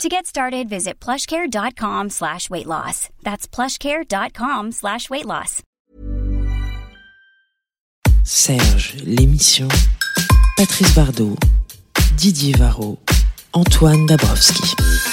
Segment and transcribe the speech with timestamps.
[0.00, 3.08] To get started, visit plushcare.com slash weight loss.
[3.22, 5.62] That's plushcare.com slash weight loss.
[8.24, 9.68] Serge, l'émission.
[10.56, 11.36] Patrice Bardot,
[12.16, 12.98] Didier Varro,
[13.52, 15.11] Antoine Dabrowski.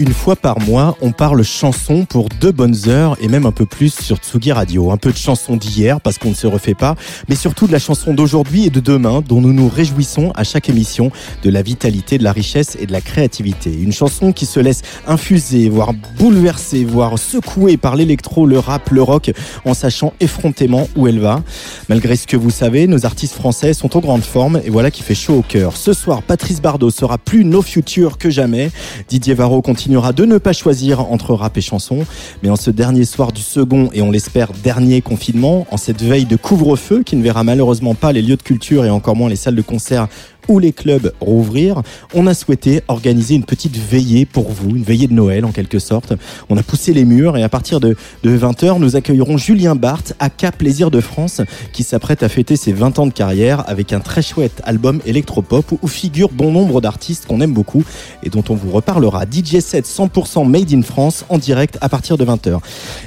[0.00, 3.66] Une fois par mois, on parle chanson pour deux bonnes heures et même un peu
[3.66, 4.92] plus sur Tsugi Radio.
[4.92, 6.94] Un peu de chanson d'hier parce qu'on ne se refait pas,
[7.28, 10.68] mais surtout de la chanson d'aujourd'hui et de demain dont nous nous réjouissons à chaque
[10.68, 11.10] émission
[11.42, 13.72] de la vitalité, de la richesse et de la créativité.
[13.72, 19.02] Une chanson qui se laisse infuser, voire bouleverser, voire secouer par l'électro, le rap, le
[19.02, 19.32] rock
[19.64, 21.42] en sachant effrontément où elle va.
[21.88, 25.02] Malgré ce que vous savez, nos artistes français sont en grande forme et voilà qui
[25.02, 25.76] fait chaud au cœur.
[25.76, 28.70] Ce soir, Patrice Bardot sera plus no future que jamais.
[29.08, 32.04] Didier Varro continue de ne pas choisir entre rap et chanson.
[32.42, 36.26] Mais en ce dernier soir du second et on l'espère dernier confinement, en cette veille
[36.26, 39.36] de couvre-feu qui ne verra malheureusement pas les lieux de culture et encore moins les
[39.36, 40.08] salles de concert
[40.48, 41.82] ou les clubs rouvrir,
[42.14, 45.78] on a souhaité organiser une petite veillée pour vous, une veillée de Noël en quelque
[45.78, 46.14] sorte.
[46.48, 50.14] On a poussé les murs et à partir de, de 20h, nous accueillerons Julien Barthes,
[50.38, 54.00] K Plaisir de France, qui s'apprête à fêter ses 20 ans de carrière avec un
[54.00, 57.84] très chouette album électropop où figure bon nombre d'artistes qu'on aime beaucoup
[58.22, 59.24] et dont on vous reparlera.
[59.24, 62.60] DJ 7 100% made in France en direct à partir de 20h.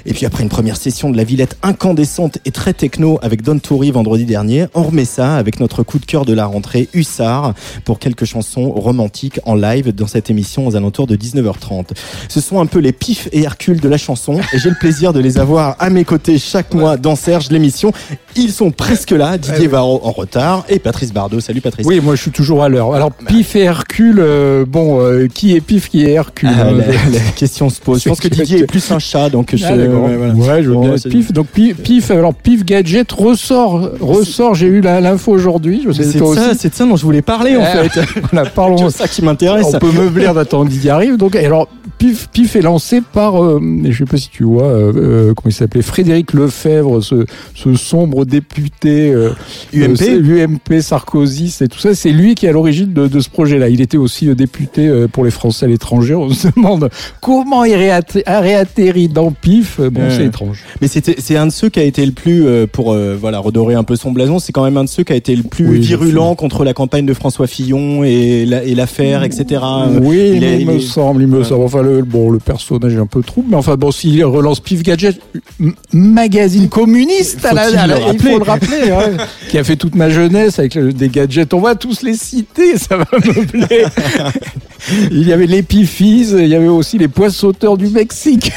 [0.06, 3.60] Et puis après une première session de la Villette incandescente et très techno avec Don
[3.60, 7.31] Toury vendredi dernier, on remet ça avec notre coup de cœur de la rentrée, USA
[7.86, 11.90] pour quelques chansons romantiques en live dans cette émission aux alentours de 19h30.
[12.30, 15.14] Ce sont un peu les pifs et Hercule de la chanson et j'ai le plaisir
[15.14, 17.92] de les avoir à mes côtés chaque mois dans Serge l'émission.
[18.36, 21.40] Ils sont presque là, Didier Varro en retard et Patrice Bardot.
[21.40, 21.86] Salut Patrice.
[21.86, 22.94] Oui, moi je suis toujours à l'heure.
[22.94, 27.20] Alors Pif et Hercule, euh, bon, euh, qui est Pif, qui est Hercule ah, la,
[27.36, 28.04] question se pose.
[28.04, 29.66] Je pense que Didier est plus un chat, donc je.
[29.66, 31.32] Ah, ouais, je veux bien Pif.
[31.32, 34.56] Donc Pif, alors Pif Gadget ressort, ressort.
[34.56, 35.86] J'ai eu l'info aujourd'hui.
[35.94, 38.02] C'est ça, c'est ça dont je voulais parler en eh, fait.
[38.32, 38.90] Voilà, parlons.
[38.90, 39.66] C'est ça qui m'intéresse.
[39.74, 41.18] On peut meubler d'attendre qu'il arrive.
[41.18, 41.68] Donc, alors,
[41.98, 45.50] Pif, Pif est lancé par, euh, je sais pas si tu vois, euh, euh, comment
[45.50, 49.14] il s'appelait, Frédéric Lefebvre, ce, ce sombre député
[49.74, 51.94] UMP, UMP, Sarkozy, c'est tout ça.
[51.94, 53.70] C'est lui qui est à l'origine de, de, ce projet-là.
[53.70, 56.16] Il était aussi député pour les Français à l'étranger.
[56.16, 56.90] On se demande
[57.22, 59.80] comment il a réatterri dans Pif.
[59.80, 60.64] Bon, c'est étrange.
[60.82, 63.96] Mais c'est un de ceux qui a été le plus, pour voilà redorer un peu
[63.96, 66.64] son blason, c'est quand même un de ceux qui a été le plus virulent contre
[66.64, 69.62] la campagne de François Fillon et l'affaire, etc.
[70.02, 71.64] Oui, il, me semble, il me semble.
[71.64, 74.84] Enfin, le, bon, le personnage est un peu trouble, mais enfin, bon, s'il relance Pif
[74.84, 75.20] Gadget,
[75.94, 77.70] magazine communiste, à la,
[78.14, 81.54] il faut le rappeler, hein, qui a fait toute ma jeunesse avec des gadgets.
[81.54, 83.92] On va tous les citer, ça va me plaire.
[85.12, 88.52] Il y avait les Pifis, il y avait aussi les poissoteurs du Mexique.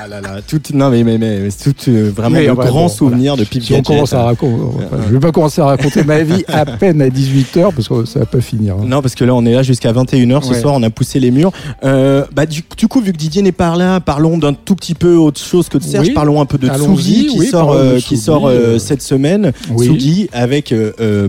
[0.00, 3.44] Ah là là, tout, non mais, mais, mais, tout euh, vraiment de grands souvenirs de
[3.44, 3.80] Pif Gadget.
[3.80, 7.08] On commence à raconter, je vais pas commencer à raconter ma vie à peine à
[7.08, 8.76] 18h parce que ça va pas finir.
[8.76, 8.86] Hein.
[8.86, 11.30] Non parce que là on est là jusqu'à 21h ce soir, on a poussé les
[11.30, 11.52] murs.
[11.84, 14.94] Euh, bah, du, du, coup vu que Didier n'est pas là, parlons d'un tout petit
[14.94, 18.16] peu autre chose que de Serge, parlons un peu de Tsugi qui, sort, euh, qui
[18.16, 19.52] sort euh, cette semaine.
[19.76, 20.74] Tsugi avec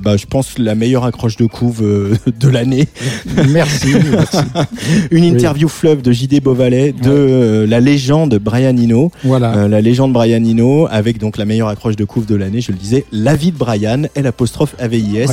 [0.02, 1.82] bah, je pense la meilleure accroche de couve
[2.40, 2.88] de l'année.
[3.50, 3.94] Merci.
[5.12, 9.12] Une interview fleuve de JD Beauvalet de la légende Brian Eno.
[9.24, 9.68] Voilà.
[9.68, 12.78] la légende Brian Eno avec donc la meilleure accroche de couve de l'année, je le
[12.78, 15.28] disais, la vie de Brian, L apostrophe AVIS.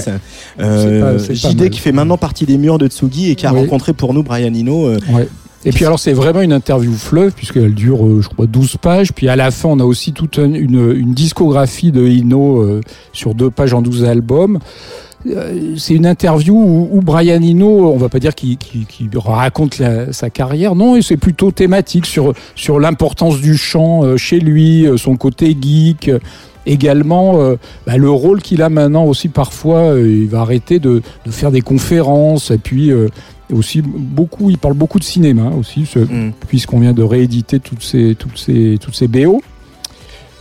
[0.61, 4.15] Euh, JD qui fait maintenant partie des murs de Tsugi et qui a rencontré pour
[4.15, 4.87] nous Brian Eno.
[4.87, 4.99] Euh,
[5.65, 9.13] et puis alors c'est vraiment une interview fleuve puisqu'elle dure euh, je crois 12 pages.
[9.13, 12.81] Puis à la fin on a aussi toute une, une, discographie de Eno
[13.13, 14.59] sur deux pages en 12 albums
[15.77, 18.59] c'est une interview où, Brian Eno, on va pas dire qu'il
[19.15, 24.87] raconte sa carrière, non, et c'est plutôt thématique sur sur l'importance du chant chez lui,
[24.97, 26.11] son côté geek,
[26.67, 27.57] également euh,
[27.87, 29.95] bah, le rôle qu'il a maintenant aussi parfois.
[29.95, 33.09] Euh, il va arrêter de, de, faire des conférences et puis euh,
[33.53, 34.51] aussi beaucoup.
[34.51, 36.33] Il parle beaucoup de cinéma aussi, mm.
[36.49, 39.41] puisqu'on vient de rééditer toutes ces toutes ces toutes ces BO.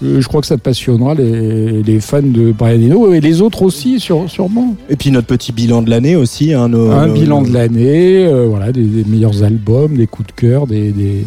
[0.02, 4.00] Je crois que ça passionnera les, les, fans de Brian Eno et les autres aussi,
[4.00, 4.76] sur, sûrement.
[4.90, 6.54] Et puis notre petit bilan de l'année aussi.
[6.54, 10.92] Hein, Un bilan de l'année, voilà, des, des, meilleurs albums, des coups de cœur, des,
[10.92, 11.26] des,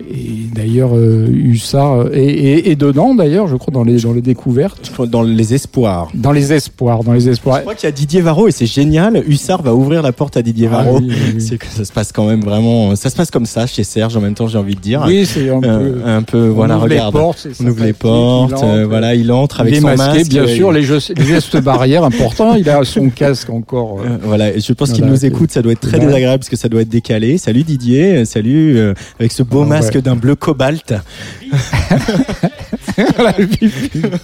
[0.00, 4.20] Et d'ailleurs, euh, Hussard et, et, et dedans d'ailleurs, je crois dans les dans les
[4.20, 6.10] découvertes, Dans les espoirs.
[6.14, 7.56] dans les espoirs, dans les espoirs.
[7.56, 9.22] Je crois qu'il y a Didier Varro et c'est génial.
[9.26, 10.98] Hussard va ouvrir la porte à Didier Ah Varro.
[10.98, 11.40] oui, oui, oui.
[11.40, 12.94] C'est que ça se passe quand même vraiment.
[12.94, 14.16] Ça se passe comme ça chez Serge.
[14.16, 15.02] En même temps, j'ai envie de dire.
[15.06, 15.68] Oui, c'est un peu.
[15.68, 16.50] Euh, un peu.
[16.50, 17.14] on Voilà, ouvre regarde.
[17.14, 18.50] les portes, c'est On ouvre les portes.
[18.50, 20.30] il entre, euh, voilà, il entre avec il est son masqué, masque.
[20.30, 22.54] bien euh, sûr, les, gestes- les gestes barrières importants.
[22.54, 24.00] Il a son casque encore.
[24.00, 26.50] euh, Euh, voilà, et je pense qu'il nous écoute, ça doit être très désagréable parce
[26.50, 27.38] que ça doit être décalé.
[27.38, 30.02] Salut Didier, euh, salut euh, avec ce beau Ah, masque ouais.
[30.02, 30.94] d'un bleu cobalt.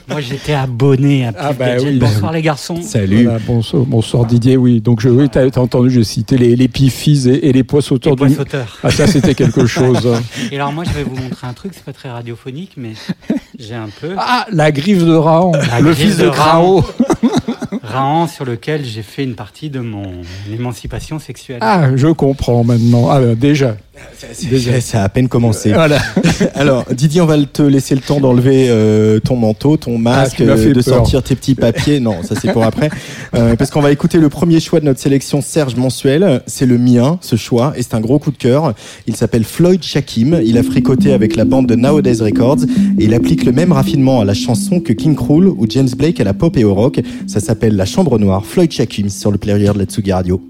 [0.09, 1.99] Moi, j'étais abonné à Ah, bah oui.
[1.99, 2.81] Bonsoir les garçons.
[2.83, 3.25] Salut.
[3.25, 4.81] Voilà, bonsoir, bonsoir Didier, oui.
[4.81, 8.17] Donc je, oui, t'as, entendu, j'ai cité les, les pifis et, et les poisses autour
[8.25, 8.37] Les.
[8.83, 10.09] Ah ça c'était quelque chose.
[10.51, 11.73] Et alors moi, je vais vous montrer un truc.
[11.75, 12.93] C'est pas très radiophonique, mais
[13.59, 16.85] j'ai un peu Ah, la griffe de Raon, La le griffe fils de de Rao.
[17.83, 20.03] Rahan sur lequel j'ai fait une partie de mon
[20.53, 21.59] émancipation sexuelle.
[21.61, 23.09] Ah, je comprends maintenant.
[23.11, 23.77] Ah, ben, déjà.
[24.51, 25.73] Déjà, ça a à peine commencé.
[25.73, 25.99] Voilà.
[26.55, 30.37] Alors Didier, on va te laisser le temps d'enlever euh, ton manteau, ton masque, Ah,
[30.39, 30.95] tu m'as fait euh, de peur.
[30.97, 32.01] sortir tes petits papiers.
[32.01, 32.91] Non, ça c'est pour après.
[33.35, 36.43] Euh, parce qu'on va écouter le premier choix de notre sélection Serge mensuel.
[36.47, 38.75] C'est le mien, ce choix, et c'est un gros coup de cœur.
[39.07, 40.39] Il s'appelle Floyd Shakim.
[40.45, 42.65] Il a fricoté avec la bande de Nowadays Records
[42.99, 46.21] et il applique le même raffinement à la chanson que King Krul ou James Blake
[46.21, 47.01] à la pop et au rock.
[47.27, 48.45] Ça s'appelle La Chambre Noire.
[48.45, 50.41] Floyd Shakim sur le player de la Tsugi Radio.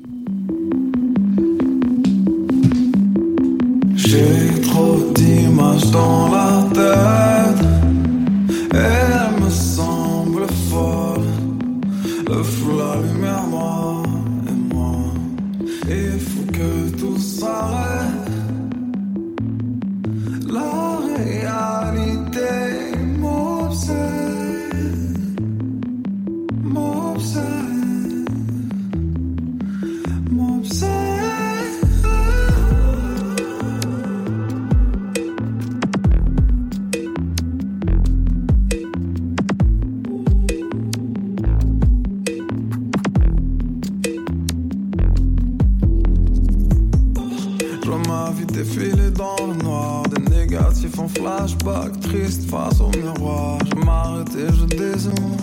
[49.22, 50.02] Dans le noir.
[50.08, 53.58] Des négatifs en flashback Triste face au miroir.
[53.68, 55.36] Je m'arrête et je dézoome.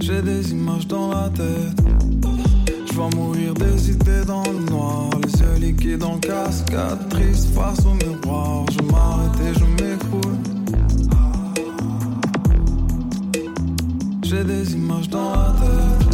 [0.00, 1.78] J'ai des images dans la tête.
[2.86, 5.10] Je vois mourir des idées dans le noir.
[5.22, 8.64] Les yeux liquides en cascade Triste face au miroir.
[8.74, 10.38] Je m'arrête et je m'écroule.
[14.22, 16.05] J'ai des images dans la tête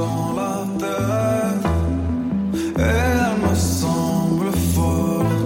[0.00, 1.66] dans la tête
[2.78, 5.40] Et elles me semblent folles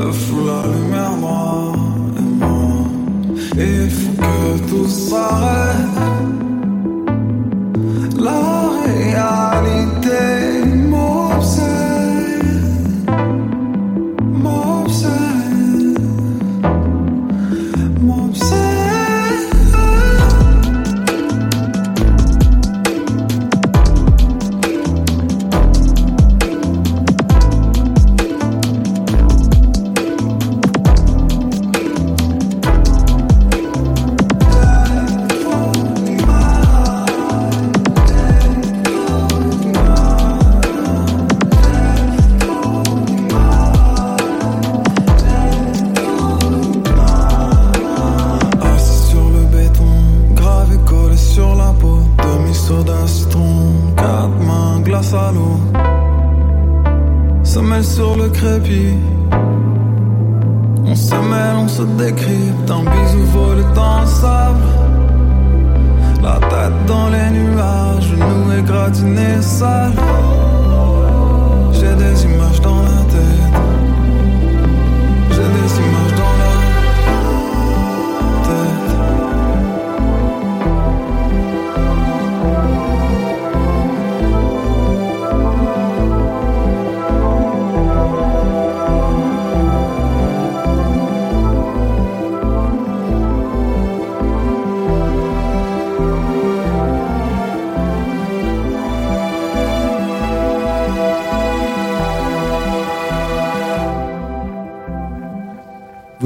[0.00, 1.72] Le flou, la lumière, moi
[2.18, 2.58] et moi
[3.56, 6.23] Il faut que tout s'arrête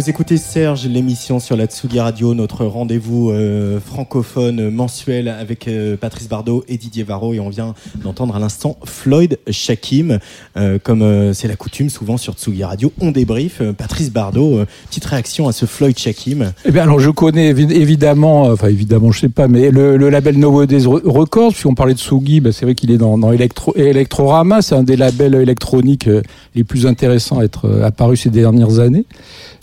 [0.08, 6.30] Écoutez Serge, l'émission sur la Tsugi Radio, notre rendez-vous euh, francophone mensuel avec euh, Patrice
[6.30, 7.34] Bardot et Didier Varro.
[7.34, 10.18] Et on vient d'entendre à l'instant Floyd Shakim.
[10.58, 13.62] Euh, comme euh, c'est la coutume, souvent sur Tsugi Radio, on débrief.
[13.62, 14.60] Euh, Patrice Bardot,
[14.90, 16.52] petite réaction à ce Floyd Shakim.
[16.66, 20.10] Eh bien, alors je connais évi- évidemment, enfin évidemment, je sais pas, mais le, le
[20.10, 23.32] label Nowadays Re- Records, puisqu'on parlait de Sugi, bah, c'est vrai qu'il est dans, dans
[23.32, 26.08] Electro, Electrorama, c'est un des labels électroniques
[26.54, 29.06] les plus intéressants à être apparus ces dernières années.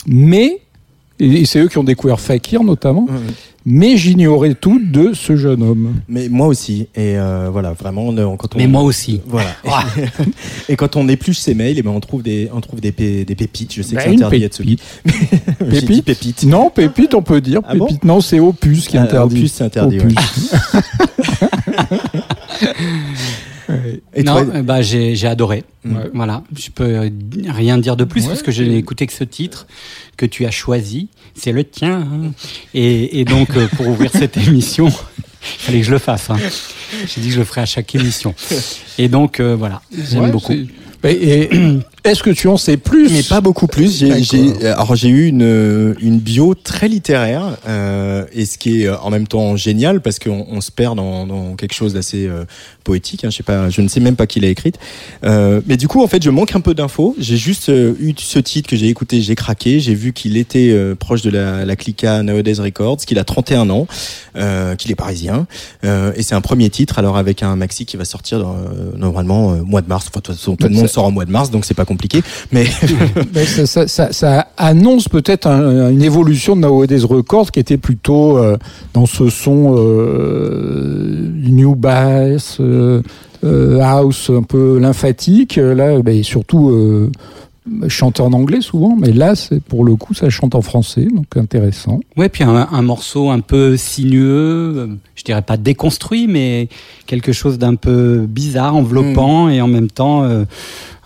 [0.08, 0.58] Mais,
[1.20, 3.06] et, et c'est eux qui ont découvert Fakir notamment,
[3.68, 5.94] mais j'ignorais tout de ce jeune homme.
[6.08, 6.82] Mais moi aussi.
[6.94, 8.58] Et euh, voilà, vraiment, on- quand on.
[8.58, 9.20] Mais moi aussi.
[9.26, 9.50] Voilà.
[10.68, 13.24] et quand on épluche ses mails, eh ben on trouve des, on trouve des, pé-
[13.24, 13.74] des pépites.
[13.74, 14.78] Je sais que Bah, c'est interdit à Tsugi.
[15.68, 16.44] Pépite pépites.
[16.44, 17.60] Non, Pépite, on peut dire.
[17.66, 19.38] Ah bon Pépite, non, c'est Opus qui est Ah, interdit.
[19.38, 20.14] Opus, c'est interdit, Opus.
[24.14, 25.64] Et non, toi- euh, bah, j'ai adoré.
[25.84, 25.92] Ouais.
[26.14, 27.10] Voilà, je peux euh,
[27.48, 29.66] rien dire de plus Ouais, parce que je n'ai écouté que ce titre
[30.16, 31.08] que tu as choisi.
[31.38, 32.00] C'est le tien.
[32.00, 32.32] hein.
[32.74, 34.94] Et, et donc, euh, pour ouvrir cette émission, il
[35.60, 36.30] fallait que je le fasse.
[36.30, 36.36] hein.
[37.06, 38.34] J'ai dit que je le ferai à chaque émission.
[38.98, 40.52] Et donc, euh, voilà, j'aime Ouais, beaucoup.
[40.52, 41.48] c'est- Et, et
[42.06, 43.98] est-ce que tu en sais plus Mais pas beaucoup plus.
[43.98, 48.96] J'ai, alors j'ai eu une, une bio très littéraire, euh, et ce qui est euh,
[48.98, 52.44] en même temps génial parce qu'on on se perd dans, dans quelque chose d'assez euh,
[52.84, 53.24] poétique.
[53.24, 54.78] Hein, je sais pas, je ne sais même pas qui l'a écrite.
[55.24, 57.14] Euh, mais du coup, en fait, je manque un peu d'infos.
[57.18, 59.80] J'ai juste euh, eu ce titre que j'ai écouté, j'ai craqué.
[59.80, 63.68] J'ai vu qu'il était euh, proche de la, la clica Nowadays Records, qu'il a 31
[63.70, 63.86] ans,
[64.36, 65.46] euh, qu'il est parisien,
[65.84, 66.98] euh, et c'est un premier titre.
[66.98, 70.06] Alors avec un maxi qui va sortir dans, euh, normalement mois de mars.
[70.08, 71.95] Enfin, façon, tout le monde sort en mois de mars, donc c'est pas compliqué.
[72.52, 72.66] Mais
[73.34, 77.76] Mais ça, ça- ça- ça annonce peut-être un- une évolution de Nowadays Records qui était
[77.76, 78.56] plutôt euh,
[78.94, 83.02] dans ce son euh, new bass, euh,
[83.80, 85.56] house un peu lymphatique.
[85.56, 87.10] Là, bah, et surtout euh,
[87.88, 91.36] chanter en anglais souvent, mais là, c'est pour le coup, ça chante en français, donc
[91.36, 91.98] intéressant.
[92.16, 96.68] Ouais, puis un, un morceau un peu sinueux, je dirais pas déconstruit, mais
[97.06, 98.76] quelque chose d'un peu bizarre, Mm.
[98.76, 100.44] enveloppant et en même temps euh,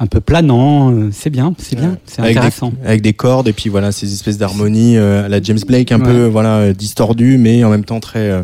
[0.03, 0.93] un peu planant.
[1.13, 2.71] C'est bien, c'est bien, c'est avec intéressant.
[2.81, 5.93] Des, avec des cordes et puis voilà ces espèces d'harmonies euh, à la James Blake
[5.93, 6.07] un Ouais.
[6.07, 8.43] peu voilà distordues mais en même temps très euh,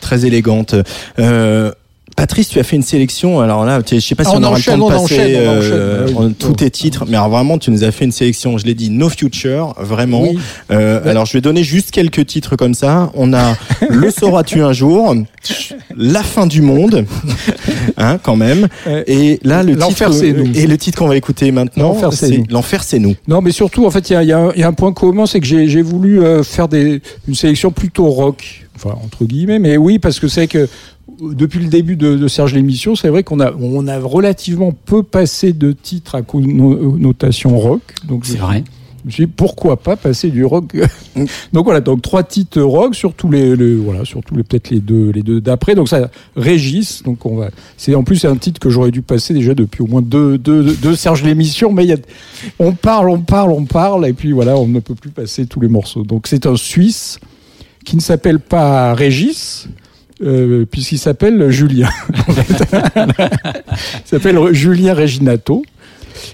[0.00, 0.74] très élégante.
[1.18, 1.72] Euh,
[2.18, 3.40] Patrice, tu as fait une sélection.
[3.40, 5.14] Alors là, je sais pas si Ah, on, on aura enchaîne, le temps de passer
[5.14, 6.14] enchaîne, euh, enchaîne.
[6.16, 6.26] Ah oui.
[6.26, 8.58] en- tous tes titres, mais alors vraiment, tu nous as fait une sélection.
[8.58, 10.22] Je l'ai dit, No Future, vraiment.
[10.22, 10.38] Oui.
[10.72, 11.10] Euh, Ouais.
[11.10, 13.10] Alors, je vais donner juste quelques titres comme ça.
[13.14, 13.56] On a
[13.88, 15.14] Le sauras-tu un jour,
[15.96, 17.04] La fin du monde,
[17.96, 18.66] hein, quand même.
[19.06, 20.50] Et là, le L'enfer, titre, c'est nous.
[20.54, 22.44] et le titre qu'on va écouter maintenant, L'enfer, c'est c'est nous.
[22.50, 23.14] L'enfer, c'est nous.
[23.28, 24.92] Non, mais surtout, en fait, il y y a un- il y a un point
[24.92, 29.58] commun, c'est que j'ai voulu euh, faire des, une sélection plutôt rock, enfin entre guillemets,
[29.58, 30.68] mais oui, parce que c'est que
[31.20, 35.02] depuis le début de, de Serge l'émission, c'est vrai qu'on a, on a relativement peu
[35.02, 37.82] passé de titres à connotation rock.
[38.06, 38.64] Donc C'est vrai.
[39.04, 40.76] Je me suis dit, pourquoi pas passer du rock?
[41.52, 45.10] Donc voilà, donc trois titres rock, surtout les, les- voilà, surtout les peut-être les deux,
[45.10, 45.76] les deux d'après.
[45.76, 47.02] Donc ça, Régis.
[47.04, 47.50] Donc on va.
[47.76, 50.36] C'est en plus c'est un titre que j'aurais dû passer déjà depuis au moins deux,
[50.36, 51.72] deux, deux Serge l'émission.
[51.72, 51.96] Mais il y a,
[52.58, 55.60] on parle, on parle, on parle, et puis voilà, on ne peut plus passer tous
[55.60, 56.02] les morceaux.
[56.02, 57.18] Donc c'est un Suisse
[57.84, 59.68] qui ne s'appelle pas Régis.
[60.22, 61.88] Euh, puisqu'il s'appelle Julien.
[62.28, 65.64] Il s'appelle Julien Reginato.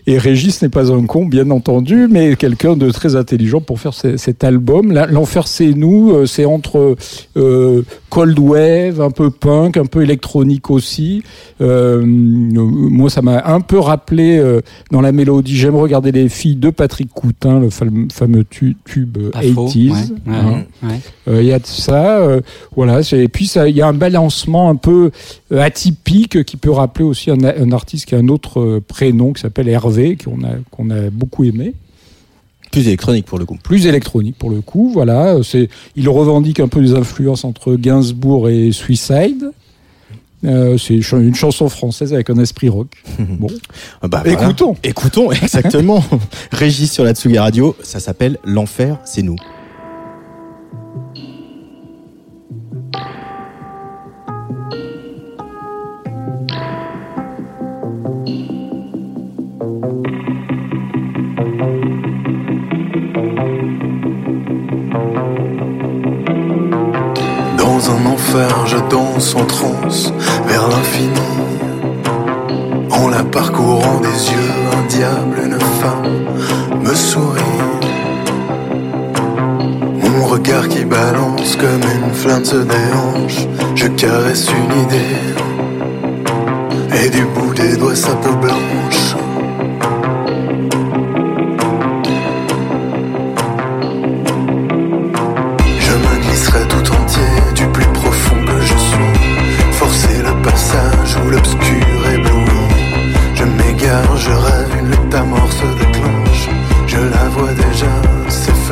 [0.06, 3.94] Et Régis n'est pas un con, bien entendu, mais quelqu'un de très intelligent pour faire
[3.94, 4.92] ce- cet album.
[5.10, 6.12] L'enfer, c'est nous.
[6.12, 6.96] euh, C'est entre
[7.36, 11.22] euh, cold wave, un peu punk, un peu électronique aussi.
[11.60, 14.60] Euh, moi, ça m'a un peu rappelé euh,
[14.90, 15.56] dans la mélodie.
[15.56, 19.66] J'aime regarder les filles de Patrick Coutin, le fam- fameux tu- tube Pas faux.
[19.66, 19.90] 80s.
[19.90, 20.64] ouais, ouais, hein.
[20.82, 21.00] ouais.
[21.28, 22.40] Euh, Il y a de ça, euh,
[22.76, 23.00] voilà.
[23.12, 25.10] Et puis il y a un balancement un peu
[25.58, 29.68] atypique qui peut rappeler aussi un, un artiste qui a un autre prénom qui s'appelle
[29.74, 31.74] Hervé, qu'on a qu'on a beaucoup aimé,
[32.72, 33.56] Plus électronique pour le coup.
[33.62, 34.90] plus électronique pour le coup.
[34.92, 39.50] Voilà, c'est il revendique un peu des influences entre Gainsbourg et Suicide.
[40.44, 42.88] Euh, c'est une chanson française avec un esprit rock.
[43.18, 43.46] Bon,
[44.02, 44.42] Ah bah, voilà.
[44.42, 44.76] écoutons.
[44.82, 46.04] Écoutons, exactement.
[46.52, 49.36] Régis sur la Tsugi Radio, ça s'appelle L'enfer, c'est nous.
[68.66, 70.12] Je danse en transe
[70.48, 71.10] vers l'infini.
[72.90, 77.40] En la parcourant des yeux, un diable, une femme me sourit.
[80.02, 83.46] Mon regard qui balance comme une flamme se déhanche.
[83.76, 85.22] Je caresse une idée.
[87.04, 89.23] Et du bout des doigts sa peau blanche.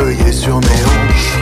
[0.02, 1.41] feuillée sur mes hanches.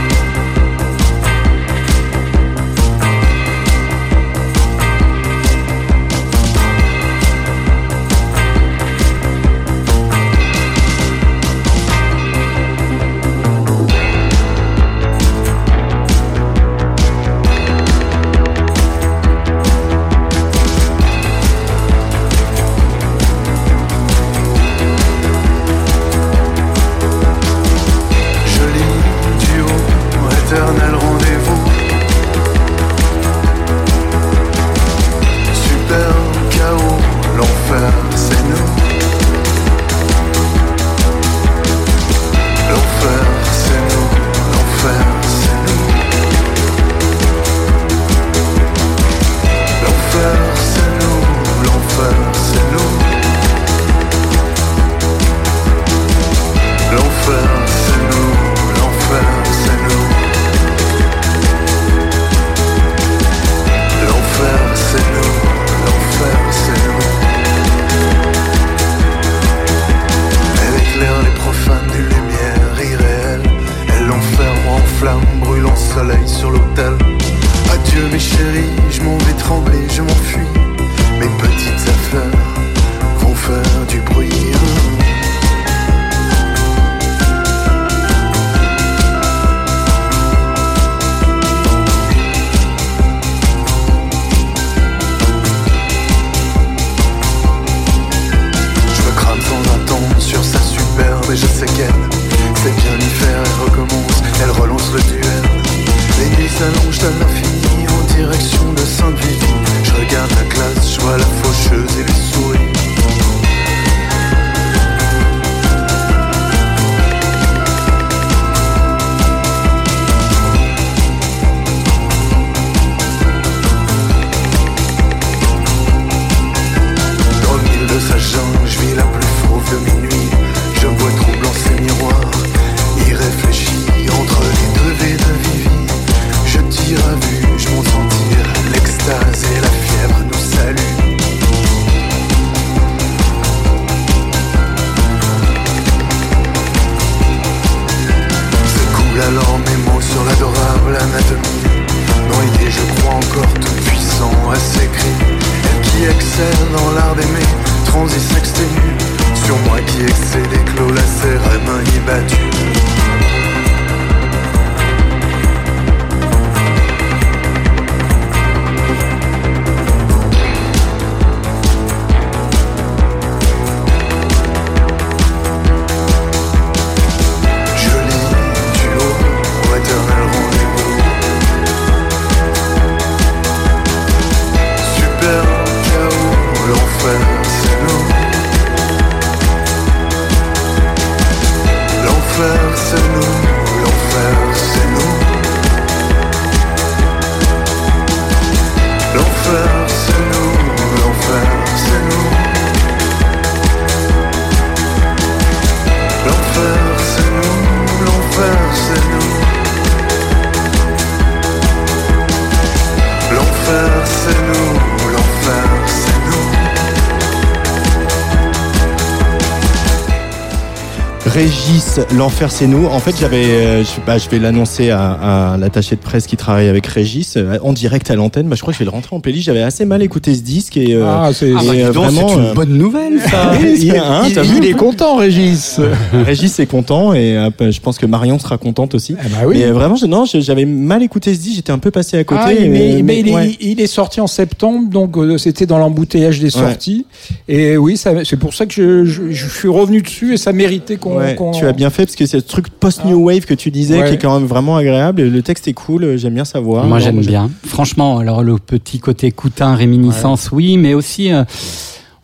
[222.15, 222.87] L'enfer c'est nous.
[222.87, 226.37] En fait, j'avais, euh, je, bah, je vais l'annoncer à, à l'attaché de presse qui
[226.37, 228.49] travaille avec Régis euh, en direct à l'antenne.
[228.49, 229.47] Bah, je crois que je vais le rentrer en playlist.
[229.47, 231.49] J'avais assez mal écouté ce disque et euh, Ah, c'est.
[231.49, 233.53] et, Ah bah, euh, donc, vraiment, c'est une bonne nouvelle, ça.
[233.63, 235.81] il, y a un, il, est content, Régis.
[236.13, 239.15] Régis est content et je pense que Marion sera contente aussi.
[239.15, 239.57] Bah oui.
[239.59, 241.57] Mais euh, vraiment, je, non, j'avais mal écouté ce disque.
[241.57, 242.41] J'étais un peu passé à côté.
[242.45, 243.57] Ah, mais, mais il, est, ouais.
[243.61, 247.07] il est sorti en septembre, donc c'était dans l'embouteillage des sorties.
[247.53, 250.53] Et oui, ça- c'est pour ça que je, je- je suis revenu dessus et ça
[250.53, 251.17] méritait qu'on.
[251.17, 253.73] Ouais, qu'on- tu as bien fait parce que c'est ce truc post-new wave que tu
[253.73, 254.09] disais Ouais.
[254.09, 255.23] qui est quand même vraiment agréable.
[255.23, 256.85] Le texte est cool, euh, j'aime bien savoir.
[256.87, 257.51] Moi, j'aime j'ai- bien.
[257.67, 261.33] Franchement, alors le petit côté coutin, réminiscence, oui, mais aussi.
[261.33, 261.43] euh,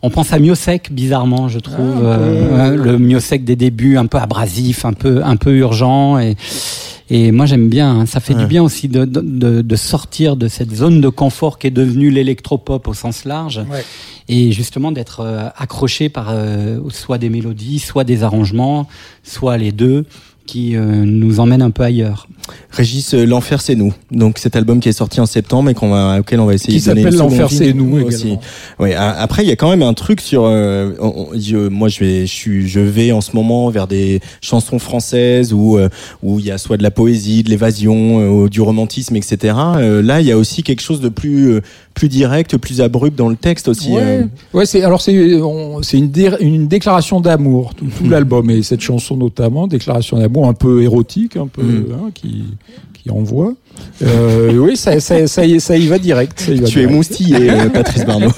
[0.01, 1.97] on pense à Miosec, bizarrement, je trouve.
[1.97, 2.23] Ah, peu.
[2.59, 6.19] euh, le Miosec des débuts, un peu abrasif, un peu, un peu urgent.
[6.19, 6.35] Et,
[7.09, 7.89] et moi, j'aime bien.
[8.01, 8.05] hein.
[8.05, 8.41] Ça fait Ouais.
[8.41, 11.71] du bien aussi de, de, de- de sortir de cette zone de confort qui est
[11.71, 13.57] devenue l'électropop au sens large.
[13.69, 13.83] Ouais.
[14.29, 18.87] Et justement d'être euh, accroché par euh, soit des mélodies, soit des arrangements,
[19.23, 20.05] soit les deux,
[20.47, 22.27] qui euh, nous emmènent un peu ailleurs.
[22.71, 23.93] Régis, euh, l'enfer c'est nous.
[24.09, 26.79] Donc cet album qui est sorti en septembre et qu'on va, auquel on va essayer
[26.79, 28.17] Qui de donner s'appelle une seconde L'Enfer, vie c'est nous aussi.
[28.27, 28.41] également.
[28.79, 28.93] Ouais.
[28.95, 30.45] a- Après, il y a quand même un truc sur.
[30.45, 33.85] euh, on- on- je- moi, je vais, je suis, je vais en ce moment vers
[33.87, 35.89] des chansons françaises où euh,
[36.23, 39.53] où il y a soit de la poésie, de l'évasion, euh, du romantisme, etc.
[39.75, 41.61] Euh, là, il y a aussi quelque chose de plus euh,
[41.93, 43.89] plus direct, plus abrupt dans le texte aussi.
[43.91, 44.23] Ouais, euh.
[44.53, 48.61] ouais c'est alors c'est on- c'est une, dé- une déclaration d'amour tout, tout l'album et
[48.61, 51.85] cette chanson notamment déclaration d'amour un peu érotique un peu Mm.
[51.93, 52.43] hein, qui
[52.93, 53.53] qui envoie
[54.01, 56.87] euh, oui ça, ça, ça, y, ça y va direct ça y va Tu es
[56.87, 58.31] moustillé, euh, Patrice Bardot.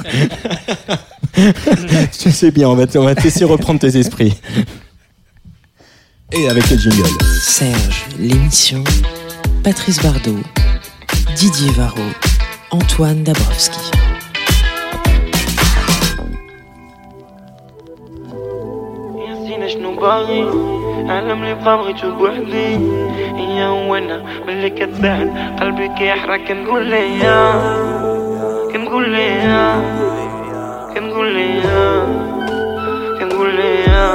[1.38, 4.34] Je sais bien, on va on va te laisser reprendre tes esprits.
[6.34, 7.08] Et avec le jingle?
[7.42, 8.84] Serge, l'émission.
[9.64, 10.40] Patrice Bardot,
[11.38, 12.02] Didier Varro,
[12.72, 13.80] Antoine Dabrowski.
[19.70, 20.44] شنو باغي
[21.00, 22.70] أنا ملي بقى بغيتو بوحدي
[23.40, 25.30] هي هو أنا ملي كتساعد
[25.60, 27.54] قلبي كيحرق كنقول ليا
[28.74, 29.64] كنقول ليا
[30.96, 32.04] كنقول ليا
[33.20, 34.10] كنقول ليا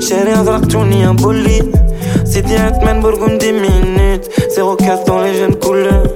[0.00, 1.72] شاري ازرق توني بولي.
[2.24, 4.28] سيدي عثمان برغوندي مينيت.
[4.58, 6.06] 04 dans لي jeunes couleurs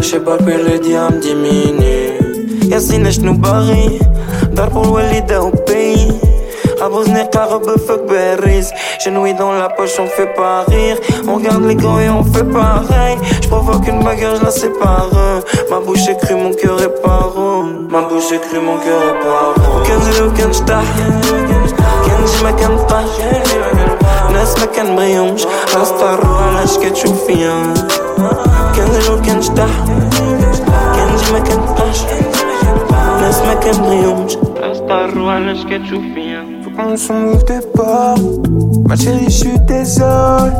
[0.00, 2.72] J'sais pas كوين ريدي عم دي مينيت.
[2.72, 3.98] ياسين شنو باغي
[4.52, 6.29] دار ضربوا الوالدة وبي.
[6.81, 7.49] Abusné car
[7.87, 8.69] fuck Berries
[9.03, 12.43] Genouille dans la poche on fait pas rire On regarde les gants et on fait
[12.43, 15.09] pareil Je provoque une bagarre je la sépare
[15.69, 19.19] Ma bouche est crue mon cœur est paro Ma bouche est crue mon cœur est
[19.23, 20.83] paro كنزل وكنشطح
[22.05, 23.09] كنجي ما كنبقاش
[24.33, 25.41] ناس ما كنبغيهمش
[25.75, 27.73] غنضطروا علاش كتشوف فيا
[28.75, 29.69] كنزل وكنشطح
[30.95, 31.99] كنجي ما كنبقاش
[33.21, 38.14] ناس ما كنبغيهمش غنضطروا علاش كتشوف فيا Qu'on se move de pas
[38.86, 40.50] Ma chérie, je suis désolé.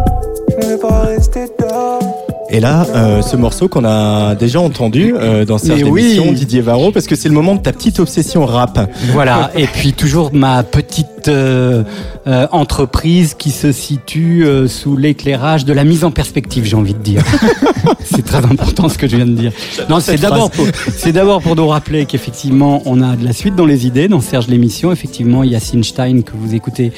[0.49, 2.10] Je ne vais pas rester dehors.
[2.53, 6.03] Et là, euh, ce morceau qu'on a déjà entendu euh, dans cette oui.
[6.03, 8.91] émission, Didier Varro, parce que c'est le moment de ta petite obsession rap.
[9.13, 11.83] Voilà, et puis toujours ma petite euh,
[12.27, 16.95] euh, entreprise qui se situe euh, sous l'éclairage de la mise en perspective, j'ai envie
[16.95, 17.23] de dire.
[18.05, 19.53] c'est très important ce que je viens de dire.
[19.89, 23.57] Non, c'est d'abord pour, c'est d'abord pour nous rappeler qu'effectivement, on a de la suite
[23.57, 24.93] dans les idées, dans Serge l'émission.
[24.93, 26.93] Effectivement, Yacine Stein que vous écoutez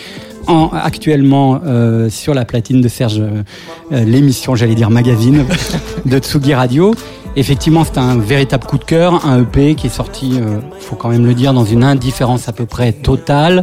[0.47, 5.45] en, actuellement euh, sur la platine de Serge, euh, l'émission, j'allais dire magazine,
[6.05, 6.95] de Tsugi Radio.
[7.35, 11.09] Effectivement, c'est un véritable coup de cœur, un EP qui est sorti, euh, faut quand
[11.09, 13.63] même le dire, dans une indifférence à peu près totale.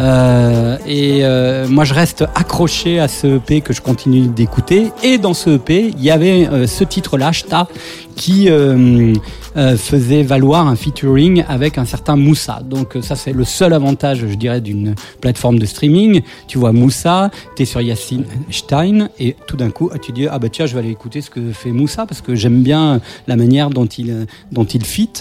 [0.00, 4.92] Euh, et euh, moi, je reste accroché à ce EP que je continue d'écouter.
[5.02, 7.68] Et dans ce EP, il y avait euh, ce titre-là, Shta,
[8.16, 9.14] qui euh,
[9.56, 12.60] euh, faisait valoir un featuring avec un certain Moussa.
[12.64, 16.22] Donc ça, c'est le seul avantage, je dirais, d'une plateforme de streaming.
[16.48, 20.38] Tu vois Moussa, tu es sur Yacine Stein, et tout d'un coup, tu dis, ah
[20.38, 23.36] bah tiens, je vais aller écouter ce que fait Moussa, parce que j'aime bien la
[23.36, 25.12] manière dont il, dont il fit.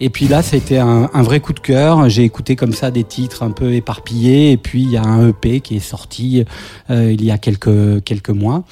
[0.00, 2.08] Et puis là, été un, un vrai coup de cœur.
[2.08, 4.52] J'ai écouté comme ça des titres un peu éparpillés.
[4.52, 6.44] Et puis il y a un EP qui est sorti
[6.90, 8.64] euh, il y a quelques quelques mois.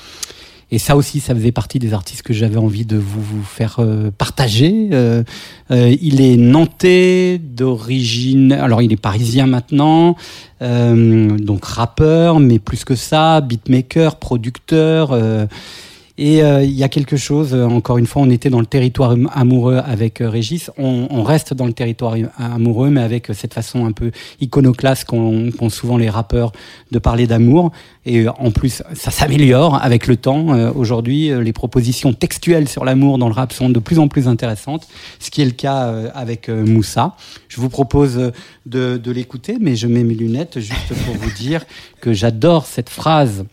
[0.73, 3.77] Et ça aussi, ça faisait partie des artistes que j'avais envie de vous, vous faire
[3.79, 4.89] euh, partager.
[4.93, 5.23] Euh,
[5.71, 10.17] euh, il est nantais d'origine, alors il est parisien maintenant,
[10.63, 15.17] euh, donc rappeur, mais plus que ça, beatmaker, producteur.
[16.19, 18.67] Et euh, il y a quelque chose, euh, encore une fois, on était dans le
[18.67, 23.53] territoire amoureux avec euh, Régis, on, on reste dans le territoire amoureux, mais avec cette
[23.53, 26.53] façon un peu iconoclaste qu'ont souvent les rappeurs
[26.91, 27.71] de parler d'amour.
[28.07, 30.55] Et en plus, ça s'améliore avec le temps.
[30.55, 34.29] Euh, Aujourd'hui, les propositions textuelles sur l'amour dans le rap sont de plus en plus
[34.29, 34.87] intéressantes,
[35.19, 37.15] ce qui est le cas avec Moussa.
[37.49, 38.33] Je vous propose
[38.67, 41.65] de, de l'écouter, mais je mets mes lunettes juste pour vous dire
[42.01, 43.45] que j'adore cette phrase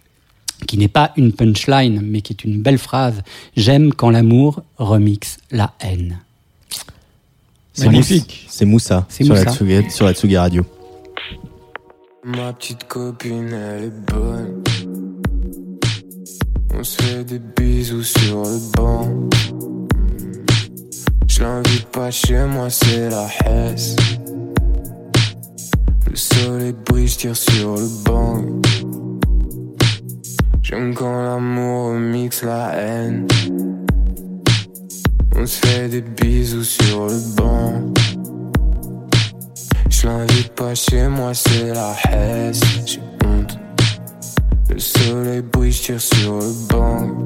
[0.63, 3.21] qui n'est pas une punchline, mais qui est une belle phrase.
[3.56, 6.19] J'aime quand l'amour remixe la haine.
[7.73, 8.45] C'est Magnifique.
[8.49, 9.56] C'est Moussa C'est sur, La Moussa.
[9.56, 10.65] Tsugi, sur la Tsugi Radio.
[12.23, 14.63] Ma petite copine, elle est bonne.
[16.76, 19.30] On se fait des bisous sur le banc.
[21.28, 23.95] Je l'invite pas chez moi, c'est la Hesse.
[26.10, 28.41] Le soleil brille, je tire sur le banc.
[30.73, 33.27] J'aime quand l'amour mixe la haine.
[35.36, 37.93] On se fait des bisous sur le banc.
[39.88, 42.62] Je l'invite pas chez moi, c'est la Hesse.
[42.88, 43.59] J'ai honte.
[44.71, 47.23] Le soleil brille, tire sur le banc.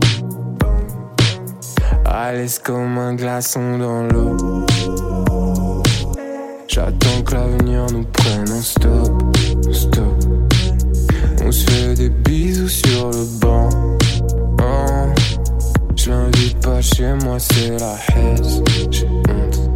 [2.04, 4.66] À l'aise comme un glaçon dans l'eau.
[6.68, 9.38] J'attends que l'avenir nous prenne en stop.
[9.72, 10.17] Stop.
[11.48, 13.70] On se fait des bisous sur le banc.
[14.62, 15.14] Oh.
[15.96, 18.62] Je l'invite pas chez moi, c'est la Hesse.
[18.92, 19.72] J'ai honte.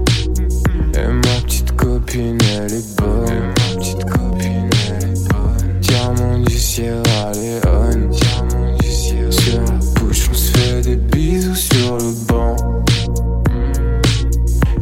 [0.97, 3.25] Et ma petite copine, elle est bonne.
[3.29, 5.79] Et ma petite copine, elle est bonne.
[5.79, 8.09] Diamant du Sierra Leone.
[8.09, 12.57] Diamant du Sierra Sur la bouche, on se fait des bisous sur le banc.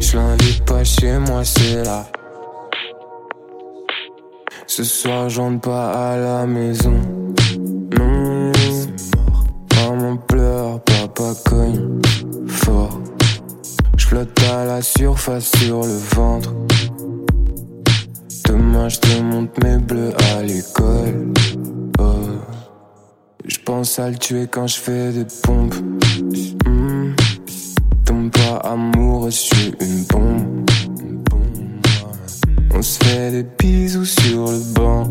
[0.00, 2.04] Je l'invite pas chez moi, c'est là.
[4.70, 6.94] Ce soir, j'entre pas à la maison.
[7.98, 8.52] Non,
[9.74, 11.98] maman pleure, papa cogne
[12.46, 13.00] fort.
[13.96, 16.54] Je flotte à la surface sur le ventre.
[18.46, 21.32] Demain je te montre mes bleus à l'école.
[21.98, 22.04] Oh.
[23.44, 25.74] Je pense à le tuer quand je fais des pompes.
[26.64, 27.10] Hmm.
[28.04, 29.74] Tombe pas amoureux, je suis.
[29.80, 30.69] Une bombe.
[32.74, 35.04] On se fait des bisous sur le banc.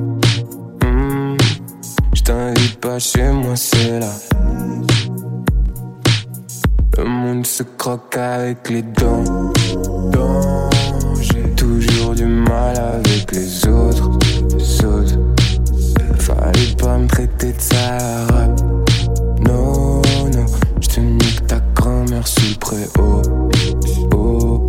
[0.84, 1.38] Hmm.
[2.14, 4.12] Je t'invite pas chez moi, c'est là.
[6.98, 9.52] Le monde se croque avec les dents.
[10.12, 10.70] Dents,
[11.22, 14.10] J'ai toujours du mal avec les autres.
[14.58, 15.20] Les.
[16.18, 18.56] Fallait pas me traiter de sale
[19.42, 20.02] Non,
[20.34, 20.46] non.
[20.82, 23.22] J'te nique ta grand-mère sous le préau.
[24.14, 24.68] Oh.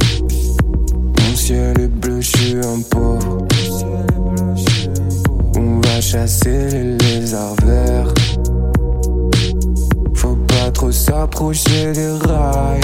[1.19, 3.39] Mon ciel est bleu, j'suis un pauvre.
[5.57, 8.15] On va chasser les lézards verts.
[10.15, 12.81] Faut pas trop s'approcher des rails.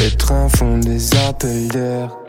[0.00, 2.19] Les trains font des appels d'air.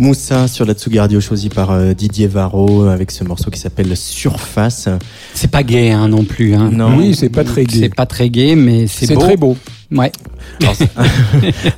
[0.00, 3.94] Moussa sur la Tsugi Radio, choisi par euh, Didier Varro, avec ce morceau qui s'appelle
[3.94, 4.88] Surface.
[5.34, 6.54] C'est pas gay hein, non plus.
[6.54, 6.70] Hein.
[6.72, 6.96] Non.
[6.96, 7.88] Oui, c'est pas très C'est gai.
[7.90, 9.20] pas très gay, mais c'est C'est beau.
[9.20, 9.58] très beau.
[9.92, 10.10] Ouais.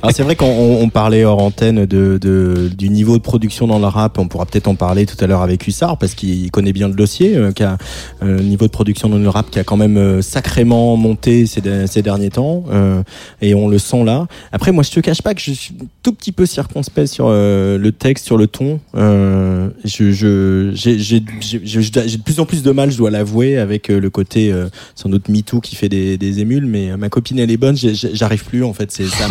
[0.01, 3.67] Alors, c'est- vrai qu'on on- on parlait hors antenne de, de- du niveau de production
[3.67, 4.17] dans le rap.
[4.19, 6.93] On pourra peut-être en parler tout à l'heure avec Hussard parce qu'il connaît bien le
[6.93, 7.77] dossier, euh, qui a
[8.23, 11.61] euh, niveau de production dans le rap qui a quand même euh, sacrément monté ces,
[11.87, 13.01] ces derniers temps euh,
[13.41, 14.27] et on le sent là.
[14.51, 17.77] Après, moi, je te cache pas que je suis tout petit peu circonspect sur euh,
[17.77, 18.79] le texte, sur le ton.
[18.95, 20.11] Euh, je,
[20.73, 24.53] j'ai, de plus en plus de mal, je dois l'avouer, avec le côté
[24.95, 28.43] sans doute MeToo qui fait des, des émules, mais ma copine elle est bonne, j'arrive
[28.45, 28.91] plus en fait.
[28.91, 29.25] C'est ça.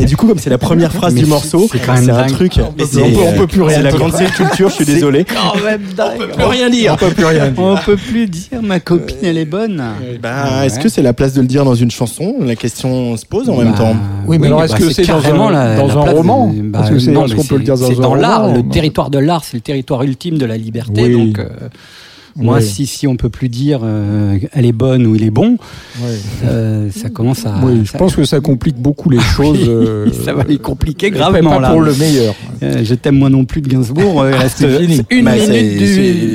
[0.00, 2.10] Et du coup, comme c'est la première phrase Mais du morceau, c'est quand même c'est
[2.10, 2.52] un truc.
[2.58, 3.98] On peut et plus- c'est, on peut- on peut plus rien C'est la dire.
[4.00, 4.68] grande culture.
[4.68, 5.24] Je suis désolé.
[5.24, 6.20] Quand même dingue.
[6.32, 6.92] On peut rien dire.
[6.94, 7.62] On peut plus rien dire.
[7.62, 9.82] On peut plus dire ma copine elle est bonne.
[10.22, 12.34] Bah, est-ce que c'est la place de le dire dans une chanson?
[12.40, 13.96] La question se pose en même Bah, temps.
[14.26, 16.52] Oui, mais alors, bah, est-ce que c'est dans un- la- dans la un place roman?
[16.52, 18.42] de- bah, Est-ce que c'est- non, qu'on peut le dire dans c'est un dans l'art,
[18.42, 18.54] roman?
[18.56, 21.08] le territoire de l'art, c'est le territoire ultime de la liberté.
[21.12, 21.44] Donc, euh,
[22.36, 22.64] moi, Oui.
[22.64, 25.56] si, si on peut plus dire euh, elle est bonne ou il est bon,
[26.44, 27.54] euh, ça commence à.
[27.62, 29.58] Oui, je ça- pense que ça complique beaucoup les choses.
[29.68, 31.70] euh, ça va les compliquer gravement pas là.
[31.70, 32.34] pour le meilleur.
[32.62, 34.24] Euh, je t'aime moi non plus de Gainsbourg.
[34.28, 34.60] il reste
[35.10, 35.78] une Bah, c'est- minute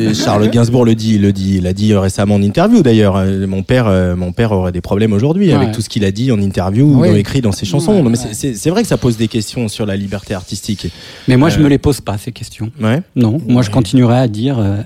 [0.09, 0.15] du.
[0.15, 3.23] Charles Gainsbourg le dit, le dit, il a dit récemment en interview d'ailleurs.
[3.47, 6.39] Mon père, mon père aurait des problèmes aujourd'hui avec tout ce qu'il a dit en
[6.41, 7.93] interview ou dans- écrit dans ses chansons.
[7.93, 8.33] Ouais, non, mais ouais.
[8.33, 10.88] c'est- vrai que ça pose des questions sur la liberté artistique.
[11.27, 12.71] Mais moi, je Euh, me les pose pas ces questions.
[12.81, 13.01] Ouais.
[13.15, 14.77] Non, moi, je continuerai à dire euh,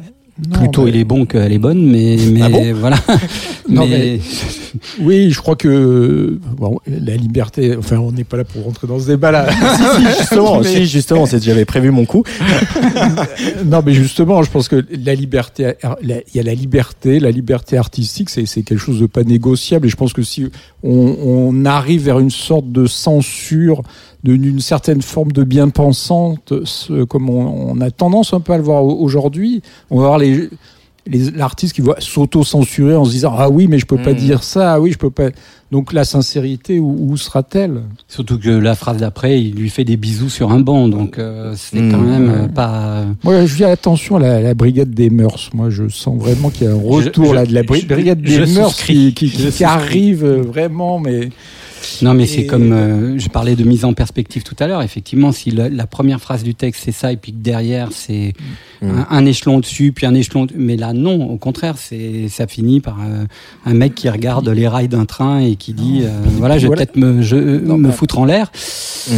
[0.50, 2.98] Non, Plutôt mais- il est bon qu'elle est bonne, mais, mais Ah bon voilà.
[3.70, 4.20] Non, mais,
[5.00, 7.76] Oui, je crois que bon, la liberté.
[7.78, 9.48] Enfin, on n'est pas là pour rentrer dans ce débat-là.
[9.52, 12.24] si, si, justement, Mais- si, justement, c'est- j'avais prévu mon coup.
[13.66, 17.78] non, mais justement, je pense que la liberté, il y a la liberté, la liberté
[17.78, 19.86] artistique, c'est quelque chose de pas négociable.
[19.88, 20.48] Et je pense que si
[20.84, 23.84] on, on arrive vers une sorte de censure,
[24.24, 28.64] d'une certaine forme de bien-pensante, ce- comme on, on a tendance un peu à le
[28.64, 30.50] voir au- aujourd'hui, on va voir les
[31.06, 34.18] les- l'artiste qui va s'auto-censurer en se disant ah oui mais je peux pas Mm.
[34.18, 35.32] dire ça ah oui je peux pas
[35.70, 37.82] donc la sincérité où, où sera-t-elle?
[38.08, 41.54] Surtout que la phrase d'après, il lui fait des bisous sur un banc, donc euh,
[41.58, 43.06] c'est quand même euh, pas.
[43.24, 45.50] Moi, je dis attention à la, la brigade des mœurs.
[45.56, 47.82] Moi, je sens vraiment qu'il y a un retour Je- je- là de la bri-
[47.82, 48.94] je- brigade des mœurs souscris.
[48.94, 49.64] qui, qui, qui souscris.
[49.64, 51.30] arrive euh, vraiment, mais
[52.02, 54.82] Non, mais c'est comme euh, je parlais de mise en perspective tout à l'heure.
[54.82, 58.34] Effectivement, si la, la première phrase du texte c'est ça, et puis que derrière c'est
[58.82, 58.90] Mm.
[59.00, 60.46] un, un échelon au-dessus, puis un échelon.
[60.58, 61.30] Mais là, non.
[61.30, 63.24] Au contraire, c'est ça finit par euh,
[63.66, 66.68] un mec qui regarde les rails d'un train et qui dit euh, voilà, je vais
[66.68, 66.86] Voilà.
[66.86, 68.52] peut-être me, je, Non, me mais- foutre en l'air.
[69.10, 69.14] Mm.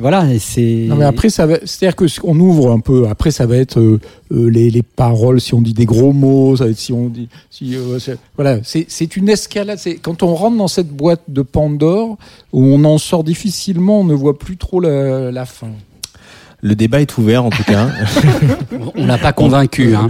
[0.00, 0.86] Voilà, c'est.
[0.88, 1.58] non, mais après ça va.
[1.64, 3.08] C'est-à-dire que on ouvre un peu.
[3.08, 4.00] Après, ça va être euh,
[4.32, 5.40] euh, les, les paroles.
[5.40, 7.28] Si on dit des gros mots, ça va être si on dit.
[7.50, 7.98] Si, euh,
[8.36, 9.78] voilà, c'est une escalade.
[9.78, 12.16] C'est quand on rentre dans cette boîte de Pandore
[12.52, 15.70] où on en sort difficilement, on ne voit plus trop la, la fin.
[16.64, 17.88] Le débat est ouvert en tout cas.
[18.96, 19.96] On l'a pas convaincu.
[19.96, 20.08] Hein.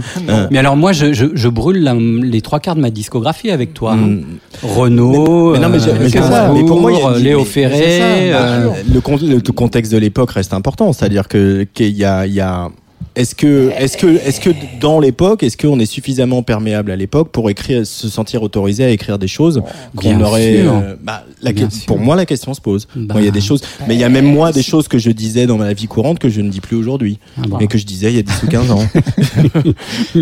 [0.51, 3.73] Mais alors moi, je, je, je brûle la- les trois quarts de ma discographie avec
[3.73, 3.93] toi.
[3.93, 3.97] hein.
[3.97, 4.23] mm.
[4.61, 6.51] Renault, Mais non, mais j'ai- euh, mais ça.
[6.67, 7.99] Pour moi, il y a- Léo mais- Ferré.
[7.99, 8.93] ça, euh, le,
[9.35, 12.69] le contexte de l'époque reste important, c'est-à-dire que qu'il y a, y a
[13.15, 14.49] est-ce que, est-ce que, est-ce que
[14.79, 18.89] dans l'époque, est-ce qu'on est suffisamment perméable à l'époque pour écrire, se sentir autorisé à
[18.89, 19.61] écrire des choses
[19.95, 22.87] qu'on aurait, euh, bah, la que- pour moi, la question se pose.
[22.95, 23.13] Bah.
[23.13, 24.97] Moi, il y a des choses, mais il y a même moi des choses que
[24.97, 27.57] je disais dans ma vie courante que je ne dis plus aujourd'hui, ah bon.
[27.59, 28.87] mais que je disais il y a 10 ou 15 ans.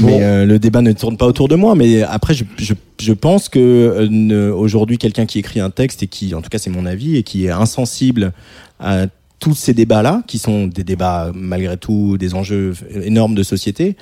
[0.00, 1.74] Mais euh, le débat ne tourne pas autour de moi.
[1.74, 6.06] Mais après, je, je, je pense que euh, aujourd'hui, quelqu'un qui écrit un texte et
[6.06, 8.32] qui, en tout cas, c'est mon avis, et qui est insensible
[8.80, 9.06] à
[9.38, 12.74] tous ces débats-là, qui sont des débats malgré tout des enjeux
[13.04, 13.96] énormes de société.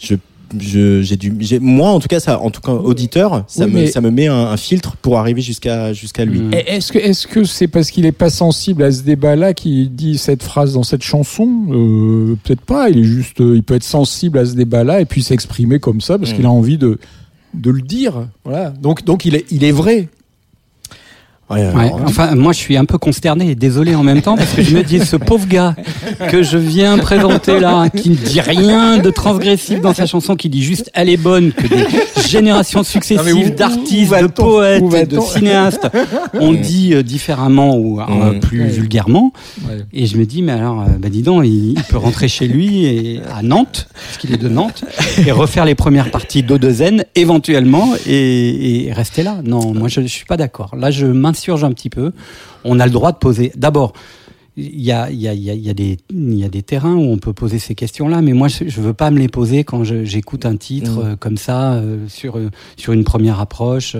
[0.00, 0.16] Je
[0.60, 3.72] je, j'ai dû, j'ai, moi en tout cas, ça, en tout cas, auditeur, ça Oui,
[3.72, 6.40] me, ça me met un, un filtre pour arriver jusqu'à, jusqu'à lui.
[6.40, 6.52] Mm.
[6.52, 9.94] Et Est-ce que est-ce que c'est parce qu'il est pas sensible à ce débat-là qu'il
[9.94, 11.48] dit cette phrase dans cette chanson?
[11.70, 12.90] Euh, Peut-être pas.
[12.90, 16.02] Il est juste, euh, il peut être sensible à ce débat-là et puis s'exprimer comme
[16.02, 16.36] ça parce Mm.
[16.36, 16.98] qu'il a envie de
[17.54, 18.28] de le dire.
[18.44, 18.70] Voilà.
[18.70, 20.10] Donc donc il est il est vrai.
[21.52, 24.36] Ouais, Ouais, alors, enfin, moi, je suis un peu consterné et désolé en même temps
[24.36, 25.74] parce que je me dis, ce pauvre gars
[26.28, 30.48] que je viens présenter là, qui ne dit rien de transgressif dans sa chanson, qui
[30.48, 31.86] dit juste elle est bonne, que des
[32.28, 35.88] générations successives d'artistes, de poètes, et de cinéastes
[36.34, 39.32] ont dit euh, différemment ou euh, plus vulgairement.
[39.66, 39.78] Ouais.
[39.92, 42.48] Et je me dis, mais alors, euh, bah dis donc, il, il peut rentrer chez
[42.48, 44.84] lui et, à Nantes, parce qu'il est de Nantes,
[45.26, 49.38] et refaire les premières parties d'Odezen, éventuellement, et, et rester là.
[49.44, 50.74] Non, moi, je, je suis pas d'accord.
[50.76, 51.06] Là, je
[51.42, 52.12] m'insurge un petit peu.
[52.64, 53.52] On a le droit de poser.
[53.56, 53.92] D'abord,
[54.56, 57.00] il y a, y, a, y, a, y, a des, y a des terrains où
[57.10, 59.82] on peut poser ces questions-là, mais moi, je je veux pas me les poser quand
[59.84, 61.06] j'écoute un titre Mm.
[61.06, 63.96] euh, comme ça, euh, sur, euh, sur une première approche.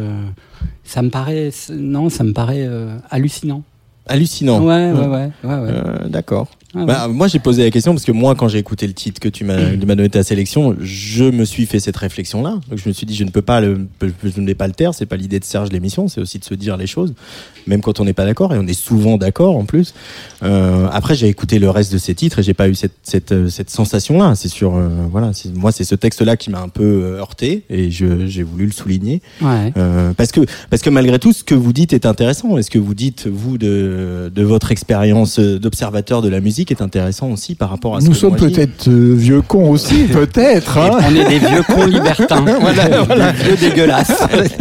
[0.85, 2.69] ça me paraît, non, ça me paraît
[3.11, 3.63] hallucinant.
[4.07, 4.61] hallucinant.
[4.63, 6.09] Ouais, ouais, ouais, ouais, ouais.
[6.09, 6.49] D'accord.
[6.75, 6.85] Ah.
[6.87, 9.29] Bah, moi, j'ai posé la question parce que moi, quand j'ai écouté le titre que
[9.29, 12.59] tu m'as m'as donné ta sélection, je me suis fait cette réflexion-là.
[12.71, 14.73] Donc, je me suis dit, je ne peux pas le, je ne vais pas le
[14.73, 14.95] taire.
[14.95, 17.13] C'est pas l'idée de Serge l'émission, c'est aussi de se dire les choses,
[17.67, 19.93] même quand on n'est pas d'accord et on est souvent d'accord en plus.
[20.43, 23.33] Euh, après, j'ai écouté le reste de ces titres et j'ai pas eu cette cette,
[23.33, 24.35] euh, cette sensation-là.
[24.35, 24.75] C'est sûr.
[24.77, 25.33] euh, voilà.
[25.55, 29.21] Moi, c'est ce texte-là qui m'a un peu euh, heurté et j'ai voulu le souligner.
[29.43, 29.73] Ouais.
[29.77, 32.57] Euh, parce que parce que malgré tout, ce que vous dites est intéressant.
[32.57, 36.62] Et ce que vous dites vous de de votre expérience euh, d'observateur de la musique
[36.71, 40.05] est intéressant aussi par rapport à ce Nous que sommes peut-être euh, vieux cons aussi,
[40.13, 40.79] peut-être.
[40.79, 42.45] Hein On est des vieux cons libertins.
[42.45, 44.13] Des vieux dégueulasses.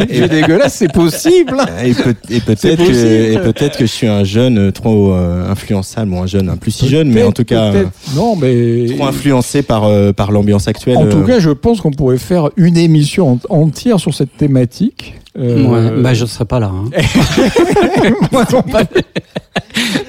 [0.10, 1.58] Et dégueulasse, c'est possible.
[1.84, 2.98] Et, peut- et peut-être que possible.
[3.08, 6.58] et peut-être que je suis un jeune euh, trop euh, influençable, bon un jeune, un
[6.58, 7.72] plus si jeune, mais en tout cas
[8.16, 10.98] non, mais trop influencé par euh, par l'ambiance actuelle.
[10.98, 15.16] En tout cas, je pense qu'on pourrait faire une émission en- entière sur cette thématique.
[15.40, 16.72] Euh, Ouais, bah je serais pas là.
[16.74, 16.90] hein.
[18.32, 18.84] moi non pas.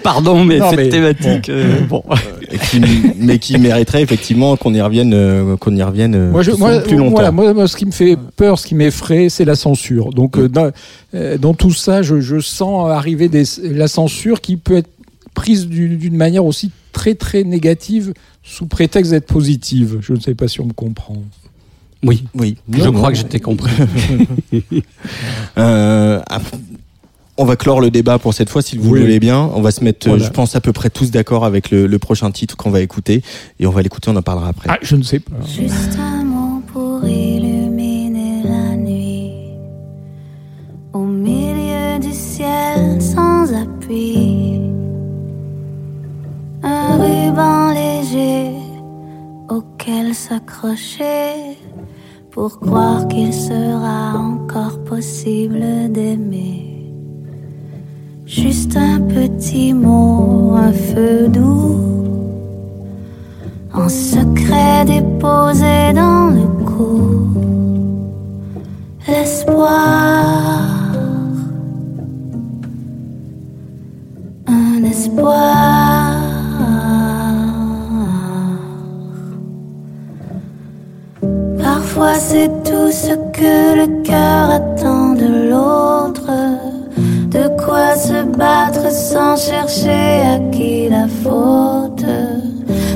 [0.03, 1.49] Pardon, mais Non, cette mais thématique.
[1.49, 2.03] euh, bon.
[2.71, 2.81] Qui-
[3.19, 6.59] mais qui mériterait effectivement qu'on y revienne, euh, qu'on y revienne euh, Moi, je- plus-
[6.59, 7.11] moi, plus longtemps.
[7.13, 10.11] voilà, moi, moi, ce qui me fait peur, ce qui m'effraie, c'est la censure.
[10.11, 10.71] Donc, euh, dans,
[11.15, 14.91] euh, dans tout ça, je, je sens arriver des, la censure qui peut être
[15.35, 19.99] prise du- d'une manière aussi très très négative sous prétexte d'être positive.
[20.01, 21.17] Je ne sais pas si on me comprend.
[22.05, 23.15] Oui, Oui, je Non, crois non.
[23.15, 23.73] que je t'ai compris.
[25.59, 26.43] Euh, ap-
[27.39, 28.99] on va clore le débat pour cette fois, si vous Oui.
[29.01, 29.51] le voulez bien.
[29.55, 30.25] On va se mettre, Voilà.
[30.25, 33.23] je pense, à peu près tous d'accord avec le, le prochain titre qu'on va écouter.
[33.61, 34.69] Et on va l'écouter, on en parlera après.
[34.71, 35.37] Ah, je ne sais pas.
[35.47, 39.31] Juste un mot pour illuminer la nuit.
[40.93, 44.61] Au milieu du ciel sans appui.
[46.63, 48.51] Un ruban léger
[49.49, 51.57] auquel s'accrocher
[52.33, 56.91] pour croire qu'il sera encore possible d'aimer.
[58.25, 61.93] Juste un petit mot, un feu doux
[63.75, 67.29] en secret déposé dans le cou.
[69.07, 70.63] L'espoir,
[74.47, 76.22] un espoir.
[81.95, 86.31] Parfois c'est tout ce que le cœur attend de l'autre.
[87.29, 92.07] De quoi se battre sans chercher à qui la faute.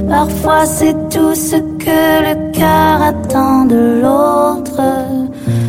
[0.09, 4.81] Parfois c'est tout ce que le cœur attend de l'autre.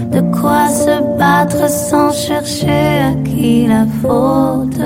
[0.09, 4.79] De quoi se battre sans chercher à qui la faute.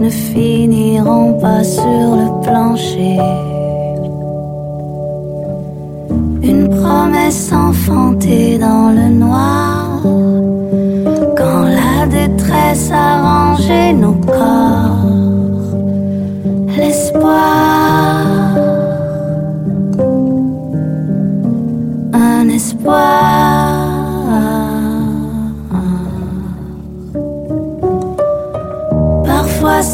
[0.00, 1.82] Ne finiront pas sur
[2.20, 3.18] le plancher.
[6.42, 10.00] Une promesse enfantée dans le noir.
[11.36, 15.06] Quand la détresse a rangé nos corps,
[16.76, 17.59] l'espoir,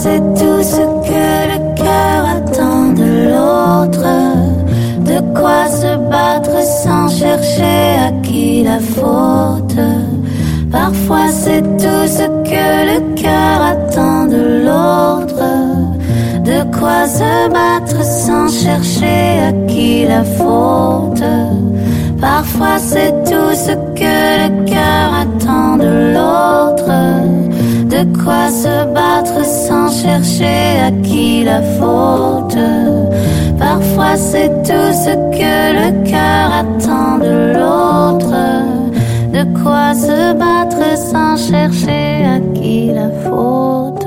[0.07, 4.09] c'est tout ce que le cœur attend de l'autre.
[5.11, 9.81] De quoi se battre sans chercher à qui la faute.
[10.71, 15.49] Parfois c'est tout ce que le cœur attend de l'autre.
[16.51, 21.29] De quoi se battre sans chercher à qui la faute.
[22.21, 26.91] Parfois c'est tout ce que le cœur attend de l'autre.
[27.97, 32.59] De quoi se battre sans chercher à qui la faute?
[33.59, 38.37] Parfois c'est tout ce que le cœur attend de l'autre.
[39.33, 44.07] De quoi se battre sans chercher à qui la faute?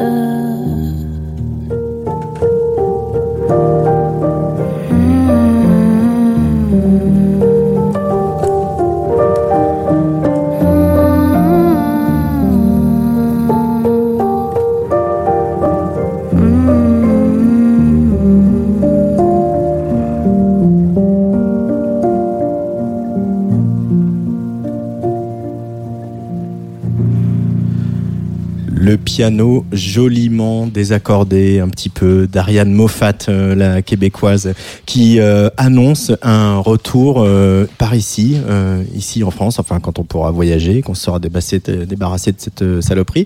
[29.09, 34.53] Piano joliment désaccordé un petit peu d'Ariane Moffat, euh, la québécoise,
[34.85, 40.03] qui euh, annonce un retour euh, par ici, euh, ici en France, enfin quand on
[40.03, 43.25] pourra voyager, qu'on se sera débarrassé de, débarrassé de cette saloperie.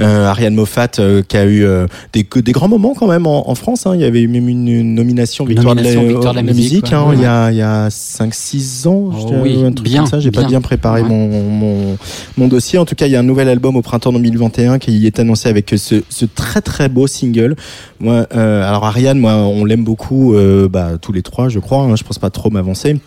[0.00, 3.50] Euh, Ariane Moffat euh, qui a eu euh, des, des grands moments quand même en,
[3.50, 3.92] en France, hein.
[3.94, 6.42] il y avait eu même une, une nomination Victoire, Nomination de, la, Victoire de la
[6.42, 9.62] de la musique, hein, ouais, il y a, il y a 5-6 ans, Oh oui,
[9.62, 10.48] un truc bien, comme ça, j'ai pas bien.
[10.48, 11.08] bien préparé Ouais.
[11.08, 11.98] mon, mon,
[12.38, 12.78] mon dossier.
[12.78, 15.48] En tout cas, il y a un nouvel album au printemps 2021 qui est annoncé
[15.48, 17.56] avec ce, très très beau single.
[18.00, 21.82] Moi, euh, alors Ariane, moi, on l'aime beaucoup, euh, bah, tous les trois, je crois.
[21.82, 22.98] Hein, je pense pas trop m'avancer.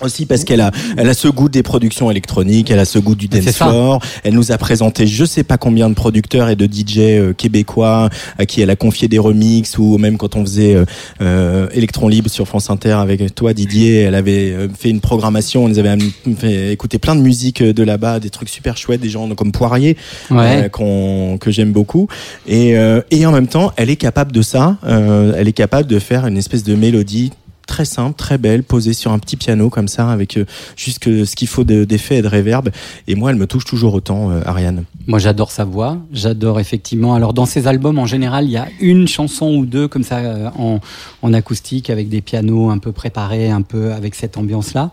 [0.00, 3.16] Aussi parce qu'elle a, elle a ce goût des productions électroniques, elle a ce goût
[3.16, 4.00] du dance floor.
[4.22, 8.08] Elle nous a présenté je sais pas combien de producteurs et de DJ euh, québécois
[8.38, 10.84] à qui elle a confié des remixes ou même quand on faisait euh,
[11.20, 15.66] euh, Electron Libre sur France Inter avec toi Didier, elle avait euh, fait une programmation,
[15.66, 15.98] elle nous avait
[16.38, 19.96] fait écouter plein de musique de là-bas, des trucs super chouettes, des gens comme Poirier
[20.30, 20.64] Ouais.
[20.64, 22.06] euh, qu'on- que j'aime beaucoup.
[22.46, 24.76] Et, euh, et en même temps, elle est capable de ça.
[24.86, 27.32] euh, elle est capable de faire une espèce de mélodie
[27.68, 30.44] très simple, très belle, posée sur un petit piano comme ça, avec euh,
[30.74, 32.70] juste ce qu'il faut de- d'effet et de réverb.
[33.06, 34.82] Et moi, elle me touche toujours autant, euh, Ariane.
[35.06, 35.98] Moi, j'adore sa voix.
[36.12, 37.14] J'adore effectivement.
[37.14, 40.16] Alors, dans ses albums, en général, il y a une chanson ou deux comme ça
[40.18, 40.80] euh, en,
[41.22, 44.90] en acoustique avec des pianos un peu préparés, un peu avec cette ambiance-là.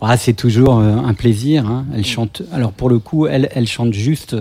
[0.00, 1.64] Voilà, c'est toujours un plaisir.
[1.66, 1.86] hein.
[1.94, 2.42] Elle chante.
[2.52, 4.36] Alors, pour le coup, elle, elle chante juste.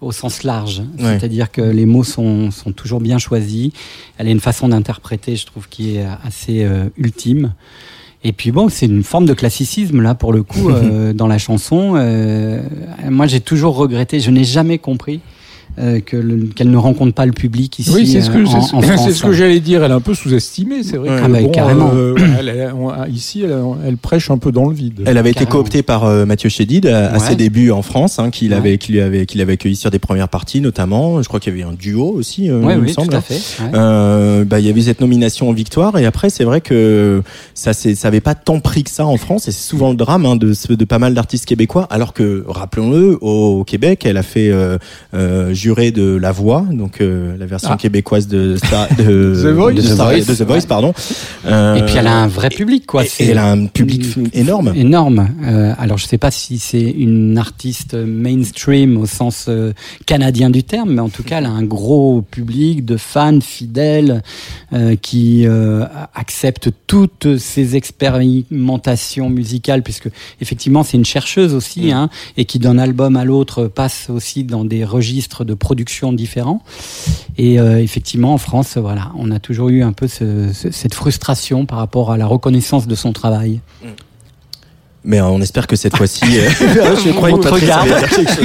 [0.00, 0.82] Au sens large.
[0.98, 3.70] C'est-à-dire que les mots sont, sont toujours bien choisis.
[4.16, 7.52] Elle a une façon d'interpréter, je trouve, qui est assez euh, ultime.
[8.24, 11.38] Et puis bon, c'est une forme de classicisme là pour le coup euh, dans la
[11.38, 11.94] chanson.
[11.96, 12.62] Euh,
[13.08, 15.20] moi, j'ai toujours regretté, je n'ai jamais compris
[15.78, 18.46] euh, que le- qu'elle ne rencontre pas le public ici Oui, c'est ce que, euh,
[18.46, 19.00] en, ce- en France.
[19.04, 19.84] c'est ce que j'allais dire.
[19.84, 21.10] Elle est un peu sous-estimée, c'est vrai.
[21.10, 21.16] Ouais.
[21.16, 21.90] que, Ah bah, bon, carrément.
[21.94, 23.56] euh, elle est- on- ici, elle,
[23.86, 25.02] elle prêche un peu dans le vide.
[25.06, 28.50] Elle avait été cooptée par euh, Mathieu Chédid à, ses débuts en France, hein, qu'il
[28.52, 28.56] Ouais.
[28.56, 31.22] avait, qu'il avait, qu'il avait accueilli sur des premières parties notamment.
[31.22, 33.14] Je crois qu'il y avait un duo aussi, euh, Oui, il me oui, tout semble.
[33.14, 33.34] à fait.
[33.62, 33.70] ouais.
[33.74, 37.22] Euh, bah, il y avait cette nomination en victoire et après c'est vrai que
[37.54, 40.26] ça ça avait pas tant pris que ça en France et c'est souvent le drame
[40.26, 44.50] hein, de de pas mal d'artistes québécois alors que rappelons-le au Québec elle a fait
[45.70, 47.76] euh, euh, de la voix donc euh, la version Ah.
[47.76, 49.74] québécoise de, Star- de The Voice.
[49.74, 50.26] de, Star- Voice.
[50.26, 50.92] de The Voice pardon
[51.46, 53.04] Euh, Et puis elle a un vrai public, quoi.
[53.04, 55.28] et, et elle a un public énorme Énorme.
[55.44, 59.72] Euh, alors je sais pas si c'est une artiste mainstream au sens euh,
[60.06, 64.22] canadien du terme, mais en tout cas elle a un gros public de fans fidèles
[64.72, 70.08] euh, qui euh, acceptent toutes ces expérimentations musicales, puisque
[70.40, 74.64] effectivement c'est une chercheuse aussi, hein, et qui d'un album à l'autre passe aussi dans
[74.64, 76.62] des registres de production différents.
[77.36, 78.78] Et euh, effectivement en France,
[79.16, 82.86] on a toujours eu un peu ce- ce- cette frustration par rapport à la reconnaissance
[82.86, 83.60] de son travail.
[85.04, 86.48] Mais euh, on espère que cette fois-ci euh,
[87.04, 87.88] je croyais que On te Patrice regarde.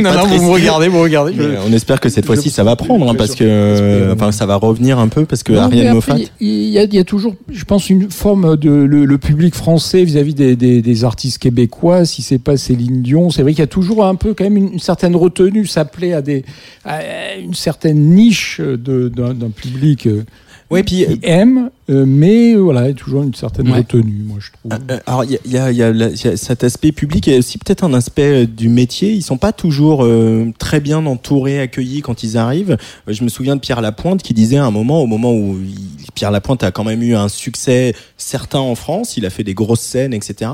[0.01, 1.33] non, non, vous me regardez, vous me regardez.
[1.35, 4.55] Mais on espère que cette fois-ci ça va prendre hein, parce que enfin ça va
[4.55, 7.89] revenir un peu parce que Non, après, Moffat Il y, y a toujours, je pense,
[7.89, 12.05] une forme de le, le public français vis-à-vis des, des- des artistes québécois.
[12.05, 14.57] Si c'est pas Céline Dion, c'est vrai qu'il y a toujours un peu quand même
[14.57, 15.65] une, une certaine retenue.
[15.65, 16.45] Ça plaît à des
[16.85, 16.99] à
[17.41, 20.23] une certaine niche de- d'un d'un public euh,
[20.71, 23.77] ouais puis qui aime, euh, mais euh, voilà, il y a toujours une certaine Ouais.
[23.79, 24.71] retenue, moi je trouve.
[24.91, 27.93] Euh, Alors, il y y, y, y a cet aspect public et aussi peut-être un
[27.93, 29.11] aspect euh, du métier.
[29.13, 32.77] Ils sont pas toujours euh, très bien entourés, accueillis quand ils arrivent.
[33.07, 35.57] Euh, Je me souviens de Pierre Lapointe qui disait à un moment, au moment où
[35.59, 39.43] il- Pierre Lapointe a quand même eu un succès certain en France, il a fait
[39.43, 40.51] des grosses scènes, etc.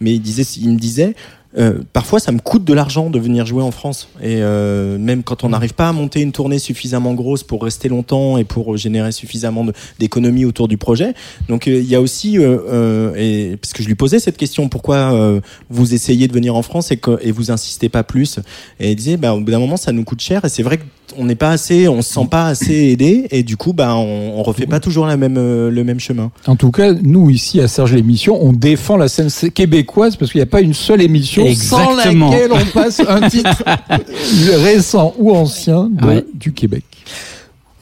[0.00, 1.14] Mais il disait, il me disait.
[1.58, 4.08] Euh, parfois, ça me coûte de l'argent de venir jouer en France.
[4.20, 7.88] Et euh, même quand on n'arrive pas à monter une tournée suffisamment grosse pour rester
[7.88, 9.66] longtemps et pour générer suffisamment
[9.98, 11.14] d'économies autour du projet,
[11.48, 14.36] donc euh, il y a aussi, euh, euh, et, parce que je lui posais cette
[14.36, 15.40] question, pourquoi euh,
[15.70, 18.38] vous essayez de venir en France et, que, et vous insistez pas plus?
[18.80, 20.80] Et il disait, bah, au bout d'un moment, ça nous coûte cher et c'est vrai
[21.14, 24.38] qu'on n'est pas assez, on se sent pas assez aidé et du coup, bah, on,
[24.38, 26.30] on refait pas toujours la même, euh, le même chemin.
[26.46, 30.38] En tout cas, nous ici à Serge l'émission, on défend la scène québécoise parce qu'il
[30.38, 32.30] n'y a pas une seule émission Exactement.
[32.30, 33.62] sans laquelle on passe un titre
[34.62, 36.24] récent ou ancien de- Ouais.
[36.34, 36.84] du Québec.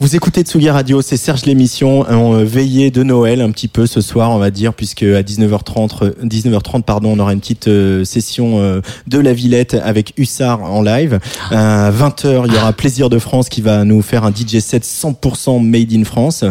[0.01, 3.85] Vous écoutez Tsugi Radio, c'est Serge l'émission en euh, veillée de Noël un petit peu
[3.85, 7.67] ce soir, on va dire, puisque à 19h30, euh, 19h30 pardon, on aura une petite
[7.67, 11.19] euh, session euh, de la Villette avec Hussard en live.
[11.51, 14.83] À 20h, il y aura Plaisir de France qui va nous faire un DJ set
[14.83, 16.45] 100% made in France.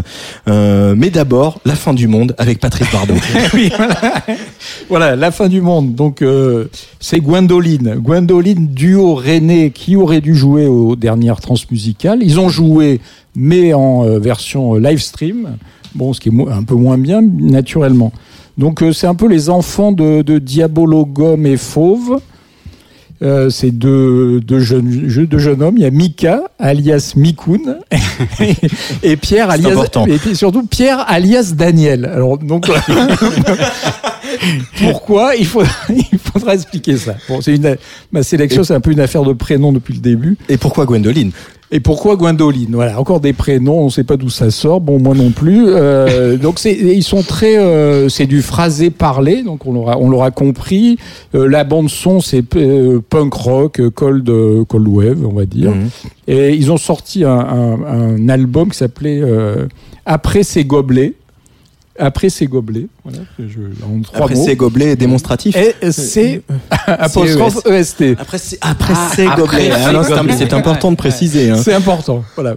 [0.46, 3.14] Euh, mais d'abord, la fin du monde avec Patrice Bardot.
[3.54, 3.96] oui, voilà.
[4.88, 5.94] Voilà, la fin du monde.
[5.96, 6.68] Donc, euh,
[7.00, 7.96] c'est Gwendoline.
[7.96, 12.20] Gwendoline, duo René, qui aurait dû jouer aux dernières transmusicales.
[12.22, 13.00] Ils ont joué,
[13.34, 15.56] mais en euh, version euh, live stream.
[15.94, 18.12] Bon, ce qui est un peu moins bien, naturellement.
[18.58, 22.20] Donc, euh, c'est un peu les enfants de, de Diabolo Gomme et Fauve.
[23.22, 25.76] Euh, c'est deux, deux, jeunes, deux jeunes hommes.
[25.76, 27.78] Il y a Mika, alias Mikoun,
[29.02, 29.72] et Pierre, alias.
[29.72, 30.06] important.
[30.06, 32.06] Et puis surtout Pierre, alias Daniel.
[32.06, 32.70] Alors, donc.
[34.78, 37.16] Pourquoi il, faut, il faudra expliquer ça.
[37.28, 37.76] Bon, c'est une,
[38.12, 40.38] ma sélection, c'est un peu une affaire de prénoms depuis le début.
[40.48, 41.32] Et pourquoi Gwendoline?
[41.72, 42.70] Et pourquoi Gwendoline?
[42.72, 44.80] Voilà, encore des prénoms, on ne sait pas d'où ça sort.
[44.80, 45.66] Bon, moi non plus.
[45.68, 50.10] Euh, donc c'est, ils sont très, euh, c'est du phrasé parlé, donc on l'aura, on
[50.10, 50.98] l'aura compris.
[51.36, 55.70] Euh, la bande son, c'est euh, punk rock, cold, euh, cold wave, on va dire.
[55.70, 55.88] Mhm.
[56.26, 59.66] Et ils ont sorti un, un- un album qui s'appelait euh,
[60.06, 61.14] Après ces gobelets.
[61.98, 62.86] Après ces gobelets.
[63.04, 64.44] Voilà, je, en trois Après mots.
[64.44, 66.42] ces gobelets démonstratifs Et c'est
[66.86, 68.16] apostrophe EST.
[68.18, 69.64] Après, Ah, ces après gobelets.
[69.64, 70.34] ces Ah gobelets.
[70.38, 71.50] c'est important de préciser.
[71.50, 71.56] hein.
[71.62, 72.56] C'est important, voilà.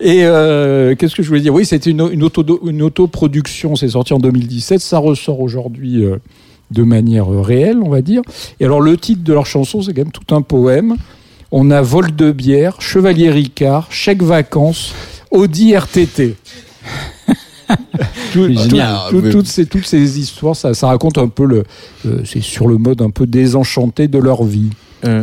[0.00, 1.52] Et euh, qu'est-ce que je voulais dire?
[1.54, 6.16] Oui, c'était une, une, auto, une autoproduction, c'est sorti en 2017, ça ressort aujourd'hui euh,
[6.70, 8.22] de manière euh, réelle, on va dire.
[8.60, 10.94] Et alors le titre de leur chanson, c'est quand même tout un poème.
[11.50, 14.92] On a vol de bière, chevalier Ricard, chèque vacances,
[15.30, 16.36] Audi RTT.
[18.32, 21.62] Tout- tout- tout- toutes, ces, toutes ces histoires, ça, ça raconte un peu le,
[22.06, 24.70] euh, c'est sur le mode un peu désenchanté de leur vie.
[25.04, 25.22] Euh,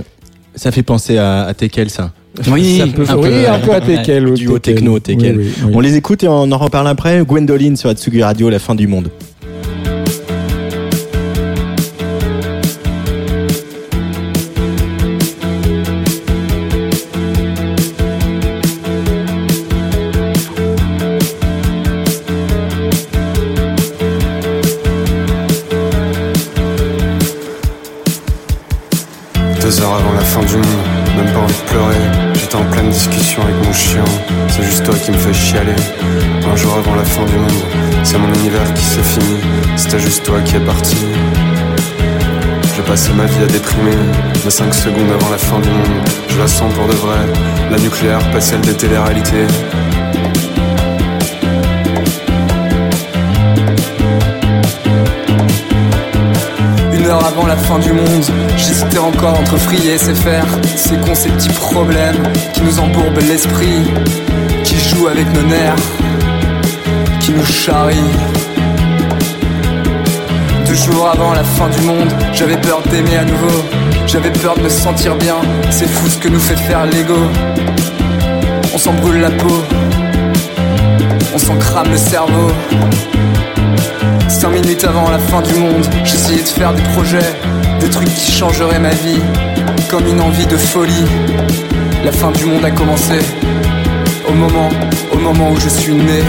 [0.56, 2.12] ça fait penser à, à Tekel, ça.
[2.50, 3.82] Oui, Ça peut- un peu, oui, un peu à.
[3.82, 4.28] Tekel.
[4.28, 4.76] au Duo Tekel.
[4.76, 5.38] techno, Tekel.
[5.38, 5.72] Oui, oui, oui.
[5.76, 7.24] On les écoute et on en reparle après.
[7.26, 9.10] Gwendoline sur Atsugi Radio, la fin du monde.
[31.16, 31.96] Même pas envie de pleurer.
[32.34, 34.04] J'étais en pleine discussion avec mon chien.
[34.50, 35.76] C'est juste toi qui me fais chialer.
[36.52, 37.64] Un jour avant la fin du monde,
[38.04, 39.38] c'est mon univers qui s'est fini.
[39.78, 40.98] C'était juste toi qui es parti.
[42.76, 43.96] Je passé ma vie à déprimer,
[44.44, 47.20] mais 5 secondes avant la fin du monde, je la sens pour de vrai.
[47.70, 49.48] La nucléaire, pas celle des téléréalités.
[56.94, 58.26] Une heure avant la fin du monde,
[59.00, 60.46] encore entre Free et SFR.
[60.76, 62.24] C'est con ces petits problèmes
[62.54, 63.82] qui nous embourbent l'esprit,
[64.64, 65.76] qui jouent avec nos nerfs,
[67.20, 67.98] qui nous charrient.
[70.66, 73.64] Deux jours avant la fin du monde, j'avais peur d'aimer à nouveau.
[74.08, 75.38] J'avais peur de me sentir bien,
[75.70, 77.18] c'est fou ce que nous fait faire l'ego.
[78.74, 79.64] On s'en brûle la peau,
[81.34, 82.52] on s'en crame le cerveau.
[84.28, 87.36] Cinq minutes avant la fin du monde, j'essayais de faire des projets,
[87.82, 89.20] des trucs qui changeraient ma vie,
[89.90, 91.06] comme une envie de folie.
[92.06, 93.20] La fin du monde a commencé,
[94.28, 94.70] au moment,
[95.12, 96.22] au moment où je suis né.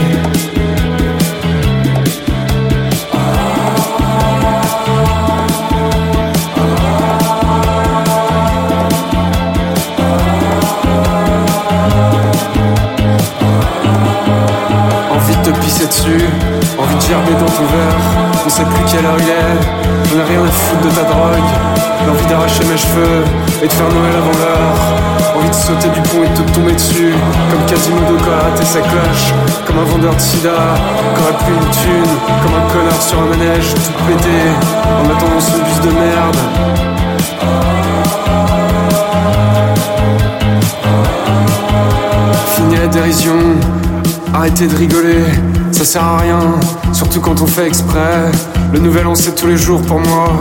[15.10, 16.24] Envie de te pisser dessus,
[16.78, 18.31] envie de gerber dans ton verre.
[18.44, 21.50] On sait plus quelle heure il est, j'en ai rien à foutre de ta drogue.
[22.06, 23.22] L'envie d'arracher mes cheveux
[23.62, 25.36] et de faire Noël avant l'heure.
[25.36, 27.14] Envie de sauter du pont et de te tomber dessus.
[27.50, 29.32] Comme Quasimodo qui a raté sa cloche.
[29.64, 30.50] Comme un vendeur de sida
[31.14, 32.12] qui aurait plus une thune.
[32.42, 34.38] Comme un connard sur un manège tout pété
[34.98, 36.40] en attendant son bus de merde.
[42.56, 43.38] Fini la dérision,
[44.34, 45.24] arrêtez de rigoler,
[45.70, 46.40] ça sert à rien,
[46.92, 48.30] surtout quand on fait exprès.
[48.72, 50.32] Le nouvel an c'est tous les jours pour moi.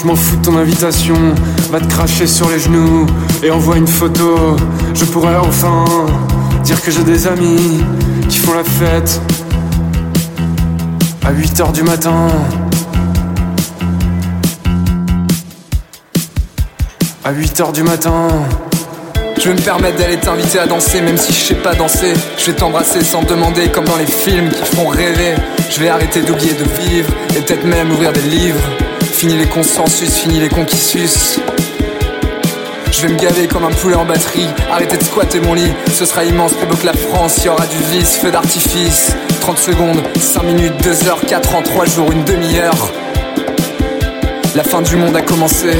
[0.00, 1.16] Je m'en fous de ton invitation,
[1.70, 3.06] va te cracher sur les genoux
[3.42, 4.56] et envoie une photo.
[4.94, 5.84] Je pourrais enfin
[6.62, 7.82] dire que j'ai des amis
[8.28, 9.20] qui font la fête
[11.24, 12.28] à 8h du matin.
[17.24, 18.28] À 8h du matin.
[19.48, 22.12] Je vais me permettre d'aller t'inviter à danser, même si je sais pas danser.
[22.36, 25.36] Je vais t'embrasser sans demander, comme dans les films qui font rêver.
[25.70, 28.60] Je vais arrêter d'oublier de vivre, et peut-être même ouvrir des livres.
[29.10, 31.40] Fini les consensus, fini les conquis sus.
[32.92, 35.72] Je vais me gaver comme un poulet en batterie, arrêter de squatter mon lit.
[35.94, 39.16] Ce sera immense, plus beau que la France, il y aura du vice, feu d'artifice.
[39.40, 42.92] 30 secondes, 5 minutes, 2 heures, 4 ans, 3 jours, une demi-heure.
[44.54, 45.70] La fin du monde a commencé.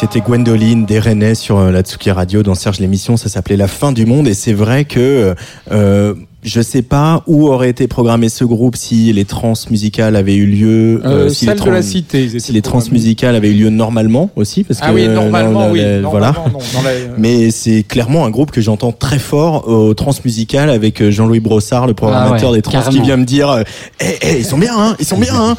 [0.00, 3.18] C'était Gwendoline Desrenais sur euh, la Tsuki Radio dans Serge l'émission.
[3.18, 5.34] Ça s'appelait La fin du monde et c'est vrai que
[5.70, 10.36] euh, je sais pas où aurait été programmé ce groupe si les trans musicales avaient
[10.36, 11.02] eu lieu.
[11.04, 12.38] Euh, si salle les de trans- la cité.
[12.40, 15.70] Si les trans musicales avaient eu lieu normalement aussi, parce que Ah oui, euh, normalement,
[15.70, 15.80] oui.
[15.82, 16.32] la- voilà.
[16.32, 16.80] Normalement, non.
[16.80, 21.10] Dans la- Mais c'est clairement un groupe que j'entends très fort au transmusical avec euh,
[21.10, 23.62] Jean-Louis Brossard, le programmateur Ah ouais, des trans, qui vient me dire euh,
[24.00, 25.34] Eh, eh, ils sont bien, hein, ils sont bien.
[25.34, 25.56] Hein.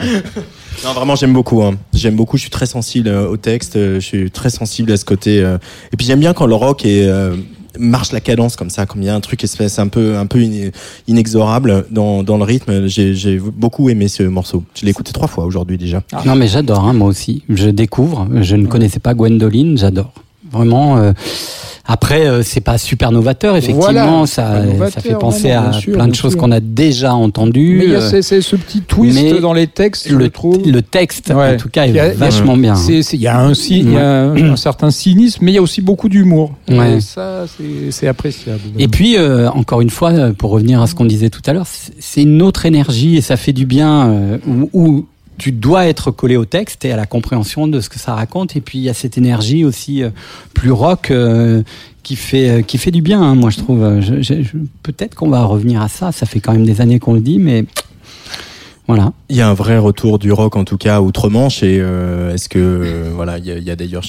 [0.84, 1.62] Non, vraiment, j'aime beaucoup.
[1.64, 1.76] Hein.
[1.94, 2.38] J'aime beaucoup.
[2.38, 3.76] Je suis très sensible euh, au texte.
[3.76, 5.42] euh, Je suis très sensible à ce côté.
[5.42, 5.58] euh,
[5.94, 7.36] Et puis j'aime bien quand le rock est euh,
[7.80, 10.26] marche la cadence comme ça, comme il y a un truc espèce un peu un
[10.26, 10.72] peu in-
[11.08, 12.88] inexorable dans, dans le rythme.
[12.88, 14.64] J'ai j'ai beaucoup aimé ce morceau.
[14.76, 16.02] Je l'ai écouté trois fois aujourd'hui déjà.
[16.26, 17.44] Non, mais j'adore, hein, moi aussi.
[17.50, 18.28] Je découvre.
[18.42, 20.14] Je ne connaissais pas Gwendoline, j'adore.
[20.52, 20.98] Vraiment.
[20.98, 21.14] euh,
[21.86, 23.92] Après, euh, c'est pas super novateur, effectivement.
[23.92, 27.14] Voilà, ça, novateur, ça fait penser non, à sûr, plein de choses qu'on a déjà
[27.16, 27.78] entendues.
[27.80, 30.62] Mais il y a euh, ce petit twist mais dans les textes, je le, trouve.
[30.70, 31.56] le texte, Ouais.
[31.56, 32.76] en tout cas, a- est vachement bien.
[32.76, 33.02] hein.
[33.14, 35.82] Il y a un, y a un, un certain cynisme, mais il y a aussi
[35.82, 36.52] beaucoup d'humour.
[36.70, 36.98] Ouais.
[36.98, 37.46] Et ça,
[37.92, 38.60] c'est- appréciable.
[38.78, 41.54] Et puis, euh, encore une fois, euh, pour revenir à ce qu'on disait tout à
[41.54, 45.06] l'heure, c'est- c'est une autre énergie et ça fait du bien euh, où, où
[45.38, 48.56] tu dois être collé au texte et à la compréhension de ce que ça raconte.
[48.56, 50.10] Et puis, il y a cette énergie aussi euh,
[50.54, 51.64] plus rock euh,
[52.04, 53.22] qui fait euh, qui fait du bien.
[53.22, 53.80] hein, moi, je trouve.
[54.84, 56.12] Peut-être qu'on va revenir à ça.
[56.12, 57.66] Ça fait quand même des années qu'on le dit, mais
[58.94, 59.14] Voilà.
[59.30, 62.50] Il y a un vrai retour du rock en tout cas outre-Manche et euh, est-ce
[62.50, 64.04] que euh, voilà il y a, d'ailleurs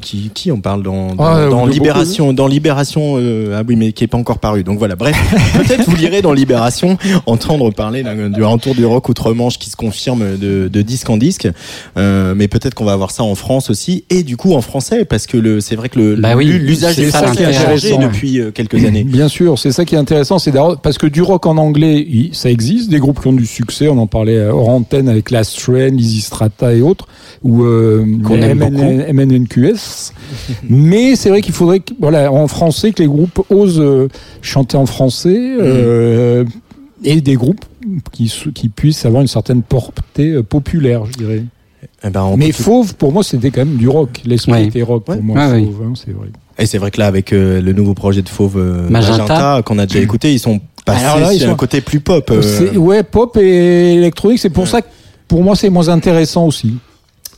[0.00, 3.92] qui qui en parle dans dans, Ah, dans Libération dans Libération euh, ah oui mais
[3.92, 4.64] qui est pas encore paru.
[4.64, 5.16] Donc voilà bref
[5.54, 9.76] peut-être vous lirez dans Libération entendre parler d'un- du retour du rock outre-Manche qui se
[9.76, 11.48] confirme de, de disque en disque.
[11.96, 15.04] Euh, mais peut-être qu'on va avoir ça en France aussi et du coup en français
[15.04, 18.40] parce que le c'est vrai que le Bah oui, l'usage ça français a changé depuis
[18.52, 19.04] quelques années.
[19.04, 22.50] Bien sûr, c'est ça qui est intéressant, c'est parce que du rock en anglais, ça
[22.50, 25.58] existe, des groupes qui ont du succès, on en parlait euh, hors antenne avec Last
[25.58, 27.06] Train, Easy Strata et autres,
[27.42, 30.12] ou euh, MN- MNNQS.
[30.68, 34.08] Mais c'est vrai qu'il faudrait, que, voilà, en français, que les groupes osent euh,
[34.40, 36.44] chanter en français, euh,
[37.04, 37.64] et des groupes
[38.12, 38.30] qui,
[38.74, 41.44] puissent avoir une certaine portée populaire, je dirais.
[42.02, 44.22] Eh ben, on Mais Fauve, pour moi, c'était quand même du rock.
[44.24, 44.64] L'esprit Ouais.
[44.66, 45.20] était rock pour Ouais.
[45.20, 45.48] moi.
[45.50, 46.28] Fauve, hein, c'est vrai.
[46.58, 49.18] Et c'est vrai que là, avec euh, le nouveau projet de Fauve euh, Magenta.
[49.26, 51.80] Magenta, qu'on a déjà écouté, ils sont passés Alors là, ils sur un sont- côté
[51.80, 52.30] plus pop.
[52.30, 54.70] euh, Ouais, pop et électronique, c'est pour Ouais.
[54.70, 54.88] ça que
[55.28, 56.76] pour moi c'est moins intéressant aussi.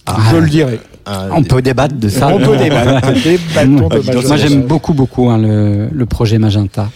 [0.06, 0.16] Ah.
[0.30, 0.80] je le dirais.
[1.06, 2.28] Ah, On peut débattre de ça.
[2.28, 3.12] On peut débattre.
[3.14, 4.26] De.
[4.26, 6.90] Moi, j'aime beaucoup, beaucoup hein, le, le projet Magenta.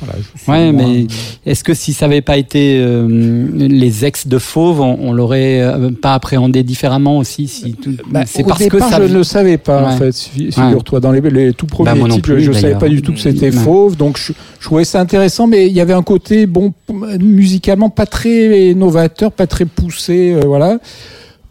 [0.00, 1.06] Voilà, suis Ouais, moins- mais
[1.46, 5.62] est-ce que si ça n'avait pas été euh, les ex de Fauve, on, on l'aurait
[5.62, 8.98] euh, pas appréhendé différemment aussi si tout- Bah, C'est au parce que ça.
[8.98, 10.14] je ne le savais pas en fait.
[10.14, 12.74] fi- Figure-toi, dans les, les tout premiers Bah, moi non titres, plus, je ne savais
[12.74, 13.52] pas du tout que c'était Ouais.
[13.52, 16.74] fauve, donc je, je trouvais ça intéressant, mais il y avait un côté bon
[17.20, 20.78] musicalement pas très novateur, pas très poussé, euh, voilà.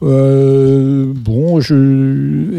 [0.03, 1.75] Euh, bon, je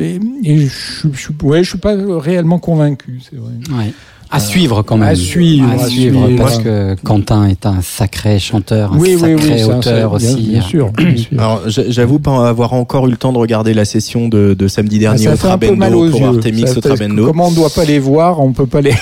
[0.00, 3.52] et, et je, je, suis- ouais, je suis pas réellement convaincu, c'est vrai.
[3.76, 3.92] Ouais.
[4.34, 5.10] À suivre quand même.
[5.10, 6.42] à suivre, À à suivre, suivre.
[6.42, 10.36] parce que Quentin est un sacré chanteur, un Oui, oui, sacré oui, un- auteur aussi.
[10.50, 11.38] Bien, sûr, bien sûr.
[11.38, 14.96] Alors, j'avoue pas avoir encore eu le temps de regarder la session de, de samedi
[14.98, 16.20] Ah, dernier ça au fait un peu mal Trabendo aux pour
[16.68, 17.26] Ça au Trabendo.
[17.26, 18.94] Comment on ne doit pas les voir, on peut pas les,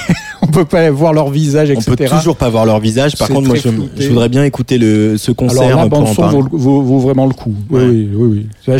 [0.60, 1.96] peut pas voir leur visage, On etc.
[1.96, 3.16] peut toujours pas voir leur visage.
[3.16, 6.28] Par contre, moi, je, voudrais bien écouter le, ce concert Alors la pour bande son
[6.28, 7.54] vaut, vaut- vaut vraiment le coup.
[7.70, 8.08] Oui, Ouais.
[8.14, 8.74] oui, oui.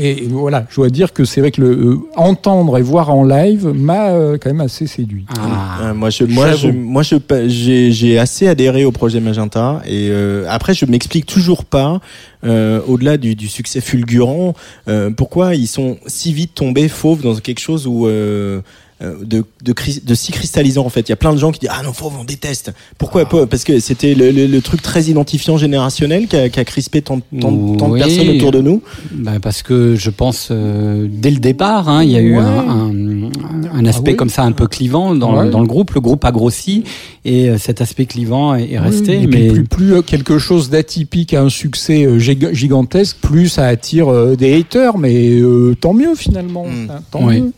[0.00, 3.24] Et voilà, je dois dire que c'est vrai que le euh, entendre et voir en
[3.24, 5.26] live m'a euh, quand même assez séduit.
[5.38, 5.78] Ah.
[5.90, 7.16] Euh, moi, je, moi, je, moi, je,
[7.48, 12.00] j'ai, j'ai assez adhéré au projet Magenta et euh, après, je m'explique toujours pas,
[12.44, 14.54] euh, au-delà du, du succès fulgurant,
[14.88, 18.60] euh, pourquoi ils sont si vite tombés fauves dans quelque chose où euh, euh,
[19.00, 21.00] de, de, cris- de si cristallisant en fait.
[21.02, 22.72] Il y a plein de gens qui disent ah non fauve on déteste.
[22.98, 26.58] Pourquoi pas Parce que c'était le, le, le truc très identifiant générationnel qui a, qui
[26.60, 28.82] a crispé tant, tant, tant de personnes autour de nous.
[29.12, 32.42] Bah, parce que je pense euh, dès le départ, hein, il y a eu Ouais.
[32.42, 33.30] un, un,
[33.72, 34.16] un aspect Ah oui.
[34.16, 35.50] comme ça un peu clivant dans, Ouais.
[35.50, 35.92] dans le groupe.
[35.92, 36.84] Le groupe a grossi
[37.24, 39.18] et euh, cet aspect clivant est, est resté.
[39.18, 42.52] Oui, et mais puis plus, plus, euh, quelque chose d'atypique a un succès euh, giga-
[42.54, 46.64] gigantesque, plus ça attire euh, des haters, mais euh, tant mieux finalement.
[46.64, 46.90] Mm.
[46.90, 47.40] Hein, tant Oui.
[47.42, 47.52] mieux.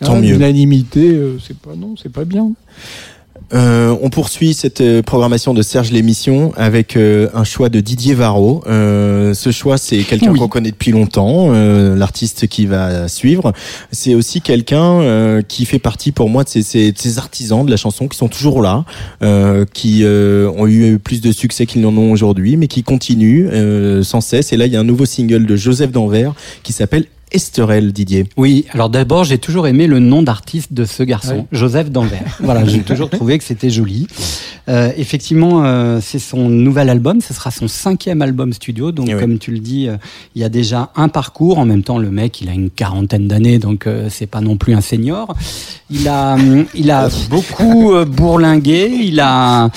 [0.00, 0.32] Tant mieux.
[0.32, 2.50] L'unanimité, euh, c'est pas non, c'est pas bien.
[3.52, 8.14] Euh, on poursuit cette euh, programmation de Serge l'émission avec euh, un choix de Didier
[8.14, 8.64] Varro.
[8.66, 10.38] Euh, ce choix, c'est quelqu'un Oui.
[10.38, 13.52] qu'on connaît depuis longtemps, euh, l'artiste qui va suivre.
[13.92, 17.70] C'est aussi quelqu'un euh, qui fait partie pour moi de ces, ces- ces artisans de
[17.70, 18.84] la chanson qui sont toujours là,
[19.22, 23.48] euh, qui euh, ont eu plus de succès qu'ils n'en ont aujourd'hui, mais qui continuent
[23.52, 24.52] euh, sans cesse.
[24.52, 27.04] Et là, il y a un nouveau single de Joseph Danvers qui s'appelle
[27.34, 28.26] Esterel, Didier.
[28.36, 31.46] Oui, alors d'abord, j'ai toujours aimé le nom d'artiste de ce garçon.
[31.52, 32.38] Joseph Danvers.
[32.40, 34.06] voilà, j'ai toujours trouvé que c'était joli.
[34.68, 38.92] Euh, effectivement, euh, c'est son nouvel album, ce sera son cinquième album studio.
[38.92, 39.20] Donc, Eh oui.
[39.20, 39.96] comme tu le dis, euh,
[40.34, 41.58] il y a déjà un parcours.
[41.58, 44.56] En même temps, le mec, il a une quarantaine d'années, donc euh, c'est pas non
[44.56, 45.34] plus un senior.
[45.90, 48.90] Il a, hum, il a beaucoup euh, bourlingué.
[49.02, 49.70] Il a.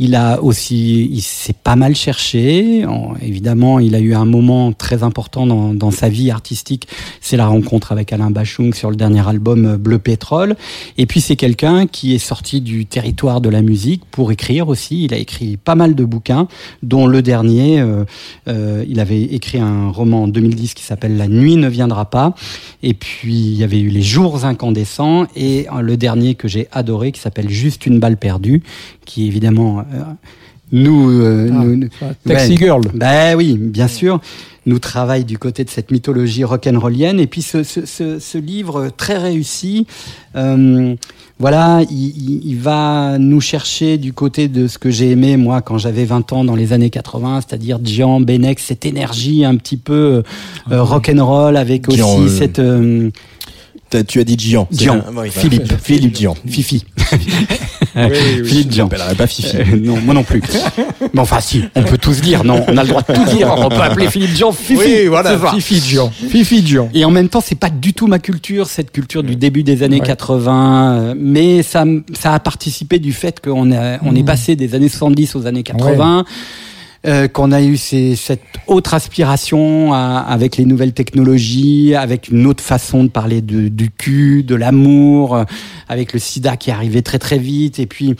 [0.00, 2.84] Il a aussi, il s'est pas mal cherché.
[2.84, 6.88] En- évidemment, il a eu un moment très important dans, dans sa vie artistique.
[7.20, 10.56] C'est la rencontre avec Alain Bachung sur le dernier album euh, Bleu Pétrole.
[10.98, 15.04] Et puis c'est quelqu'un qui est sorti du territoire de la musique pour écrire aussi.
[15.04, 16.48] Il a écrit pas mal de bouquins,
[16.82, 17.80] dont le dernier.
[17.80, 18.04] euh,
[18.48, 22.34] euh, il avait écrit un roman en 2010 qui s'appelle La nuit ne viendra pas.
[22.82, 27.12] Et puis il y avait eu Les jours incandescents et le dernier que j'ai adoré
[27.12, 28.64] qui s'appelle Juste une balle perdue,
[29.06, 29.83] qui évidemment
[30.72, 31.54] nous, euh, Ah.
[31.64, 31.88] nous- nous-
[32.26, 32.56] Taxi Ouais.
[32.56, 32.80] Girl.
[32.94, 34.20] ben oui, bien sûr.
[34.66, 37.20] Nous travaille du côté de cette mythologie rock'n'rollienne.
[37.20, 39.86] Et puis ce, ce, ce, ce livre très réussi,
[40.36, 40.94] euh,
[41.38, 45.60] voilà, il, il- il va nous chercher du côté de ce que j'ai aimé moi
[45.60, 49.76] quand j'avais 20 ans dans les années 80, c'est-à-dire Gian, Benex, cette énergie un petit
[49.76, 50.22] peu
[50.72, 53.10] euh, rock'n'roll avec aussi Gian, euh, cette euh,
[54.08, 54.66] Tu as dit Gian.
[54.72, 55.02] Gian.
[55.06, 55.74] un- oui, Philippe.
[55.82, 56.34] Philippe Gian.
[56.46, 56.84] Fifi.
[57.96, 58.02] oui,
[58.42, 58.48] oui.
[58.48, 58.82] Philippe Je Gian.
[58.84, 59.56] l'appellerai pas Fifi.
[59.56, 60.42] Euh, non, moi non plus.
[61.14, 63.54] Mais enfin, si, on peut tous dire, non, on a le droit de tout dire.
[63.56, 64.76] On peut appeler Philippe Jean Fifi.
[64.78, 65.38] Oui, voilà.
[65.54, 66.10] Fifi Jean.
[66.10, 66.88] Fifi Jean.
[66.94, 69.82] Et en même temps, c'est pas du tout ma culture, cette culture du début des
[69.82, 70.06] années Ouais.
[70.06, 70.92] 80.
[70.98, 71.84] euh, Mais ça,
[72.18, 74.24] ça a participé du fait qu'on on est Mhm.
[74.24, 76.24] passé des années 70 aux années 80.
[77.06, 82.46] Euh, qu'on a eu ces- cette autre aspiration à- avec les nouvelles technologies, avec une
[82.46, 85.44] autre façon de parler de- du cul, de l'amour, euh,
[85.88, 88.14] avec le sida qui arrivait très très vite, et puis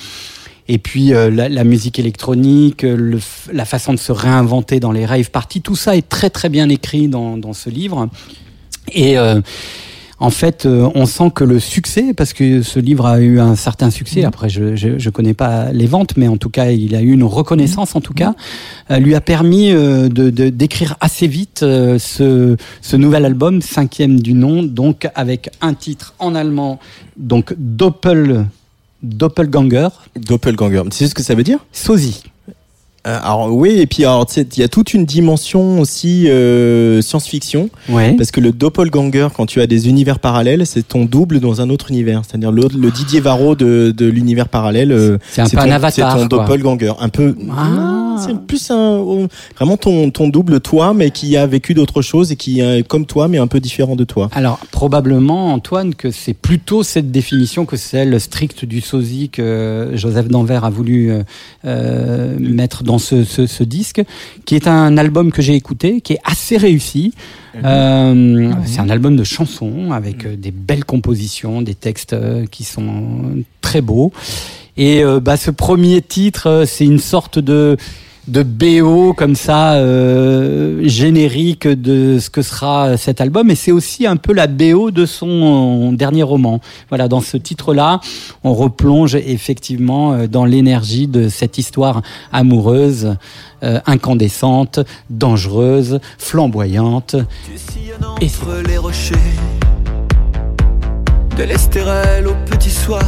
[0.66, 3.18] et puis euh, la, la musique électronique, euh, le
[3.53, 6.68] la façon de se réinventer dans les rave parties, tout ça est très très bien
[6.70, 8.09] écrit dans, dans ce livre.
[8.93, 9.41] Et euh,
[10.21, 13.57] en fait, euh, on sent que le succès, parce que ce livre a eu un
[13.57, 14.25] certain succès.
[14.25, 17.11] Après, je je, je connais pas les ventes, mais en tout cas, il a eu
[17.12, 17.97] une reconnaissance.
[17.97, 18.35] En tout cas,
[18.91, 23.61] euh, lui a permis euh, de de- d'écrire assez vite euh, ce ce nouvel album,
[23.61, 26.79] cinquième du nom, donc avec un titre en allemand,
[27.17, 28.47] donc Doppel
[29.03, 30.83] Doppelganger, Doppelganger.
[30.91, 31.59] Tu sais ce que ça veut dire?
[31.73, 32.23] Sosie.
[33.07, 37.69] Euh, Alors oui, et puis alors il y a toute une dimension aussi euh, science-fiction,
[37.89, 38.13] Ouais.
[38.17, 41.69] parce que le doppelganger, quand tu as des univers parallèles, c'est ton double dans un
[41.71, 42.23] autre univers.
[42.27, 44.93] C'est-à-dire le, le Didier Varro de, de l'univers parallèle.
[44.93, 46.93] euh, C'est un peu ton, un avatar, C'est ton doppelganger.
[46.99, 47.35] Un peu.
[47.51, 48.01] Ah.
[48.25, 49.27] C'est plus un, euh,
[49.57, 53.07] vraiment ton, ton double toi, mais qui a vécu d'autres choses et qui est comme
[53.07, 54.31] toi, mais un peu différent de toi.
[54.35, 60.29] Alors probablement Antoine que c'est plutôt cette définition que celle stricte du sosie que Joseph
[60.29, 61.23] Danvers a voulu euh,
[61.65, 64.03] euh, mettre dans ce, ce, ce disque,
[64.45, 67.15] qui est un album que j'ai écouté, qui est assez réussi.
[67.65, 72.65] Euh, C'est un album de chansons avec euh, des belles compositions, des textes euh, qui
[72.65, 74.13] sont très beaux.
[74.77, 77.77] Et bah, ce premier titre, c'est une sorte de
[78.29, 84.07] de BO comme ça euh, générique de ce que sera cet album et c'est aussi
[84.07, 86.61] un peu la BO de son dernier roman.
[86.89, 88.01] Voilà, dans ce titre-là,
[88.43, 92.03] on replonge effectivement euh, dans l'énergie de cette histoire
[92.33, 93.16] amoureuse,
[93.62, 97.16] euh, incandescente, dangereuse, flamboyante.
[97.57, 99.14] Sillonnes entre les rochers
[101.37, 103.03] De l'Estérel au petit soir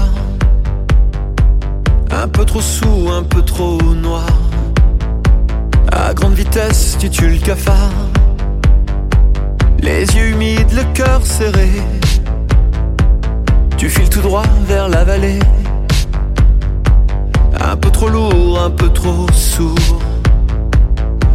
[2.10, 4.45] Un peu trop sous, un peu trop noir
[5.92, 7.92] À grande vitesse, tu tues le cafard.
[9.78, 11.70] Les yeux humides, le cœur serré.
[13.76, 15.38] Tu files tout droit vers la vallée.
[17.60, 20.00] Un peu trop lourd, un peu trop sourd.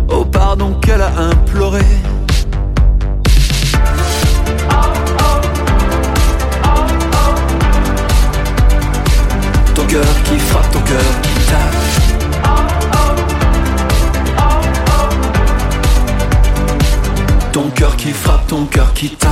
[0.10, 1.86] Oh pardon qu'elle a imploré.
[9.76, 11.81] Ton cœur qui frappe, ton cœur qui tape.
[18.02, 19.32] Qui frappe, ton cœur qui tape.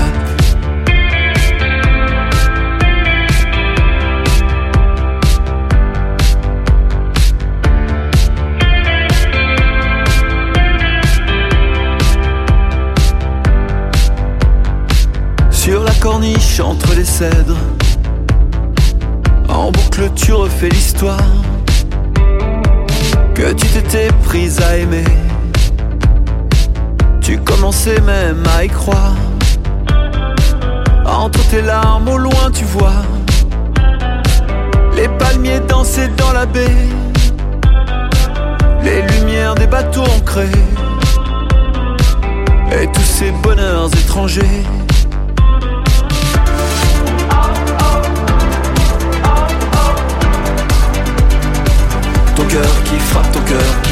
[15.50, 17.58] Sur la corniche entre les cèdres,
[19.48, 21.18] en boucle tu refais l'histoire
[23.34, 25.19] que tu t'étais prise à aimer.
[27.30, 29.14] Tu commençais même à y croire?
[31.06, 33.04] Entre tes larmes au loin tu vois
[34.96, 36.88] les palmiers danser dans la baie,
[38.84, 40.50] les lumières des bateaux ancrés
[42.72, 44.64] et tous ces bonheurs étrangers.
[52.36, 53.89] Ton cœur qui frappe, ton cœur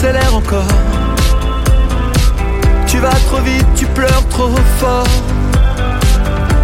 [0.00, 0.64] tu accélères encore.
[2.86, 5.06] Tu vas trop vite, tu pleures trop fort.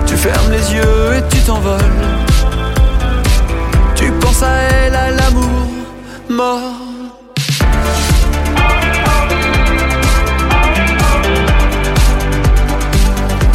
[0.06, 1.80] Tu fermes les yeux et tu t'envoles.
[3.94, 5.68] Tu penses à elle, à l'amour
[6.28, 6.60] mort.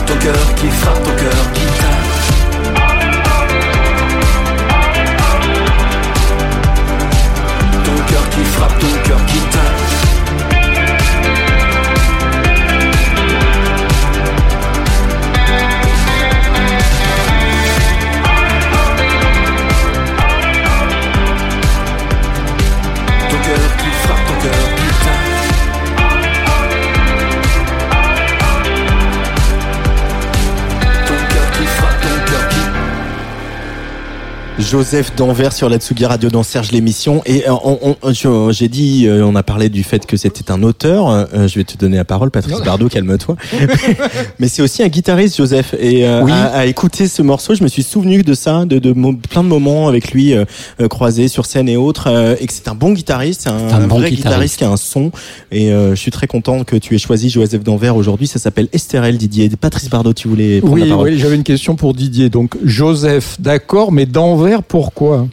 [0.05, 1.87] Ton cœur qui frappe, ton cœur qui tape.
[8.31, 9.70] Qui frappe, ton cœur qui tape.
[34.75, 37.21] Joseph d'Anvers sur la Tsugi Radio dans Serge l'émission.
[37.25, 40.49] Et euh, on- on- je- j'ai dit, euh, on a parlé du fait que c'était
[40.49, 41.09] un auteur.
[41.09, 43.35] Euh, je vais te donner la parole, Patrice Bardot, calme-toi.
[44.39, 45.75] Mais c'est aussi un guitariste, Joseph.
[45.77, 46.31] Et euh, Oui.
[46.31, 48.93] à, à écouter ce morceau, je me suis souvenu de ça, de, de
[49.29, 50.45] plein de moments avec lui euh,
[50.79, 52.07] euh, croisés sur scène et autres.
[52.07, 54.23] euh, et que c'est un bon guitariste, un, C'est un bon vrai guitariste.
[54.23, 55.11] guitariste qui a un son.
[55.51, 58.27] Et euh, je suis très content que tu aies choisi Joseph d'Anvers aujourd'hui.
[58.27, 59.49] Ça s'appelle Estherelle Didier.
[59.59, 62.29] Patrice Bardot, tu voulais prendre la Oui, parole oui, j'avais une question pour Didier.
[62.29, 65.27] Donc, Joseph, d'accord, mais d'Anvers, pourquoi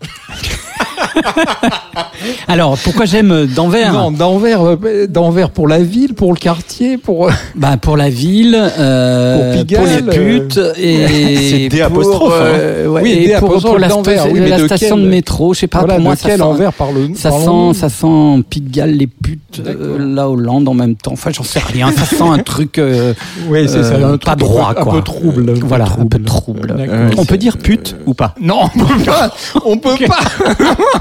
[2.48, 7.28] Alors, pourquoi j'aime d'Anvers Non, d'Anvers, euh, d'Anvers pour la ville, pour le quartier, pour.
[7.28, 12.44] euh, Bah pour la ville, euh, Pour Pigalle, les putes et C'est apostrophes, hein.
[12.44, 15.04] euh, ouais, Oui, et pour, pour la, d'Anvers, sta- oui, mais la de station quel-
[15.04, 15.78] de métro, je sais pas.
[15.80, 19.06] voilà, pour moi, de ça quel sent, Anvers parle ça sent, ça sent Pigalle, les
[19.06, 21.12] putes, euh, la Hollande en même temps.
[21.12, 21.90] Enfin, j'en sais rien.
[21.92, 23.14] Ça sent un truc euh,
[23.48, 24.92] Oui, c'est ça, euh, un truc pas droit, un quoi.
[24.94, 26.08] peu trouble, un peu Voilà, un trouble.
[26.08, 26.74] peu trouble.
[27.16, 28.34] On peut dire pute ou pas?
[28.40, 29.30] Non, on peut pas.
[29.64, 30.18] On peut pas.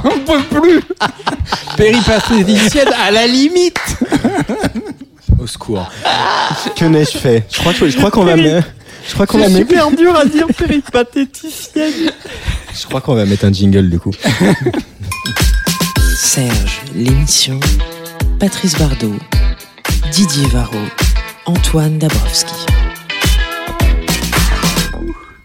[0.03, 0.81] on peut plus.
[1.77, 3.79] Péripatéticienne à la limite.
[5.39, 5.89] Au secours.
[6.75, 7.45] que n'ai-je fait?
[7.51, 8.67] Je crois que je crois qu'on va mettre.
[9.07, 9.95] Je crois qu'on va mettre.
[9.95, 12.11] dur à dire péripatéticienne.
[12.73, 14.11] Je crois qu'on va mettre un jingle du coup.
[16.15, 17.59] Serge, l'émission.
[18.39, 19.15] Patrice Bardot,
[20.11, 20.77] Didier Varro,
[21.45, 22.53] Antoine Dabrowski.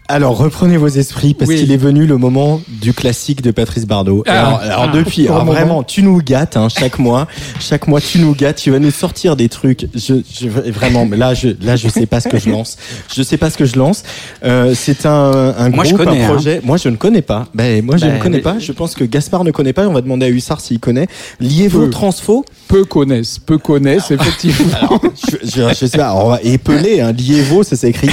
[0.07, 1.57] Alors reprenez vos esprits parce Oui.
[1.59, 4.23] qu'il est venu le moment du classique de Patrice Bardot.
[4.27, 4.39] Ah.
[4.39, 4.95] alors, alors Ah.
[4.97, 5.51] depuis, alors moment.
[5.53, 7.27] vraiment, tu nous gâtes hein, chaque mois.
[7.59, 8.57] Chaque mois, tu nous gâtes.
[8.57, 9.87] Tu vas nous sortir des trucs.
[9.95, 12.77] Je, je vraiment, là, je, là, je sais pas ce que je lance.
[13.15, 14.03] Je sais pas ce que je lance.
[14.43, 16.33] Euh, c'est un, un Moi, groupe, connais, un hein.
[16.33, 16.61] projet.
[16.63, 17.47] Moi, je ne connais pas.
[17.55, 18.59] Ben, moi, je Ben, ne connais mais- pas.
[18.59, 19.87] Je pense que Gaspard ne connaît pas.
[19.87, 21.07] On va demander à Hussard s'il connaît.
[21.39, 21.89] Liévo Peu.
[21.89, 22.45] Transfo.
[22.67, 24.99] Peu connaissent, peu connaissent, effectivement.
[25.29, 28.07] Je, je, je sais pas, alors on va épeler, hein, Liévo, ça s'écrit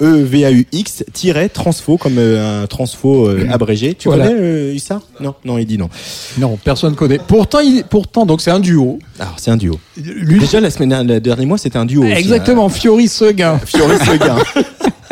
[0.00, 1.04] L-I-E-V-A-U-X,
[1.52, 3.94] transfo, comme euh, un transfo euh, abrégé.
[3.94, 4.28] Tu Voilà.
[4.28, 5.88] connais euh, Hussard Non, non, il dit non.
[6.38, 7.18] non, personne connaît.
[7.26, 8.98] Pourtant, il, pourtant, donc c'est un duo.
[9.18, 9.78] Alors, c'est un duo.
[9.96, 12.02] Lui, Déjà, la semaine, le dernier mois, c'était un duo.
[12.04, 13.54] aussi, exactement, Fiori Seguin.
[13.54, 13.60] hein.
[13.66, 14.36] Fiori Seguin.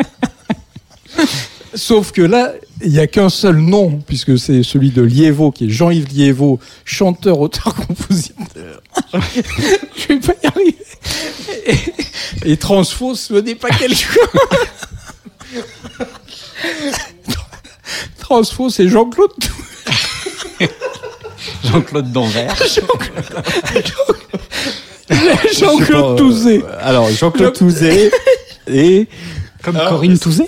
[1.75, 5.65] Sauf que là, il n'y a qu'un seul nom, puisque c'est celui de Liévo, qui
[5.65, 8.81] est Jean-Yves Liévo, chanteur, auteur, compositeur.
[9.13, 10.77] Je vais pas y arriver.
[11.65, 13.93] Et, et Transfo, ce n'est pas quelque
[18.19, 19.31] Transfo, c'est Jean-Claude
[21.63, 22.55] Jean-Claude d'Anvers.
[25.59, 26.63] Jean-Claude Touzé.
[26.79, 28.11] Alors, Jean-Claude Touzé
[28.67, 29.07] et,
[29.61, 30.45] Comme Corinne Touzé.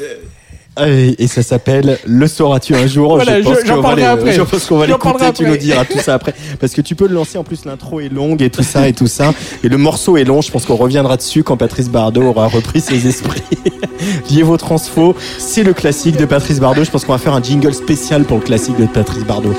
[0.85, 5.33] Et, et ça s'appelle Le sauras-tu un jour Voilà, je pense qu'on va va l'écouter,
[5.33, 6.33] tu nous diras tout ça après.
[6.59, 8.93] Parce que tu peux le lancer, en plus l'intro est longue et tout ça et
[8.93, 9.33] tout ça.
[9.63, 12.81] Et le morceau est long, je pense qu'on reviendra dessus quand Patrice Bardot aura repris
[12.81, 13.41] ses esprits.
[14.29, 16.83] Liévo Transfo, c'est le classique de Patrice Bardot.
[16.83, 19.53] Je pense qu'on va faire un jingle spécial pour le classique de Patrice Bardot.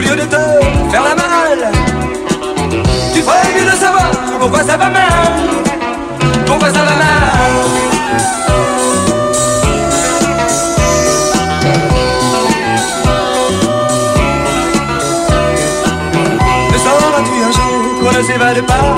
[0.00, 1.72] Qu'au lieu de te faire la malle
[3.12, 5.10] Tu ferais mieux de savoir pourquoi ça va mal.
[6.46, 7.52] Pourquoi ça va mal.
[16.72, 18.94] Le sauras-tu un jour qu'on ne s'évade pas?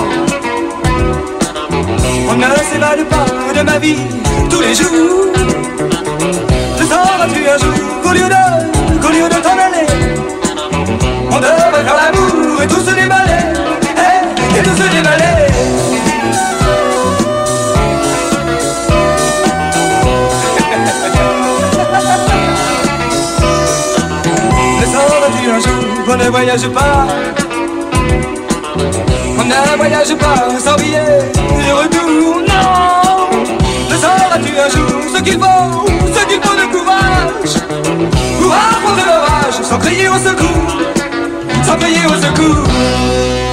[2.28, 3.98] On ne s'évade pas de ma vie
[4.48, 5.32] tous les jours.
[6.78, 8.61] Le sauras-tu un jour qu'au lieu de,
[11.35, 13.43] On devrait faire l'amour et tout se déballer
[13.83, 15.33] eh, Et tout se déballer
[25.51, 27.07] un jour qu'on ne voyage pas.
[29.39, 31.30] On ne voyage pas sans billet
[31.66, 33.39] de retour, non.
[33.91, 37.55] Le sauras-tu un jour ce qu'il faut, ce qu'il faut de courage.
[38.41, 40.72] Pour affronter l'orage sans crier au secours
[41.73, 43.51] Sans crier au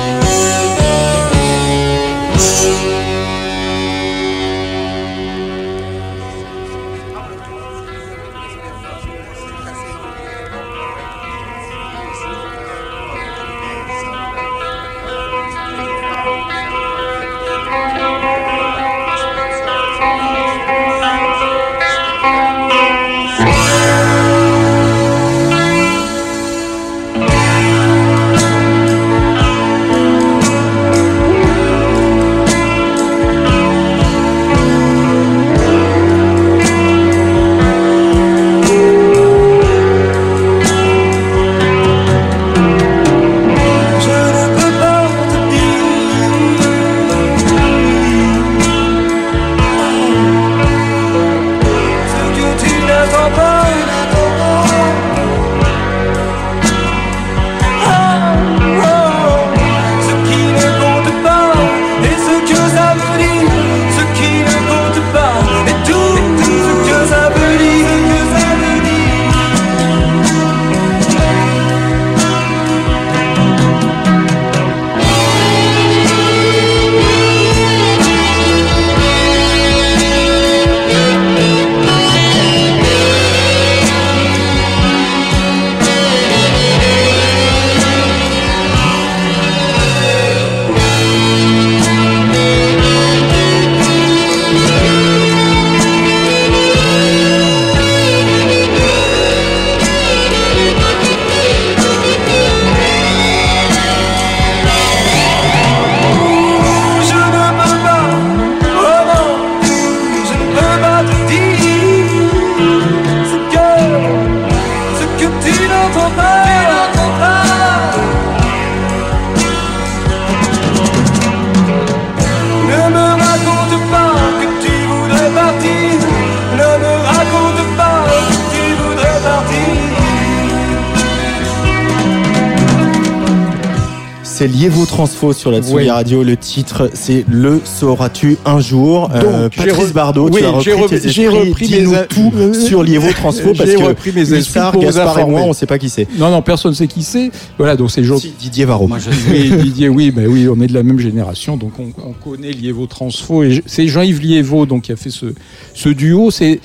[135.39, 135.89] sur la Tsugi Oui.
[135.89, 136.21] Radio.
[136.23, 139.09] Le titre, c'est Le sauras-tu un jour?
[139.15, 141.47] Euh, Donc, Patrice Bardot, oui, tu as j'ai repris re- tes j'ai esprits.
[141.49, 144.81] repris mes a- tout sur Liévo Transfo parce J'ai que repris mes esprits Lissard, pour
[144.81, 146.07] vous Gaspard et moi, on sait pas qui c'est.
[146.17, 147.31] Non, non, personne ne sait qui c'est.
[147.57, 148.87] Voilà, donc c'est Jean- Si, Didier Varro.
[148.87, 149.17] Moi, je sais.
[149.31, 152.51] Oui, Didier, oui, ben oui, on est de la même génération, donc on, on connaît
[152.51, 153.43] Liévo Transfo.
[153.43, 155.27] Et c'est Jean-Yves Liévo donc qui a fait ce,
[155.73, 156.31] ce duo.
[156.31, 156.59] C'est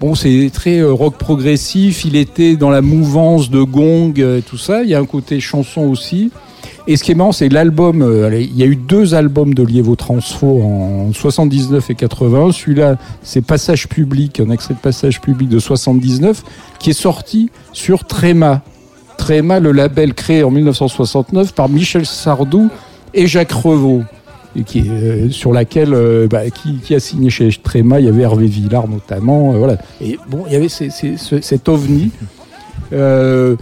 [0.00, 2.04] bon, c'est très euh, rock progressif.
[2.04, 4.82] Il était dans la mouvance de Gong, euh, et tout ça.
[4.84, 6.30] Il y a un côté chanson aussi.
[6.86, 8.02] Et ce qui est marrant, c'est l'album.
[8.02, 12.52] euh, il y a eu deux albums de Liévo Transfo en 79 et 80.
[12.52, 16.42] Celui-là, c'est Passage Public, un extrait de Passage Public de 79,
[16.78, 18.62] qui est sorti sur Tréma.
[19.18, 22.70] Tréma, le label créé en 1969 par Michel Sardou
[23.12, 24.02] et Jacques Revaux,
[24.56, 28.22] et qui, euh, sur laquelle euh, bah, qui, a signé chez Tréma, il y avait
[28.22, 29.76] Hervé Villard notamment, voilà.
[30.00, 32.10] Et bon, il y avait cet ovni.
[32.92, 33.56] Euh,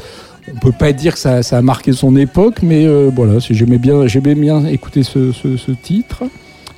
[0.54, 3.78] on peut pas dire que ça, ça a marqué son époque, mais euh, voilà, j'aimais
[3.78, 6.24] bien, j'aimais bien écouter ce, ce- ce titre.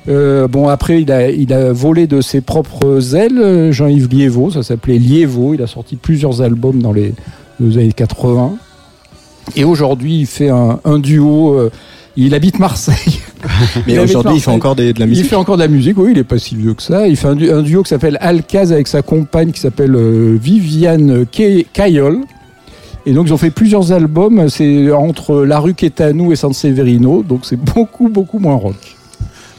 [0.09, 4.49] Euh, bon, après, il a, il a volé de ses propres ailes, euh, Jean-Yves Liévaux,
[4.51, 5.53] ça s'appelait Liévaux.
[5.53, 7.13] Il a sorti plusieurs albums dans les,
[7.59, 8.53] les années 80.
[9.55, 11.53] Et aujourd'hui, il fait un, un duo.
[11.55, 11.69] euh,
[12.17, 13.19] il habite Marseille.
[13.87, 15.27] Mais Il aujourd'hui, il fait encore des- de la Il musique.
[15.27, 17.07] fait encore de la musique, oui, il est pas si vieux que ça.
[17.07, 20.37] Il fait un, du- un duo qui s'appelle Alcaz avec sa compagne qui s'appelle euh,
[20.41, 22.19] Viviane Kay- Cayol.
[23.05, 27.23] Et donc ils ont fait plusieurs albums, c'est entre La rue Quétanou et San Severino,
[27.23, 28.75] donc c'est beaucoup beaucoup moins rock.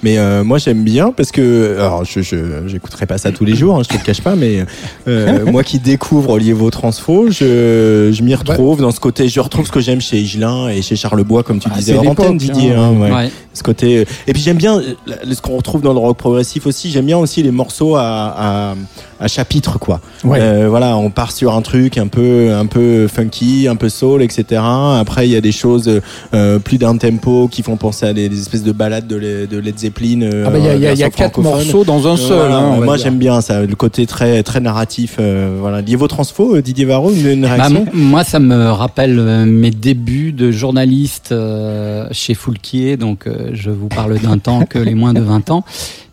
[0.04, 2.20] Mais euh, moi j'aime bien parce que alors je
[2.66, 4.64] j'écouterai pas ça tous les jours, hein, je te le cache pas, mais
[5.06, 9.64] euh, moi qui découvre Liévo Transfo, je je m'y retrouve dans ce côté, je retrouve
[9.66, 12.72] ce que j'aime chez Higelin et chez Charlebois comme tu Ah, disais hors antenne Didier.
[12.72, 12.82] hein.
[12.96, 13.12] hein, ouais.
[13.12, 13.30] Ouais.
[13.54, 14.94] Ce côté et puis j'aime bien euh,
[15.32, 16.90] ce qu'on retrouve dans le rock progressif aussi.
[16.90, 18.74] J'aime bien aussi les morceaux à à,
[19.22, 20.00] à chapitre quoi.
[20.24, 20.38] Ouais.
[20.40, 24.22] Euh, voilà, on part sur un truc un peu un peu funky, un peu soul,
[24.22, 24.60] etc.
[24.62, 26.00] Après il y a des choses
[26.34, 29.46] euh, plus d'un tempo qui font penser à des, des espèces de balades de, les-
[29.46, 30.22] de Led Zeppelin.
[30.22, 32.16] euh, Ah bah, il y a, il y a- y a quatre morceaux dans un
[32.16, 32.36] seul.
[32.38, 35.16] Voilà, hein, moi j'aime bien ça, le côté très très narratif.
[35.20, 37.86] euh, voilà, Liévo Transfo, euh, Didier Varro, une, une Bah, réaction.
[37.86, 43.50] m- moi, ça me rappelle euh, mes débuts de journaliste euh, chez Foulquier, donc euh,
[43.52, 45.64] je vous parle d'un temps que les moins de 20 ans.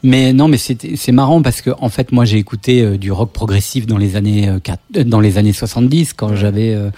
[0.01, 3.11] Mais non, mais c'est c'est marrant parce que en fait, moi, j'ai écouté euh, du
[3.11, 6.89] rock progressif dans les années euh, quat- euh, dans les années 70 quand j'avais euh,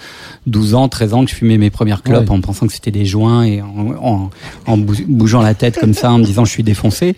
[0.45, 2.35] 12 ans, 13 ans que je fumais mes premières clopes Ouais.
[2.35, 4.29] en pensant que c'était des joints et en, en,
[4.67, 7.15] en bou- bougeant la tête comme ça en me disant je suis défoncé.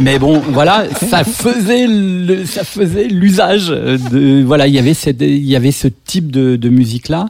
[0.00, 5.22] Mais bon, voilà, ça faisait le, ça faisait l'usage de voilà, il y avait cette,
[5.22, 7.28] il y avait ce type de, de musique là.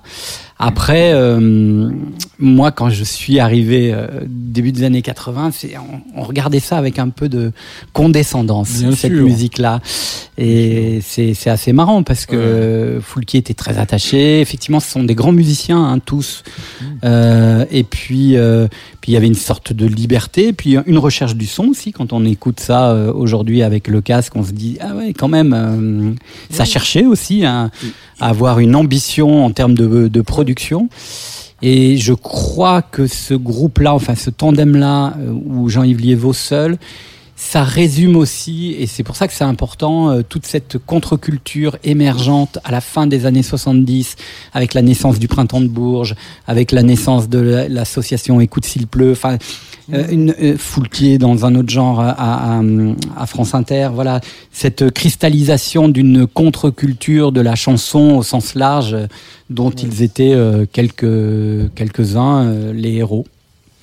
[0.59, 1.91] Après, euh,
[2.39, 6.79] moi, quand je suis arrivé euh, début des années 80, c'est, on, on regardait ça
[6.79, 7.53] avec un peu de
[7.93, 9.81] condescendance, Bien cette musique-là.
[10.39, 14.41] Et c'est, assez marrant parce que euh, Foulquier était très attaché.
[14.41, 16.43] Effectivement, ce sont des grands musiciens, hein, tous.
[17.05, 18.37] Euh, et puis,
[19.01, 21.93] puis il y avait une sorte de liberté, puis une recherche du son aussi.
[21.93, 26.17] Quand on écoute ça aujourd'hui avec le casque, on se dit ah ouais, quand même,
[26.51, 27.71] ça cherchait aussi à,
[28.21, 30.44] à avoir une ambition en termes de, de production.
[31.63, 36.77] Et je crois que ce groupe-là, enfin ce tandem-là, euh, où Jean-Yves Liévaux seul,
[37.37, 42.59] ça résume aussi, et c'est pour ça que c'est important, euh, toute cette contre-culture émergente
[42.63, 44.15] à la fin des années 70,
[44.53, 46.15] avec la naissance du Printemps de Bourges,
[46.47, 49.39] avec la naissance de la- l'association Écoute s'il pleut, enfin,
[49.93, 52.63] euh, une euh, Foulquier dans un autre genre à, à-
[53.17, 54.21] à France Inter, voilà,
[54.53, 59.07] cette cristallisation d'une contre-culture de la chanson au sens large, euh,
[59.51, 63.27] dont ils étaient euh, quelques quelques-uns les héros.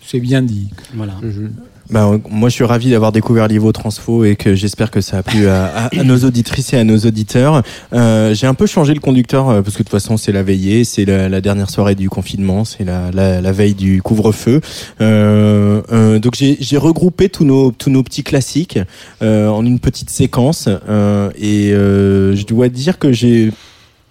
[0.05, 0.69] C'est bien dit.
[0.95, 1.13] Voilà.
[1.21, 1.47] Je-
[1.91, 5.23] Bah, moi, je suis ravi d'avoir découvert Livo Transfo et que j'espère que ça a
[5.23, 7.63] plu à, à- à nos auditrices et à nos auditeurs.
[7.91, 10.41] Euh, J'ai un peu changé le conducteur euh, parce que de toute façon, c'est la
[10.41, 14.61] veillée, c'est la, la dernière soirée du confinement, c'est la, la, la veille du couvre-feu.
[15.01, 18.79] Euh, euh, donc, j'ai regroupé tous nos tous nos petits classiques
[19.21, 23.51] euh, en une petite séquence euh, et je dois dire que j'ai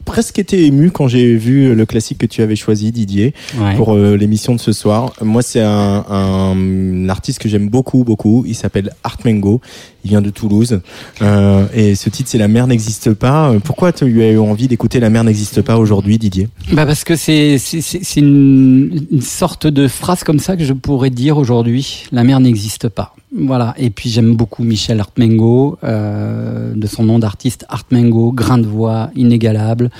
[0.04, 3.76] presque été ému quand j'ai vu le classique que tu avais choisi, Didier Ouais.
[3.76, 5.12] pour euh, l'émission de ce soir.
[5.22, 8.44] Moi, c'est un, un artiste que j'aime beaucoup, beaucoup.
[8.46, 9.60] Il s'appelle Art Mengo.
[10.04, 10.80] Il vient de Toulouse.
[11.20, 13.52] Euh, et ce titre, c'est La mer n'existe pas.
[13.64, 16.48] Pourquoi tu as eu envie d'écouter La mer n'existe pas aujourd'hui, Didier?
[16.72, 17.58] Bah parce que c'est
[18.16, 22.04] une sorte de phrase comme ça que je pourrais dire aujourd'hui.
[22.12, 23.14] La mer n'existe pas.
[23.36, 23.74] Voilà.
[23.78, 29.10] Et puis j'aime beaucoup Michel Artmengo, euh, de son nom d'artiste Artmengo, grain de voix
[29.14, 29.90] inégalable,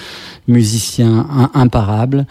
[0.49, 2.27] musicien un- imparable.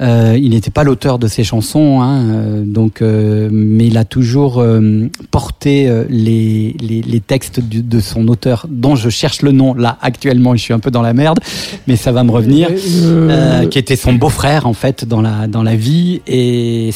[0.00, 4.04] Euh, il n'était pas l'auteur de ces chansons, hein, euh, donc, euh, mais il a
[4.04, 9.42] toujours euh, porté euh, les, les, les textes du- de son auteur, dont je cherche
[9.42, 10.56] le nom là actuellement.
[10.56, 11.38] Je suis un peu dans la merde,
[11.86, 12.68] mais ça va me revenir.
[12.72, 16.90] Euh, qui était son beau-frère en fait dans la dans la vie et,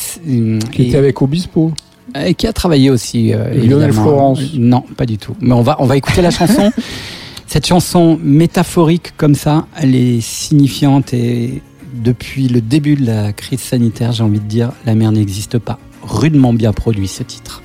[0.73, 1.73] qui et- était avec Obispo.
[2.25, 3.33] Et qui a travaillé aussi.
[3.35, 3.93] euh, Lionel.
[3.93, 4.41] Florence.
[4.55, 5.35] Non, pas du tout.
[5.41, 6.73] Mais on va, on va écouter la chanson.
[7.47, 11.63] Cette chanson métaphorique comme ça, elle est signifiante et
[11.95, 15.79] depuis le début de la crise sanitaire, j'ai envie de dire, la mer n'existe pas.
[16.03, 17.63] Rudement bien produit ce titre.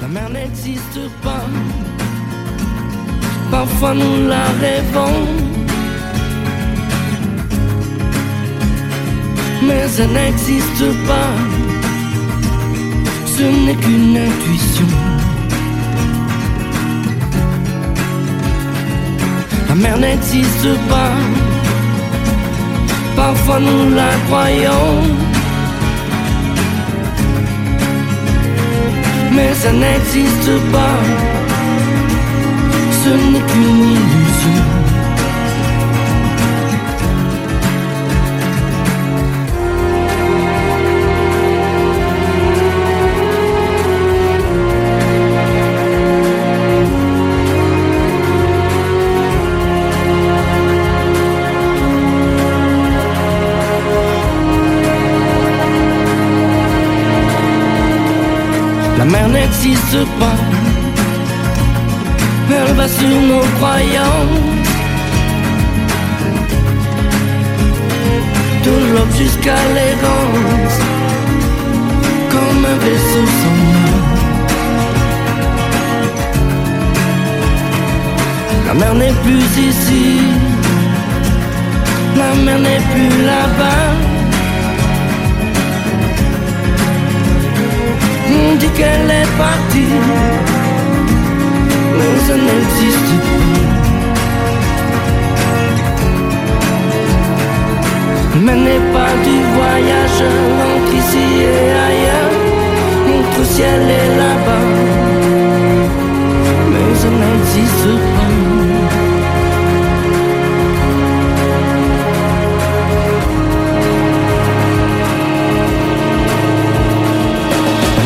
[0.00, 1.44] La mer n'existe pas.
[3.50, 5.61] Parfois nous la rêvons.
[9.66, 11.32] Mais elle n'existe pas.
[13.26, 14.86] Ce n'est qu'une intuition.
[19.68, 21.14] La mer n'existe pas.
[23.16, 25.32] Parfois nous la croyons.
[29.34, 30.98] mais ça n'existe pas.
[33.02, 34.81] Ce n'est qu'une illusion.
[69.42, 70.78] Jusqu'à l'errance.
[72.30, 73.98] Comme un vaisseau sans nom.
[78.66, 80.20] La mer n'est plus ici.
[82.16, 83.84] La mer n'est plus là-bas.
[88.34, 89.94] On dit qu'elle est partie,
[91.96, 93.61] mais ça n'existe pas.
[98.44, 100.22] Mais n'est pas du voyage
[100.68, 102.34] entre ici et ailleurs.
[103.06, 104.66] Notre ciel est là-bas,
[106.70, 108.32] mais ça n'existe pas.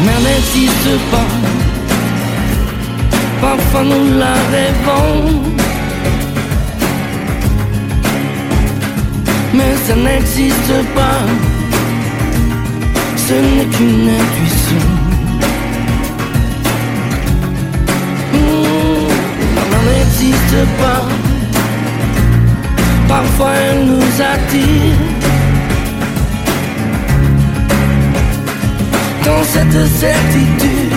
[0.04, 1.30] Mer n'existe pas.
[3.40, 5.65] Parfois nous la rêvons.
[9.56, 11.20] Mais ça n'existe pas.
[13.16, 14.84] Ce n'est qu'une intuition.
[18.32, 19.08] Mmh,
[19.54, 21.02] mer n'existe pas.
[23.08, 25.16] Parfois elle nous attire.
[29.26, 30.94] dans cette certitude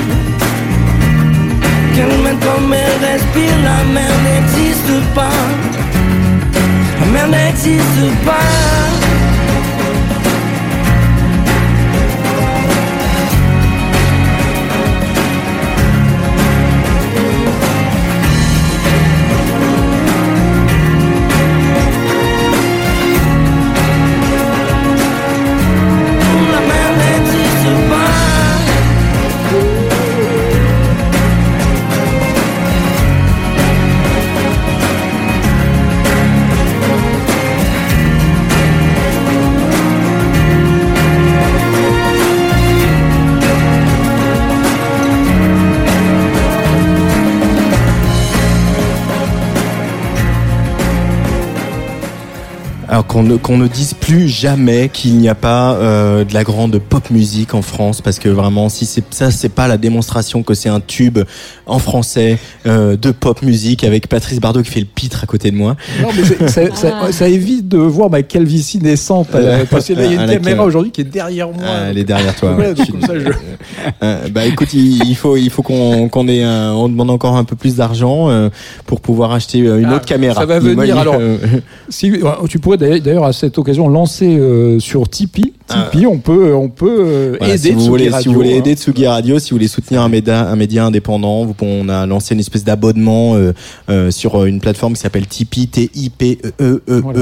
[1.96, 5.79] qu'elle m'aime comme elle respire, la mer n'existe pas.
[7.12, 9.09] Mer n'existe pas.
[53.00, 56.44] Alors qu'on ne, qu'on ne dise plus jamais qu'il n'y a pas euh, de la
[56.44, 60.44] grande pop musique en France, parce que vraiment, si c'est ça, c'est pas la démonstration
[60.44, 61.18] que c'est un tube
[61.66, 65.50] en français euh, de pop musique avec Patrice Bardot qui fait le pitre à côté
[65.50, 65.78] de moi.
[66.02, 69.30] Non, mais c'est- ça, ça- ça évite de voir ma calvitie naissante.
[69.34, 71.64] euh, Parce qu'il y a une laquelle- caméra aujourd'hui qui est derrière moi.
[71.66, 72.52] Ah, elle est derrière toi.
[72.52, 72.68] Ouais, ouais.
[72.74, 73.49] donc Je suis comme ça, je-
[74.04, 77.36] Euh, bah écoute, il, il faut il faut qu'on qu'on ait un- on demande encore
[77.36, 78.50] un peu plus d'argent euh,
[78.86, 80.40] pour pouvoir acheter euh, une Ah, autre caméra.
[80.40, 81.16] ça va venir, alors.
[81.20, 81.38] euh,
[81.90, 82.12] Si,
[82.50, 86.70] tu pourrais d'ailleurs d'ailleurs, à cette occasion lancer euh, sur Tipeee Tipeee, on peut, on
[86.70, 88.58] peut euh, Voilà, aider si vous, voulez, si Radio, vous voulez hein.
[88.58, 92.06] aider Tsugi Radio, si vous voulez soutenir un média, un média indépendant, vous, on a
[92.06, 93.54] lancé une espèce d'abonnement euh,
[93.90, 97.02] euh, sur euh, une plateforme qui s'appelle Tipeee, T-I-P-E-E-E.
[97.02, 97.20] Voilà.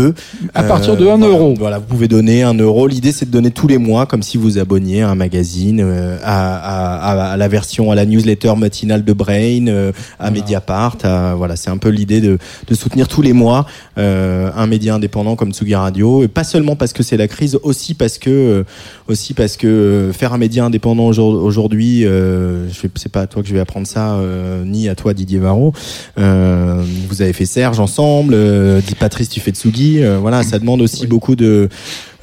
[0.53, 1.53] À Euh, partir de 1 voilà, euro.
[1.57, 2.87] Voilà, vous pouvez donner un euro.
[2.87, 6.17] L'idée, c'est de donner tous les mois, comme si vous abonniez à un magazine, euh,
[6.23, 10.97] à, à, à- la version, à la newsletter matinale de Brain, euh, à Mediapart.
[11.03, 12.37] à- voilà, c'est un peu l'idée de,
[12.67, 13.65] de soutenir tous les mois
[13.97, 16.23] euh, un média indépendant comme Tsugi Radio.
[16.23, 18.63] Et pas seulement parce que c'est la crise, aussi parce que, euh,
[19.07, 22.65] aussi parce que euh, faire un média indépendant aujourd- aujourd'hui, euh,
[22.95, 25.73] c'est pas à toi que je vais apprendre ça, euh, ni à toi Didier Varro.
[26.17, 28.35] Euh, vous avez fait Serge ensemble,
[28.81, 30.01] dit Patrice, tu fais Tsugi.
[30.21, 31.69] Voilà, ça demande aussi beaucoup de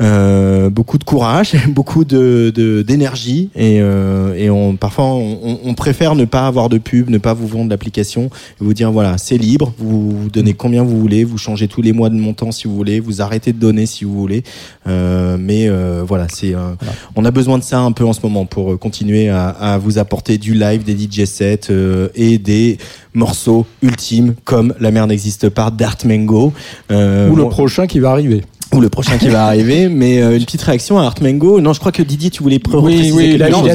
[0.00, 5.74] euh, beaucoup de courage, beaucoup de de- d'énergie et euh, et on parfois on, on-
[5.74, 9.18] préfère ne pas avoir de pub, ne pas vous vendre l'application, et vous dire voilà
[9.18, 12.50] c'est libre, vous, vous donnez combien vous voulez, vous changez tous les mois de montant
[12.52, 14.42] si vous voulez, vous arrêtez de donner si vous voulez,
[14.86, 16.74] Euh, mais euh, voilà c'est euh,
[17.16, 19.78] on a besoin de ça un peu en ce moment pour euh, continuer à, à
[19.78, 22.78] vous apporter du live, des DJ sets euh, et des
[23.14, 26.52] morceaux ultimes comme La mer n'existe pas d'Art Mango.
[26.90, 28.42] Euh, Ou le prochain qui va arriver.
[28.74, 31.60] Ou le prochain qui va arriver, mais euh, une petite réaction à Art Mango.
[31.60, 33.68] Non, je crois que Didier, tu voulais pré- Oui, oui, quelque chose.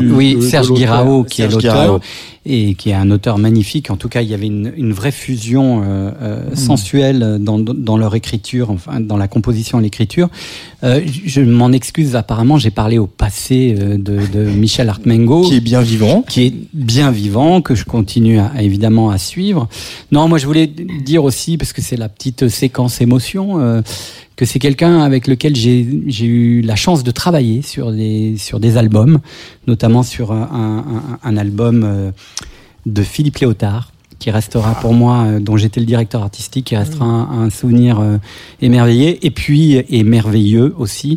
[0.00, 0.72] du- Oui, Serge.
[0.72, 2.00] Guirao, qui est Serge l'auteur.
[2.46, 3.90] Et qui est un auteur magnifique.
[3.90, 6.56] En tout cas, il y avait une, une vraie fusion euh, euh, Hmm.
[6.56, 10.28] sensuelle dans, dans leur écriture, enfin dans la composition et l'écriture.
[10.82, 12.16] Euh, je m'en excuse.
[12.16, 16.22] Apparemment, j'ai parlé au passé de, de Michel Artmengo, Qui est bien vivant.
[16.28, 19.68] qui est bien vivant, que je continue à, à, évidemment à suivre.
[20.12, 23.80] Non, moi je voulais dire aussi, parce que c'est la petite séquence émotion, euh,
[24.36, 28.76] que c'est quelqu'un avec lequel j'ai eu la chance de travailler sur des, sur des
[28.76, 29.20] albums,
[29.66, 32.10] notamment sur un, un, un album euh,
[32.86, 37.04] de Philippe Léotard qui restera pour moi, euh, dont j'étais le directeur artistique, qui restera
[37.04, 38.18] un, un souvenir euh,
[38.60, 41.16] émerveillé, et puis et merveilleux aussi.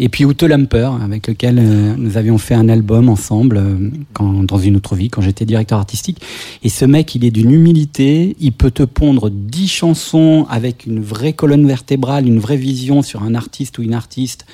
[0.00, 4.44] Et puis Ute Lamper, avec lequel euh, nous avions fait un album ensemble euh, quand,
[4.44, 6.20] dans une autre vie, quand j'étais directeur artistique.
[6.62, 11.00] Et ce mec, il est d'une humilité, il peut te pondre dix chansons avec une
[11.00, 14.46] vraie colonne vertébrale, une vraie vision sur un artiste ou une artiste.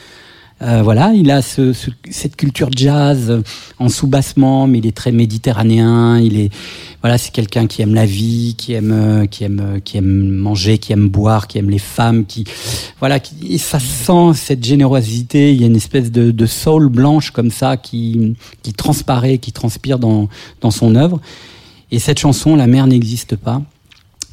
[0.62, 3.42] Euh, voilà, il a ce, ce- cette culture jazz
[3.78, 6.18] en sous-bassement, mais il est très méditerranéen.
[6.20, 6.50] Il est,
[7.02, 10.28] voilà, c'est quelqu'un qui aime la vie, qui aime, euh, qui aime, euh, qui aime
[10.30, 12.44] manger, qui aime boire, qui aime les femmes, qui,
[13.00, 15.52] voilà, qui, ça sent cette générosité.
[15.52, 19.50] Il y a une espèce de, de soul blanche comme ça qui, qui transparaît, qui
[19.52, 20.28] transpire dans,
[20.60, 21.20] dans son œuvre.
[21.90, 23.60] Et cette chanson, La mer n'existe pas,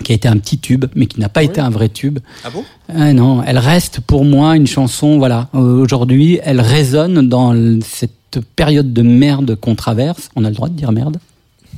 [0.02, 2.20] qui a été un petit tube, mais qui n'a pas été un vrai tube.
[2.44, 2.64] Ah bon?
[2.94, 7.54] Ah non, elle reste pour moi une chanson, voilà, euh, aujourd'hui, elle résonne dans
[7.84, 10.30] cette période de merde qu'on traverse.
[10.36, 11.18] On a le droit de dire merde?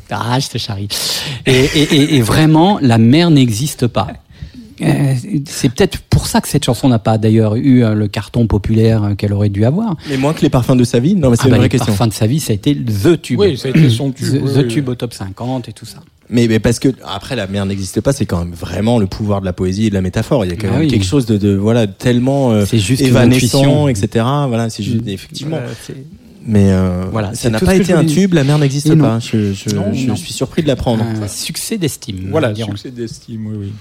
[0.09, 0.87] Ah, je te charrie.
[1.45, 4.07] Et, et, et, et vraiment, la mer n'existe pas.
[4.81, 5.13] Euh,
[5.47, 9.11] c'est peut-être pour ça que cette chanson n'a pas d'ailleurs eu euh, le carton populaire
[9.17, 9.95] qu'elle aurait dû avoir.
[10.09, 11.15] Mais moins que les parfums de sa vie?
[11.15, 11.93] Non, mais c'est Ah une bah, vraie les question.
[11.95, 13.39] parfums de sa vie, ça a été the tube.
[13.39, 14.27] Oui, ça a été son tube.
[14.27, 14.67] The, oui, the oui.
[14.67, 15.99] tube au top 50 et tout ça.
[16.29, 19.41] Mais, mais parce que après la mer n'existe pas, c'est quand même vraiment le pouvoir
[19.41, 20.45] de la poésie et de la métaphore.
[20.45, 20.87] Il y a quand Ah même oui.
[20.87, 24.25] quelque chose de, de voilà tellement euh, juste évanescent, etc.
[24.47, 25.57] Voilà, c'est juste effectivement.
[25.57, 26.01] Voilà,
[26.45, 28.33] Mais euh, Voilà, ça n'a pas été un tube.
[28.33, 29.19] La mer n'existe pas.
[29.19, 30.15] Je, je, Non, je non.
[30.15, 31.03] suis surpris de l'apprendre.
[31.03, 32.27] un succès d'estime.
[32.31, 33.71] Voilà, succès d'estime, oui, oui.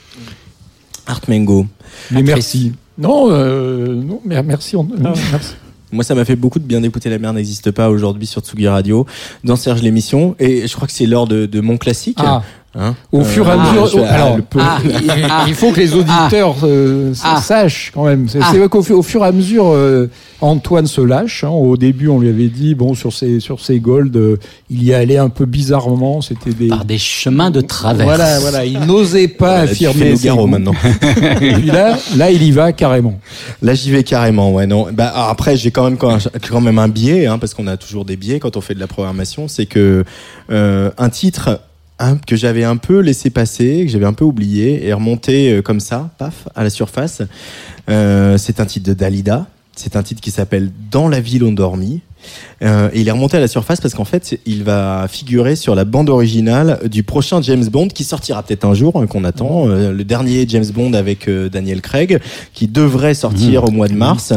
[1.07, 1.67] Art Mango.
[2.11, 2.73] Mais merci.
[2.99, 4.77] Non, euh, non, mais merci.
[4.77, 5.55] on- non, merci.
[5.93, 8.67] Moi, ça m'a fait beaucoup de bien d'écouter La mer n'existe pas aujourd'hui sur Tsugi
[8.67, 9.07] Radio,
[9.45, 10.35] dans Serge l'émission.
[10.39, 12.19] Et je crois que c'est l'heure de, de mon classique.
[12.21, 12.43] Ah,
[12.75, 14.03] Hein au fur et à ah, mesure.
[14.09, 14.79] ah, alors, Ah,
[15.31, 17.39] ah, il faut que les auditeurs euh, Ah.
[17.43, 18.31] sachent quand même.
[18.31, 18.51] C'est Ah.
[18.57, 20.09] vrai qu'au fu- au fur et à mesure, euh,
[20.41, 21.45] Antoine se lâche.
[21.45, 21.51] hein.
[21.51, 24.39] Au début, on lui avait dit bon sur ses sur ses golds, euh,
[24.71, 26.23] il y allait un peu bizarrement.
[26.23, 28.07] C'était des par des chemins de travers.
[28.07, 28.65] voilà voilà.
[28.65, 30.17] Il n'osait pas Voilà, tu fais affirmer.
[30.17, 30.73] ses maintenant.
[31.43, 33.21] Et puis là, là, il y va carrément.
[33.61, 34.51] Là, j'y vais carrément.
[34.51, 34.87] Ouais, non.
[34.93, 36.17] Bah, alors après, j'ai quand même quand,
[36.51, 38.81] quand même un biais, hein, parce qu'on a toujours des biais quand on fait de
[38.81, 39.47] la programmation.
[39.47, 40.05] C'est que
[40.51, 41.61] euh, un titre
[42.03, 45.63] hein, que j'avais un peu laissé passer, que j'avais un peu oublié, est remonté euh,
[45.63, 47.23] comme ça, paf, à la surface.
[47.89, 49.47] Euh, c'est un titre de Dalida.
[49.75, 52.03] C'est un titre qui s'appelle Dans la ville endormie.
[52.63, 55.75] Euh, et il est remonté à la surface parce qu'en fait, il va figurer sur
[55.75, 59.69] la bande originale du prochain James Bond qui sortira peut-être un jour, hein, qu'on attend.
[59.69, 62.21] Euh, le dernier James Bond avec euh, Daniel Craig,
[62.53, 63.65] qui devrait sortir Mmh.
[63.65, 64.33] au mois de mars.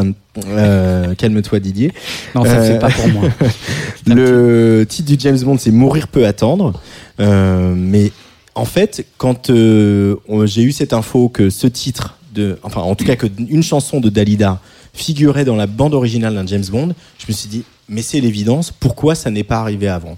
[1.18, 1.94] Calme-toi Didier.
[2.34, 3.24] Non, ça c'est pas pour moi.
[4.08, 6.74] Le titre du James Bond, c'est Mourir peut attendre.
[7.20, 8.12] Mais
[8.54, 13.16] en fait, quand j'ai eu cette info que ce titre, de, enfin en tout cas
[13.16, 14.60] que une chanson de Dalida
[14.94, 18.72] figurait dans la bande originale d'un James Bond, je me suis dit, mais c'est l'évidence,
[18.72, 20.16] pourquoi ça n'est pas arrivé avant?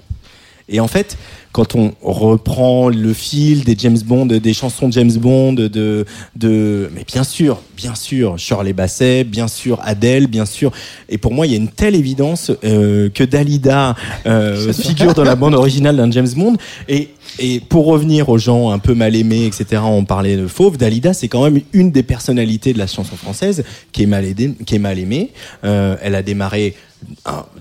[0.69, 1.17] Et en fait,
[1.53, 6.91] quand on reprend le fil des James Bond, des chansons de James Bond, de, de,
[6.93, 10.71] mais bien sûr, bien sûr, Shirley Basset, bien sûr, Adele, bien sûr.
[11.07, 13.95] Et pour moi, il y a une telle évidence euh, que Dalida
[14.25, 16.57] euh, figure dans la bande originale d'un James Bond.
[16.89, 20.77] Et, et pour revenir aux gens un peu mal aimés, etc., on parlait de Fauve,
[20.77, 23.63] Dalida, c'est quand même une des personnalités de la chanson française
[23.93, 25.31] qui est mal, aidée, qui est mal aimée.
[25.63, 26.75] Euh, elle a démarré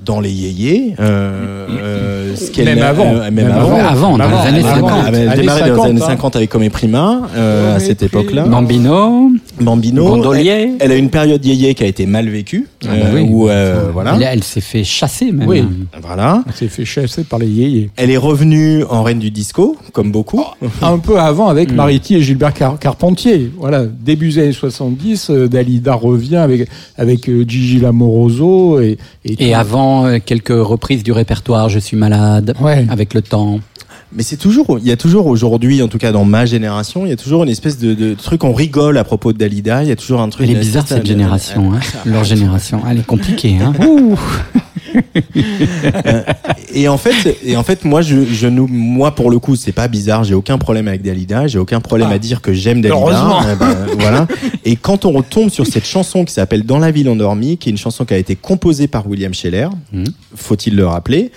[0.05, 3.05] dans les yéyés, euh, euh, ce qu'elle Même n'a- avant.
[3.15, 5.05] euh, même Même avant, avant, dans les années Avant, 50.
[5.15, 6.07] Elle a démarré dans les 50, années hein.
[6.07, 8.45] 50 avec Comme Prima, euh, à cette époque-là.
[8.45, 10.35] Bambino, Bambino.
[10.35, 13.27] Elle, elle a une période yéyé qui a été mal vécue, Ah bah euh, oui.
[13.29, 15.49] où euh, voilà, elle, elle s'est fait chasser même.
[15.49, 15.65] Oui.
[16.03, 16.43] voilà.
[16.49, 17.91] On s'est fait chasser par les yéyés.
[17.97, 20.45] Elle est revenue en reine du disco, comme beaucoup.
[20.83, 21.75] Un peu avant avec Mm.
[21.77, 23.51] Mariti et Gilbert Car- Carpentier.
[23.59, 29.55] Voilà, début des années 70, euh, Dalida revient avec, avec euh, Gigi Lamoroso et, Et
[29.55, 32.87] avant euh, quelques reprises du répertoire, je suis malade, Ouais.
[32.89, 33.61] avec le temps.
[34.17, 37.11] Mais c'est toujours, il y a toujours aujourd'hui, en tout cas dans ma génération, il
[37.11, 39.83] y a toujours une espèce de, de truc, on rigole à propos de Dalida.
[39.83, 40.49] Il y a toujours un truc.
[40.49, 42.81] Elle est bizarre cette génération, hein, leur génération.
[42.89, 43.59] Elle est compliquée.
[43.61, 43.75] Hein.
[46.75, 49.73] Et en fait, et en fait, moi, je, je nous, moi, pour le coup, c'est
[49.73, 50.25] pas bizarre.
[50.25, 51.47] J'ai aucun problème avec Dalida.
[51.47, 52.99] J'ai aucun problème à dire que j'aime Dalida.
[53.01, 53.43] Heureusement.
[53.47, 54.27] Euh, ben, voilà.
[54.65, 57.73] Et quand on retombe sur cette chanson qui s'appelle Dans la ville endormie, qui est
[57.73, 60.05] une chanson qui a été composée par William Scheller, Mhm.
[60.35, 61.31] faut-il le rappeler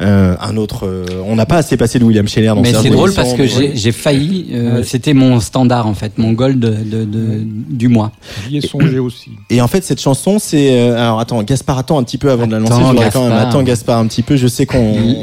[0.00, 0.86] euh, Un autre.
[0.86, 3.44] euh, on n'a pas assez passé de William Scheller dans Mais c'est drôle parce que
[3.46, 4.46] j'ai failli.
[4.52, 4.82] euh, Ouais.
[4.84, 8.12] C'était mon standard en fait, mon goal de, de- de- du mois.
[8.48, 9.30] j'y ai songé aussi.
[9.50, 10.70] Et en fait, cette chanson, c'est.
[10.80, 12.60] euh, alors, attends, Gaspard, attends un petit peu avant de la
[13.02, 13.30] Attends, quand même.
[13.32, 13.48] Gaspard.
[13.48, 14.36] Attends, Gaspard, un petit peu.
[14.36, 14.78] Je sais qu'on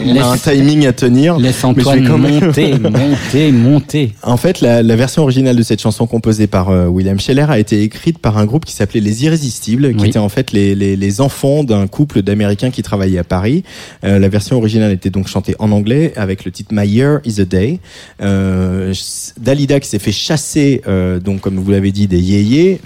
[0.06, 1.38] on a un timing à tenir.
[1.38, 4.14] Laisse Mais je vais Antoine quand même- monter, monter, monter.
[4.24, 7.60] En fait, la, la version originale de cette chanson composée par euh, William Scheller a
[7.60, 10.95] été écrite par un groupe qui s'appelait Les Irrésistibles, qui étaient en fait les, les,
[10.95, 13.64] les enfants d'un couple d'Américains qui travaillaient à Paris.
[14.04, 17.40] Euh, la version originale était donc chantée en anglais avec le titre My Year is
[17.41, 17.80] a Day.
[18.22, 18.94] Euh,
[19.40, 20.82] Dalida, qui s'est fait chasser,
[21.24, 22.82] donc comme vous l'avez dit, des yéyés,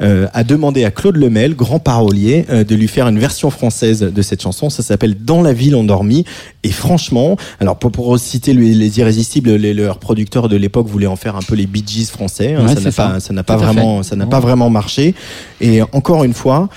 [0.00, 4.42] a demandé à Claude Lemel, grand parolier, de lui faire une version française de cette
[4.42, 4.70] chanson.
[4.70, 6.24] Ça s'appelle Dans la ville endormie.
[6.62, 11.06] Et franchement, alors pour, pour citer les, les Irrésistibles, les, leurs producteurs de l'époque voulaient
[11.06, 12.54] en faire un peu les Bee Gees français.
[12.54, 12.66] hein.
[12.66, 14.08] Ouais, ça n'a pas, ça n'a pas Tout à vraiment, fait.
[14.10, 15.14] ça n'a pas vraiment marché.
[15.60, 16.68] Et encore une fois,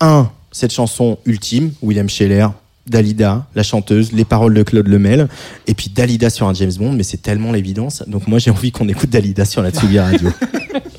[0.00, 2.48] un, cette chanson ultime, William Scheller.
[2.86, 5.28] Dalida, la chanteuse, les paroles de Claude Lemel,
[5.66, 8.02] et puis Dalida sur un James Bond, mais c'est tellement l'évidence.
[8.06, 10.28] Donc moi j'ai envie qu'on écoute Dalida sur la Tsugi Radio.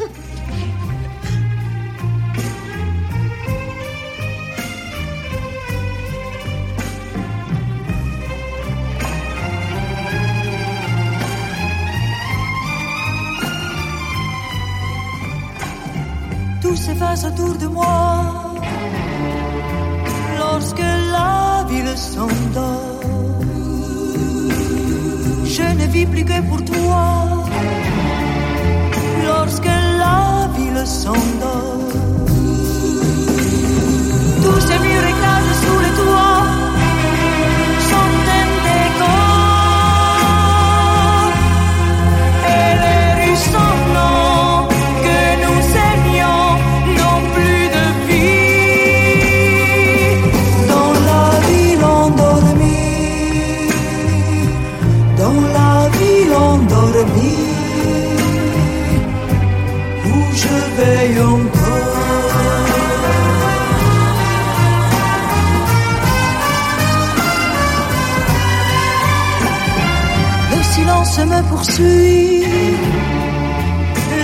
[71.04, 72.44] silence me poursuit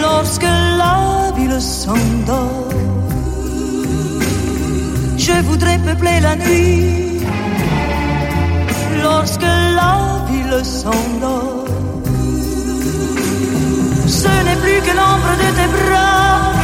[0.01, 2.69] lorsque la ville s'endort.
[5.17, 7.21] Je voudrais peupler la nuit
[9.03, 9.97] lorsque la
[10.29, 11.65] ville s'endort.
[14.07, 16.60] Ce n'est plus que l'ombre de tes bras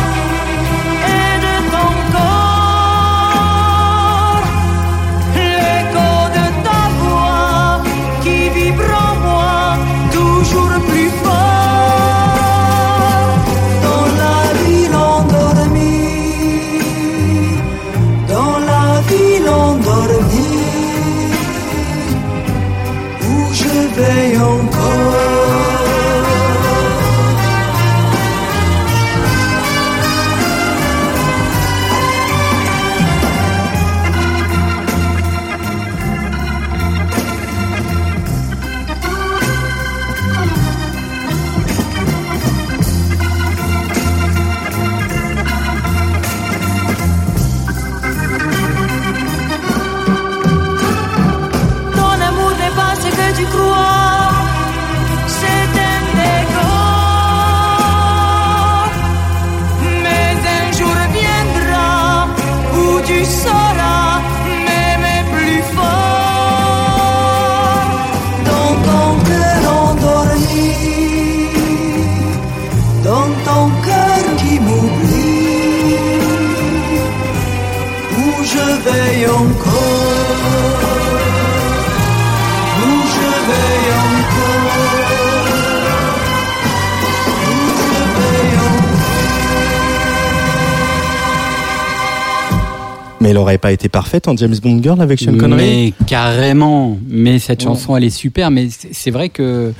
[93.47, 96.97] Mais elle aurait pas été parfaite en James Bond Girl avec Sean Connery Mais carrément.
[97.07, 98.51] Mais cette chanson, elle est super.
[98.51, 99.73] Mais c'est vrai que.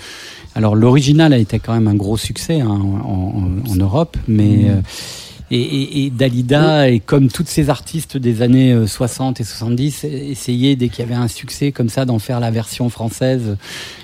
[0.55, 4.17] Alors, l'original a été quand même un gros succès hein, en, en- en Europe.
[4.27, 4.69] Mais.
[4.69, 4.81] euh,
[5.49, 10.03] et, et- et Dalida, et comme tous ces artistes des années euh, 60 et 70,
[10.03, 13.55] essayaient dès qu'il y avait un succès comme ça d'en faire la version française.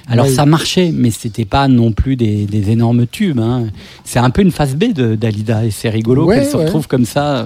[0.08, 3.40] Alors ça marchait, mais c'était pas non plus des, des énormes tubes.
[3.42, 3.66] hein.
[4.06, 6.88] C'est un peu une phase B de Dalida et c'est rigolo Ouais, qu'elle se retrouve
[6.88, 7.46] comme ça.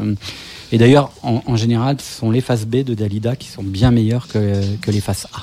[0.71, 0.75] Euh.
[0.75, 3.91] Et d'ailleurs, en, en général, ce sont les phases B de Dalida qui sont bien
[3.91, 5.39] meilleures que, que les phases A.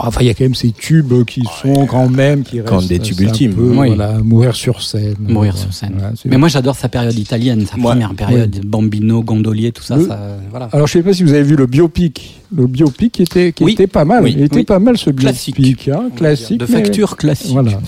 [0.00, 2.88] Enfin, il y a quand même ces tubes qui sont quand même qui Quand restent
[2.88, 3.54] des tubes ultimes.
[3.54, 3.86] peu, Oui.
[3.86, 5.14] voilà, mourir sur scène.
[5.20, 5.64] Mourir Voilà.
[5.66, 5.92] sur scène.
[5.96, 9.96] Voilà, Mais moi, j'adore sa période italienne, sa première période, Bambino, Gondolier, tout ça.
[9.96, 10.18] Le- ça
[10.50, 10.68] voilà.
[10.72, 12.40] Alors, je sais pas si vous avez vu le biopic.
[12.54, 13.72] Le biopic était, qui Oui.
[13.72, 14.24] était pas mal.
[14.24, 14.64] Oui, Il était oui.
[14.64, 15.56] pas mal ce Classique.
[15.58, 15.88] biopic.
[15.88, 16.58] Hein, classique.
[16.58, 17.80] de mais- facture classique, Voilà.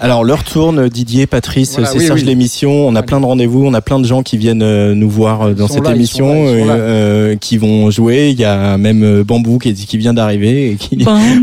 [0.00, 2.26] Alors l'heure tourne, Didier, Patrice, Voilà, c'est oui, Serge oui.
[2.26, 2.70] l'émission.
[2.86, 5.42] On a plein de rendez-vous, on a plein de gens qui viennent euh, nous voir
[5.42, 8.30] euh, dans cette là, émission, là, euh, euh, qui vont jouer.
[8.30, 10.72] Il y a même Bambou qui, qui vient d'arriver.
[10.72, 10.98] et qui-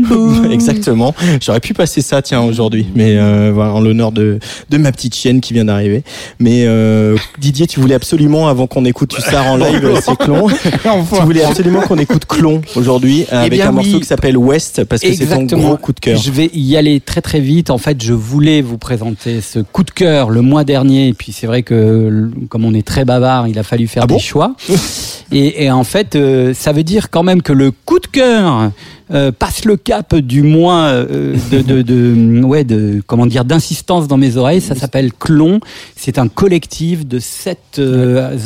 [0.52, 1.14] Exactement.
[1.40, 4.38] J'aurais pu passer ça, tiens, aujourd'hui, mais euh, voilà, en l'honneur de,
[4.70, 6.02] de ma petite chienne qui vient d'arriver.
[6.38, 10.48] Mais euh, Didier, tu voulais absolument, avant qu'on écoute Hussard en live, c'est Clon.
[10.48, 14.84] tu voulais absolument qu'on écoute Clon aujourd'hui avec Eh bien, un morceau qui s'appelle West
[14.84, 16.20] parce que c'est ton gros coup de cœur.
[16.20, 17.70] Je vais y aller très très vite.
[17.70, 21.08] En fait, je voulais vous présenter ce coup de cœur le mois dernier.
[21.08, 24.06] Et puis c'est vrai que comme on est très bavard, il a fallu faire Ah
[24.06, 24.54] bon des choix.
[25.32, 28.70] et, et en fait, euh, ça veut dire quand même que le coup de cœur
[29.12, 34.08] euh, passe le cap du mois euh, de, de, de- ouais de comment dire d'insistance
[34.08, 34.60] dans mes oreilles.
[34.60, 35.60] Ça s'appelle Clon.
[35.96, 37.80] C'est un collectif de sept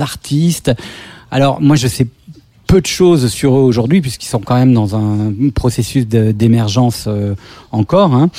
[0.00, 0.72] artistes.
[1.30, 2.06] Alors moi, je sais
[2.66, 7.34] peu de choses sur eux aujourd'hui puisqu'ils sont quand même dans un processus d'émergence euh,
[7.72, 8.14] encore.
[8.14, 8.30] Hein.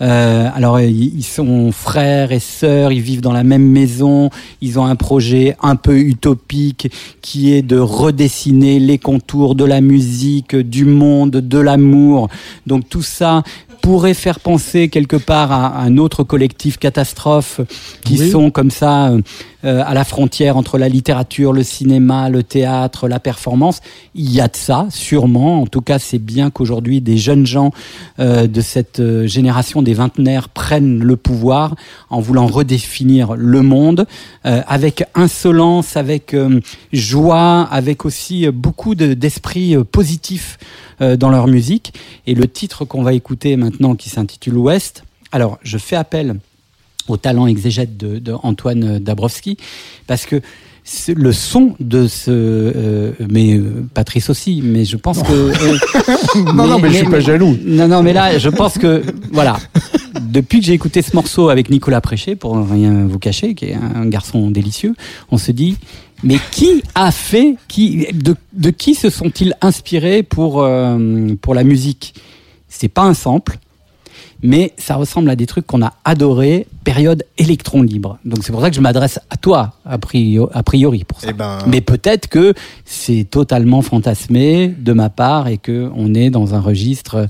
[0.00, 4.30] Euh, alors ils ils sont frères et sœurs, ils vivent dans la même maison,
[4.60, 6.90] ils ont un projet un peu utopique
[7.22, 12.28] qui est de redessiner les contours de la musique, du monde, de l'amour.
[12.66, 13.42] Donc tout ça
[13.82, 17.60] pourrait faire penser quelque part à un autre collectif catastrophe
[18.02, 18.30] qui Oui.
[18.30, 19.12] sont comme ça
[19.64, 23.80] euh, à la frontière entre la littérature, le cinéma, le théâtre, la performance.
[24.14, 25.62] Il y a de ça, sûrement.
[25.62, 27.70] En tout cas, c'est bien qu'aujourd'hui des jeunes gens
[28.18, 31.74] euh, de cette euh, génération des vingtenaires prennent le pouvoir
[32.10, 34.06] en voulant redéfinir le monde
[34.46, 36.60] euh, avec insolence, avec euh,
[36.92, 40.58] joie, avec aussi euh, beaucoup de- d'esprit positif
[41.00, 41.92] dans leur musique.
[42.26, 45.02] Et le titre qu'on va écouter maintenant, qui s'intitule Ouest.
[45.32, 46.36] Alors, je fais appel
[47.08, 49.56] au talent exégète de, de Antoine Dabrowski,
[50.06, 50.40] parce que
[51.14, 56.66] le son de ce, euh, mais euh, Patrice aussi, mais je pense que euh, Non,
[56.66, 57.56] non, mais je suis pas jaloux.
[57.64, 59.02] Non, non, mais là, je pense que
[59.32, 59.56] voilà,
[60.20, 63.74] depuis que j'ai écouté ce morceau avec Nicolas Préché, pour rien vous cacher, qui est
[63.74, 64.94] un garçon délicieux,
[65.30, 65.76] on se dit.
[66.22, 70.66] Mais qui a fait, qui, de, de qui se sont-ils inspirés pour,
[71.42, 72.14] pour la musique?
[72.68, 73.58] C'est pas un sample,
[74.42, 78.18] mais ça ressemble à des trucs qu'on a adorés, période électron libre.
[78.24, 81.28] Donc c'est pour ça que je m'adresse à toi, a priori, pour ça.
[81.30, 82.54] Eh ben, Mais peut-être que
[82.84, 87.26] c'est totalement fantasmé de ma part et que on est dans un registre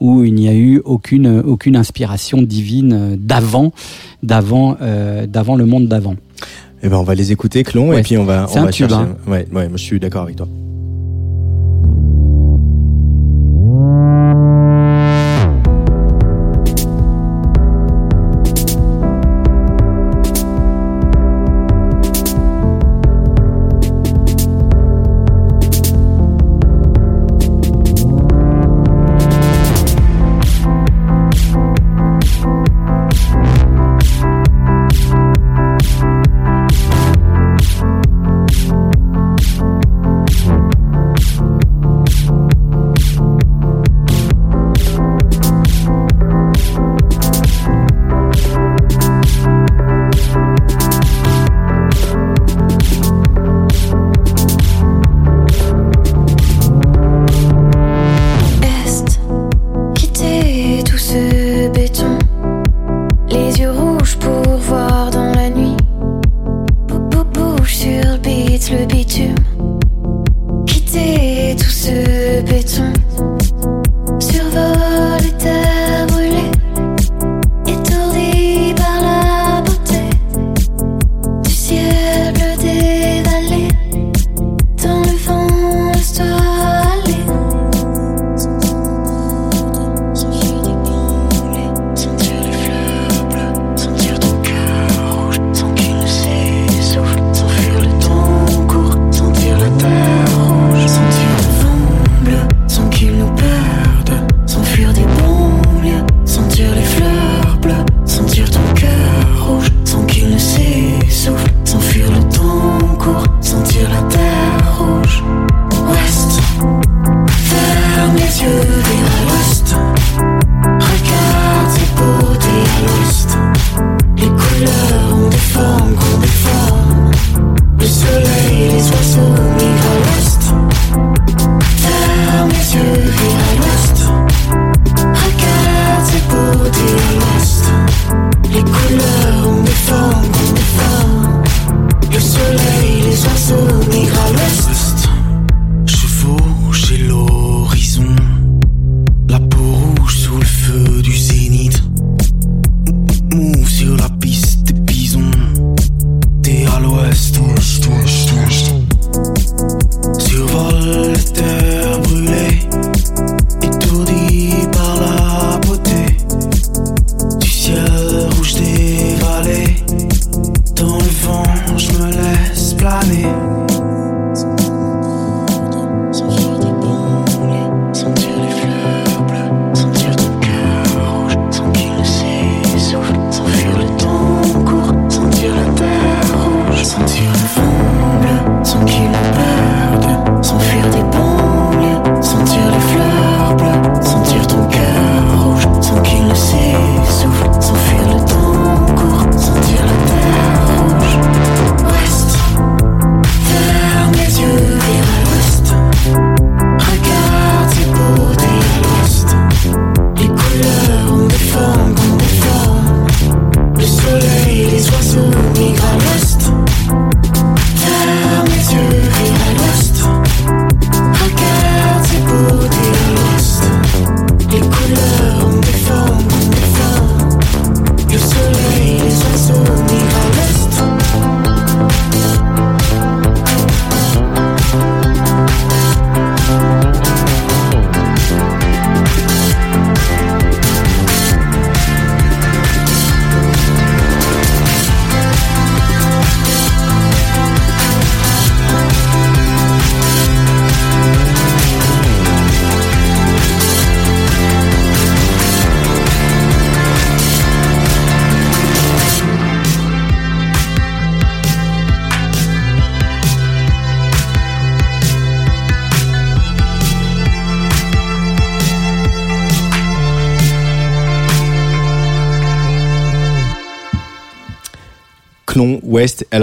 [0.00, 3.72] où il n'y a eu aucune, aucune inspiration divine d'avant,
[4.22, 6.14] d'avant, euh, d'avant le monde d'avant.
[6.82, 8.88] Eh ben, on va les écouter, Clon, et puis on va, on un va tube,
[8.88, 9.02] chercher.
[9.04, 9.16] hein.
[9.26, 10.46] Ouais, ouais, moi, je suis d'accord avec toi.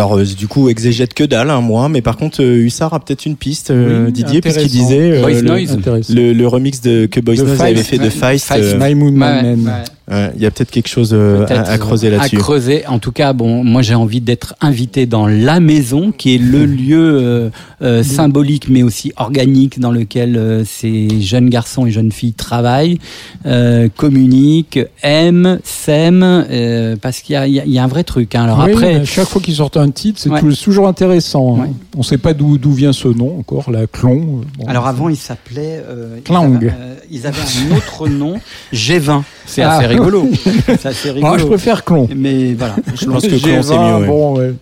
[0.05, 1.89] Alors, euh, du coup, exégète que dalle, hein, moi.
[1.89, 5.21] Mais par contre, euh, Hussard a peut-être une piste, euh, Oui, Didier, puisqu'il disait euh,
[5.21, 5.71] Boys le, Noise.
[5.71, 6.13] Intéressant.
[6.13, 8.47] le, le remix de, que Boys Noise avait fait de Feist.
[8.47, 8.51] Feist.
[8.75, 9.83] euh, My Moon, My Ouais, Man.
[10.15, 12.37] Ouais, Il y a peut-être quelque chose euh, à, creuser là-dessus.
[12.37, 12.87] À creuser.
[12.87, 16.65] En tout cas, bon, moi j'ai envie d'être invité dans la maison, qui est le
[16.65, 17.49] lieu euh,
[17.81, 22.99] euh, symbolique, mais aussi organique, dans lequel euh, ces jeunes garçons et jeunes filles travaillent,
[23.45, 27.83] euh, communiquent, aiment, s'aiment, euh, parce qu'il y a, il y a- il y a
[27.83, 28.35] un vrai truc.
[28.35, 28.43] hein.
[28.45, 30.41] Alors Oui, après, chaque fois qu'ils sortent un titre, c'est Ouais.
[30.63, 31.57] toujours intéressant.
[31.57, 31.61] hein.
[31.63, 31.69] Ouais.
[31.95, 34.41] On ne sait pas d'où d'où vient ce nom encore, la clon.
[34.57, 36.55] Bon, alors avant ils s'appelaient, euh, ils, Clang.
[36.55, 38.35] avaient, euh, ils avaient un autre nom,
[38.73, 39.23] G20.
[39.45, 39.73] C'est Ah.
[39.77, 40.04] assez rigolo.
[40.79, 41.27] C'est rigolo.
[41.27, 42.07] Moi, je préfère clon.
[42.15, 42.75] Mais voilà.
[42.95, 44.01] Je pense que Clon, c'est G20, mieux.
[44.01, 44.07] ouais.
[44.07, 44.53] Bon, ouais.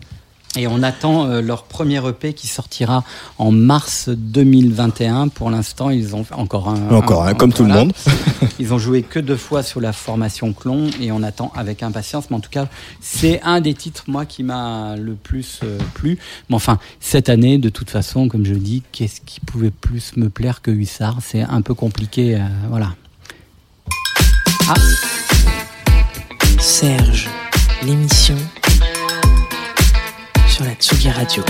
[0.56, 3.04] Et on attend euh, leur premier EP qui sortira
[3.40, 5.30] en mars 2021.
[5.30, 6.90] Pour l'instant, ils ont fait encore un.
[6.96, 7.92] Encore, un- comme tout le monde.
[8.60, 12.26] Ils ont joué que deux fois sous la formation Clon et on attend avec impatience.
[12.30, 12.68] Mais en tout cas,
[13.02, 16.20] c'est un des titres, moi, qui m'a le plus euh, plu.
[16.50, 20.30] Mais enfin, cette année, de toute façon, comme je dis, qu'est-ce qui pouvait plus me
[20.30, 21.18] plaire que Hussard?
[21.24, 22.36] C'est un peu compliqué.
[22.36, 22.40] euh,
[22.70, 22.90] voilà.
[24.76, 24.80] Ah,
[26.60, 27.30] Serge,
[27.86, 28.36] l'émission
[30.48, 31.44] sur la Tsugi Radio.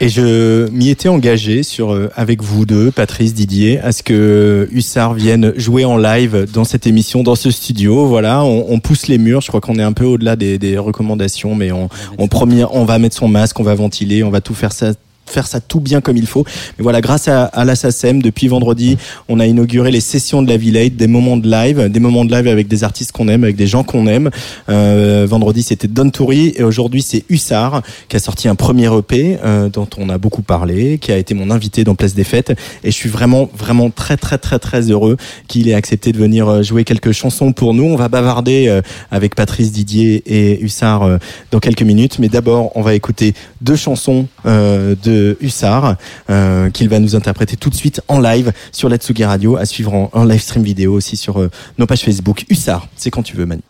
[0.00, 4.68] Et je m'y étais engagé sur euh, avec vous deux, Patrice, Didier, à ce que
[4.70, 8.06] Hussard vienne jouer en live dans cette émission, dans ce studio.
[8.06, 9.40] Voilà, on, on pousse les murs.
[9.40, 11.88] Je crois qu'on est un peu au-delà des, des recommandations, mais on,
[12.18, 14.92] on, premier, on va mettre son masque, on va ventiler, on va tout faire ça
[15.30, 16.44] faire ça tout bien comme il faut.
[16.78, 18.98] Mais voilà, grâce à, à la SACEM, depuis vendredi,
[19.28, 22.34] on a inauguré les sessions de la Villette, des moments de live, des moments de
[22.34, 24.30] live avec des artistes qu'on aime, avec des gens qu'on aime.
[24.68, 29.38] Euh, vendredi, c'était Don Toury et aujourd'hui, c'est Hussard qui a sorti un premier EP
[29.44, 32.52] euh, dont on a beaucoup parlé, qui a été mon invité dans Place des Fêtes.
[32.84, 35.16] Et je suis vraiment, vraiment très, très, très, très heureux
[35.48, 37.84] qu'il ait accepté de venir euh, jouer quelques chansons pour nous.
[37.84, 41.18] On va bavarder euh, avec Patrice Didier et Hussard euh,
[41.50, 42.18] dans quelques minutes.
[42.18, 45.96] Mais d'abord, on va écouter deux chansons euh, de Hussard
[46.30, 49.66] euh, qu'il va nous interpréter tout de suite en live sur la Tsugi Radio, à
[49.66, 52.44] suivre en, en live stream vidéo aussi sur euh, nos pages Facebook.
[52.48, 53.62] Hussard, c'est quand tu veux, Manu.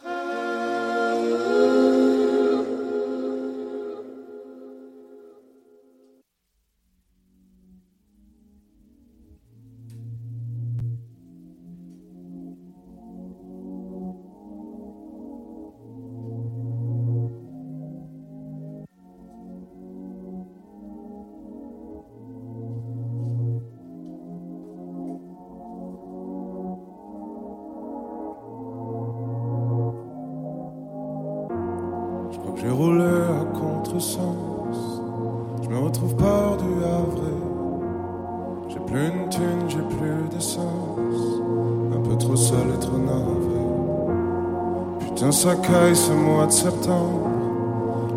[46.50, 47.28] Septembre.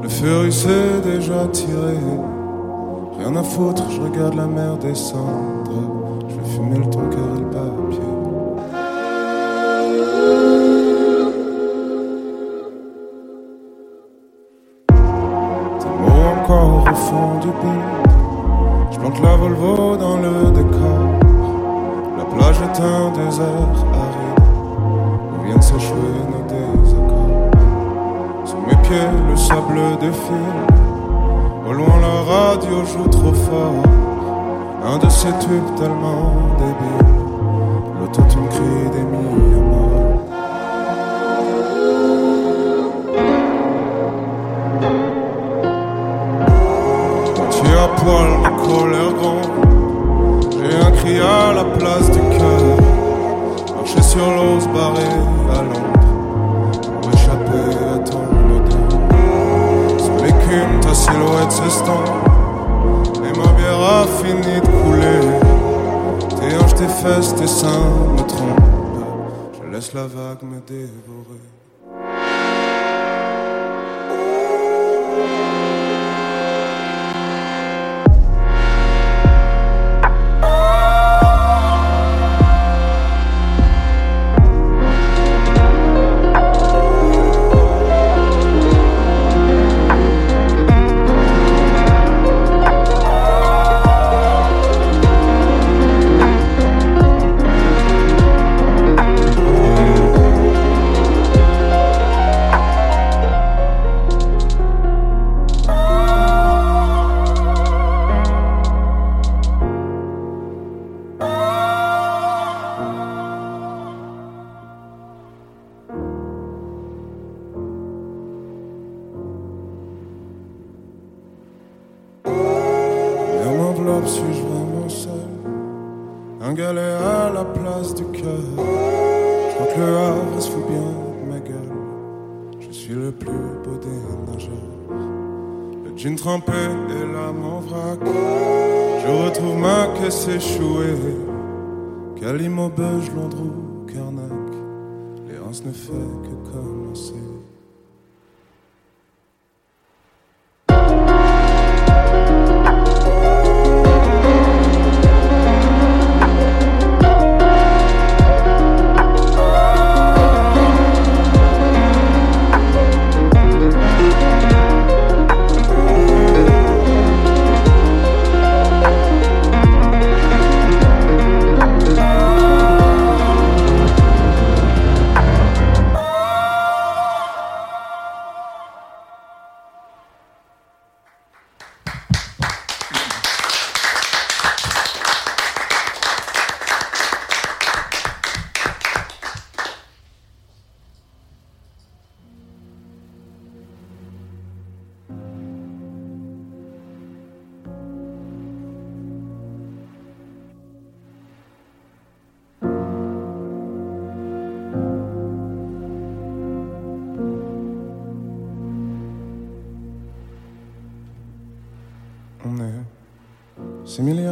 [0.01, 1.97] Le feu s'est déjà tiré.
[3.18, 5.72] Rien à foutre, je regarde la mer descendre.
[6.27, 6.89] Je vais fumer le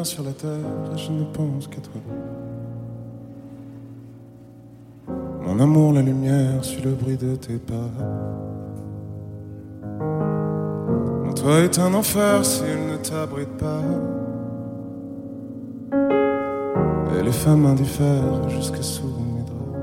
[0.03, 2.01] sur la terre je ne pense qu'à toi.
[5.43, 7.89] Mon amour, la lumière, suit le bruit de tes pas.
[11.25, 13.81] Mon toit est un enfer s'il ne t'abrite pas.
[17.17, 19.77] Et les femmes indiffèrent jusque sous mes draps.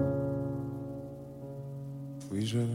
[2.32, 2.66] Oui, j'ai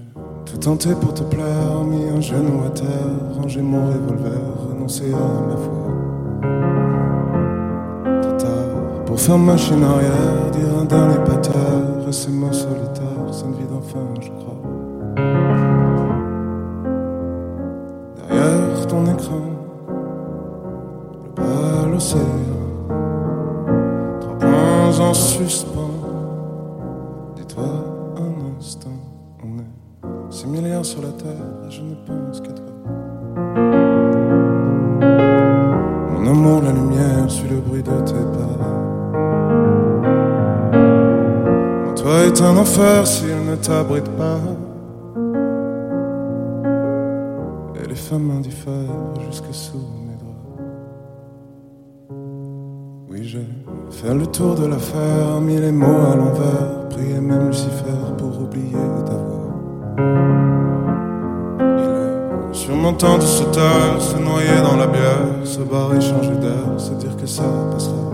[0.45, 4.39] tout tenté pour te plaire, mis un genou à terre, rangé mon revolver,
[4.69, 6.82] renoncé à ma foi.
[9.13, 11.51] Pour faire machine arrière, dire un dernier pater,
[12.09, 14.57] et ces mots solitaires, c'est une vie d'enfant, je crois.
[18.27, 19.41] Derrière ton écran,
[21.25, 22.21] le bas l'océan,
[24.19, 25.72] trois points en suspens.
[43.05, 44.39] S'il ne t'abrite pas?
[47.75, 49.77] Et les femmes indiffèrent jusque sous
[50.07, 50.63] mes draps.
[53.09, 53.47] Oui, j'ai
[53.91, 58.87] fait le tour de l'affaire, mis les mots à l'envers, prié même Lucifer pour oublier
[59.05, 59.53] ta voix.
[61.77, 66.35] Il est sûrement temps de se taire, se noyer dans la bière, se barrer, changer
[66.37, 68.12] d'air, se dire que ça passera.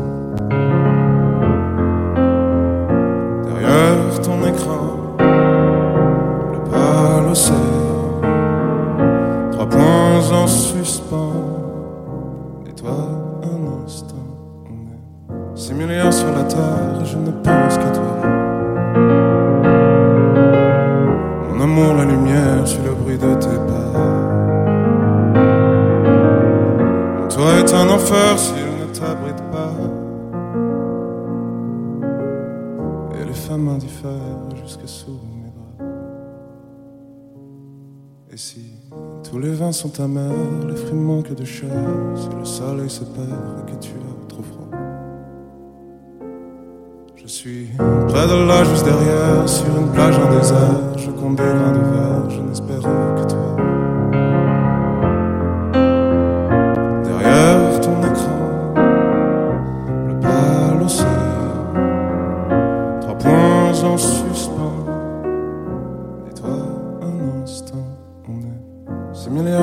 [39.71, 40.31] Sont amers,
[40.67, 41.69] les fruits manquent de chair,
[42.15, 44.67] si le soleil se perd et que tu as trop froid.
[47.15, 47.67] Je suis
[48.07, 50.97] près de là, juste derrière, sur une plage en désert.
[50.97, 53.78] Je compte des grains de verre, je n'espère que toi.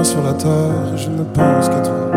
[0.07, 2.11] Sur la terre et je ne pense qu'à toi.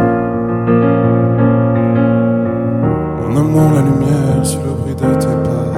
[3.20, 5.70] Mon amour, la lumière sur le bruit de tes pas.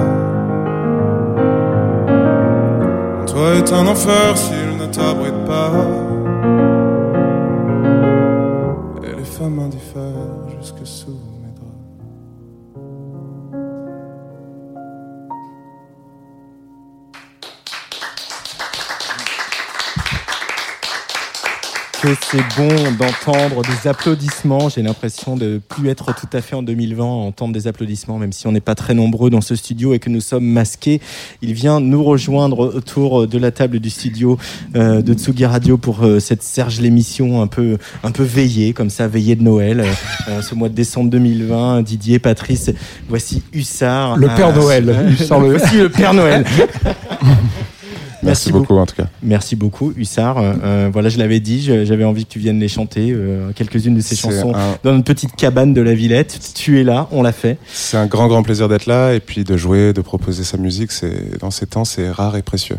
[3.26, 5.72] Toit est un enfer s'il ne t'abrite pas.
[9.04, 10.41] Et les femmes indiffèrent
[22.16, 22.68] que c'est bon
[22.98, 24.68] d'entendre des applaudissements.
[24.68, 28.32] J'ai l'impression de plus être tout à fait en 2020 à entendre des applaudissements, même
[28.32, 31.00] si on n'est pas très nombreux dans ce studio et que nous sommes masqués.
[31.42, 34.38] Il vient nous rejoindre autour de la table du studio
[34.76, 38.90] euh, de Tsugi Radio pour euh, cette Serge l'émission un peu un peu veillée, comme
[38.90, 39.84] ça, veillée de Noël.
[40.28, 42.70] Euh, ce mois de décembre 2020, Didier, Patrice,
[43.08, 44.16] voici Hussard.
[44.16, 45.06] Le Père Euh, Noël.
[45.10, 46.44] Hussard le- voici le Père Noël.
[48.22, 49.06] Merci beaucoup, en tout cas.
[49.22, 50.38] Merci beaucoup, Hussard.
[50.38, 53.94] Euh, euh, voilà, je l'avais dit, j'avais envie que tu viennes les chanter, euh, quelques-unes
[53.96, 56.38] de ces chansons, un- dans une petite cabane de la Villette.
[56.54, 57.58] Tu es là, on l'a fait.
[57.72, 60.92] C'est un grand, grand plaisir d'être là et puis de jouer, de proposer sa musique.
[60.92, 62.76] C'est dans ces temps, c'est rare et précieux.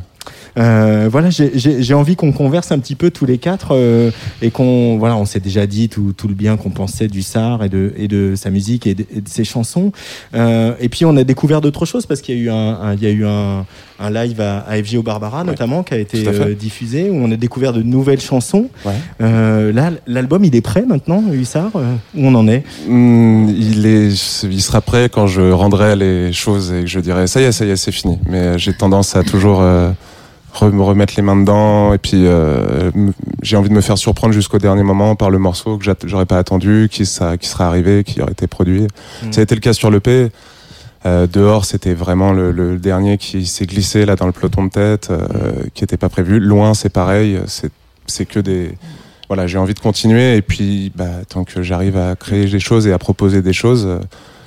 [0.57, 4.11] Euh, voilà, j'ai- envie qu'on converse un petit peu tous les quatre euh,
[4.41, 7.63] et qu'on, voilà, on s'est déjà dit tout, tout le bien qu'on pensait du Sar
[7.63, 9.91] et de, et de sa musique et de, et de ses chansons.
[10.35, 12.93] Euh, et puis on a découvert d'autres choses parce qu'il y a eu un, un-
[12.93, 13.65] il y a eu un,
[13.99, 17.31] un live à, à FG au Barbara notamment qui a été euh, diffusé où on
[17.31, 18.69] a découvert de nouvelles chansons.
[18.85, 18.91] Ouais.
[19.21, 21.79] Euh, là, l'album il est prêt maintenant, Hussard Où
[22.15, 22.63] on en est?
[22.87, 27.27] Hmm, il, est, il sera prêt quand je rendrai les choses et que je dirai
[27.27, 28.17] ça y est, ça y est, c'est fini.
[28.29, 29.89] Mais j'ai tendance à toujours euh,
[30.61, 32.91] me remettre les mains dedans et puis euh,
[33.41, 36.37] j'ai envie de me faire surprendre jusqu'au dernier moment par le morceau que j'aurais pas
[36.37, 38.83] attendu, qui, ça, qui sera arrivé, qui aurait été produit.
[39.23, 39.31] Mm.
[39.31, 40.31] Ça a été le cas sur l'EP.
[41.05, 44.69] Euh, dehors, c'était vraiment le, le dernier qui s'est glissé là dans le peloton de
[44.69, 46.39] tête, euh, qui était pas prévu.
[46.39, 47.39] Loin, c'est pareil.
[47.47, 47.71] C'est
[48.07, 48.75] c'est que des
[49.29, 52.87] voilà, j'ai envie de continuer et puis bah, tant que j'arrive à créer des choses
[52.87, 53.99] et à proposer des choses, euh,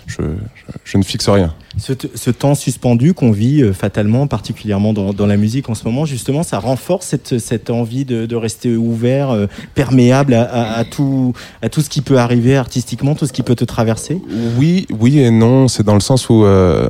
[0.07, 1.55] je, je, je ne fixe rien.
[1.79, 6.05] Ce, temps suspendu qu'on vit euh, fatalement, particulièrement dans, dans la musique en ce moment,
[6.07, 10.85] justement, ça renforce cette, cette envie de, de rester ouvert, euh, perméable à, à- à
[10.85, 14.21] tout, à tout ce qui peut arriver artistiquement, tout ce qui peut te traverser?
[14.59, 15.69] Oui, oui et non.
[15.69, 16.87] C'est dans le sens où euh,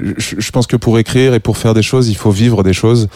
[0.00, 2.72] je, je pense que pour écrire et pour faire des choses, il faut vivre des
[2.72, 3.08] choses.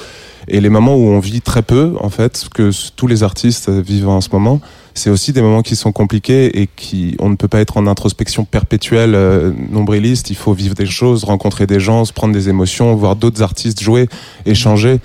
[0.48, 4.08] Et les moments où on vit très peu, en fait, que tous les artistes vivent
[4.08, 4.60] en ce moment,
[4.94, 7.86] c'est aussi des moments qui sont compliqués et qui on ne peut pas être en
[7.86, 10.30] introspection perpétuelle euh, nombriliste.
[10.30, 13.80] Il faut vivre des choses, rencontrer des gens, se prendre des émotions, voir d'autres artistes
[13.80, 14.08] jouer,
[14.46, 15.00] échanger.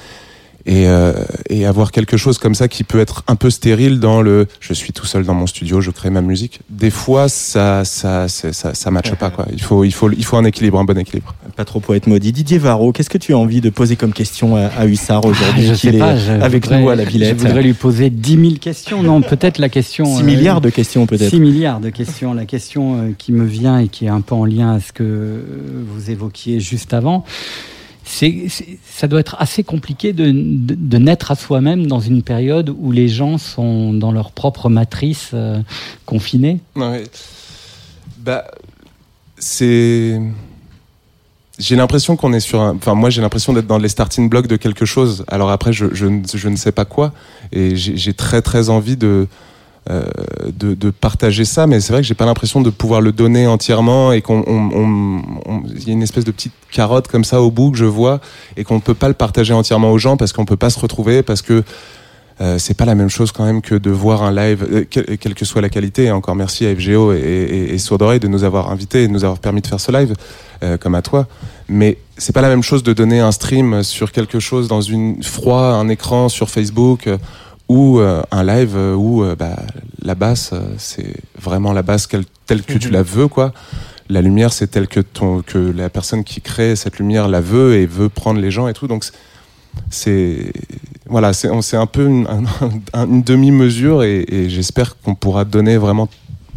[0.69, 1.13] Et, euh,
[1.49, 4.73] et avoir quelque chose comme ça qui peut être un peu stérile dans le je
[4.73, 6.59] suis tout seul dans mon studio, je crée ma musique.
[6.69, 9.45] Des fois, ça ça ça ça, ça matche pas quoi.
[9.53, 11.33] Il faut il faut il faut un équilibre, un bon équilibre.
[11.55, 12.33] Pas trop poète maudit.
[12.33, 15.67] Didier Varro, qu'est-ce que tu as envie de poser comme question à, à Hussard aujourd'hui
[15.67, 18.09] Je qu'il est pas, je avec voudrais- nous à la Villette Je voudrais lui poser
[18.09, 19.01] 10 000 questions.
[19.03, 20.03] Non, peut-être la question.
[20.17, 21.29] 6 euh, milliards de questions peut-être.
[21.29, 22.33] 6 milliards de questions.
[22.33, 24.91] La question euh, qui me vient et qui est un peu en lien à ce
[24.91, 25.41] que
[25.87, 27.23] vous évoquiez juste avant,
[28.07, 28.47] c'est,
[28.89, 33.09] ça doit être assez compliqué de, de, naître à soi-même dans une période où les
[33.09, 35.61] gens sont dans leur propre matrice euh,
[36.05, 36.59] confinée.
[36.75, 37.03] Ouais.
[38.19, 38.45] Bah,
[39.37, 40.21] c'est.
[41.59, 42.61] J'ai l'impression qu'on est sur.
[42.61, 45.25] Enfin, moi, j'ai l'impression d'être dans les starting blocks de quelque chose.
[45.27, 47.11] Alors après, je, je, je ne sais pas quoi.
[47.51, 49.27] Et j'ai très, très envie de.
[49.89, 50.03] Euh,
[50.51, 54.11] de, partager ça, mais c'est vrai que j'ai pas l'impression de pouvoir le donner entièrement
[54.11, 54.41] et qu'on
[55.85, 58.19] y a une espèce de petite carotte comme ça au bout que je vois
[58.57, 61.23] et qu'on peut pas le partager entièrement aux gens parce qu'on peut pas se retrouver
[61.23, 61.63] parce que
[62.39, 65.33] euh, c'est pas la même chose quand même que de voir un live, euh, quelle,
[65.33, 66.11] que soit la qualité.
[66.11, 69.11] Encore merci à FGO et, et, et Sourd Oreille de nous avoir invités et de
[69.11, 70.13] nous avoir permis de faire ce live,
[70.63, 71.27] euh, comme à toi.
[71.67, 75.23] Mais c'est pas la même chose de donner un stream sur quelque chose dans une
[75.23, 77.09] froid, un écran sur Facebook.
[77.69, 79.57] Ou euh, un live euh, où euh, bah,
[80.01, 82.07] la basse, euh, c'est vraiment la basse
[82.45, 83.51] telle que tu la veux, quoi.
[84.09, 87.75] la lumière c'est telle que ton que la personne qui crée cette lumière la veut
[87.75, 89.03] et veut prendre les gens et tout donc
[89.89, 90.53] c'est-
[91.07, 95.75] voilà c'est un peu une, un- un- une demi-mesure et, et j'espère qu'on pourra donner
[95.77, 96.07] vraiment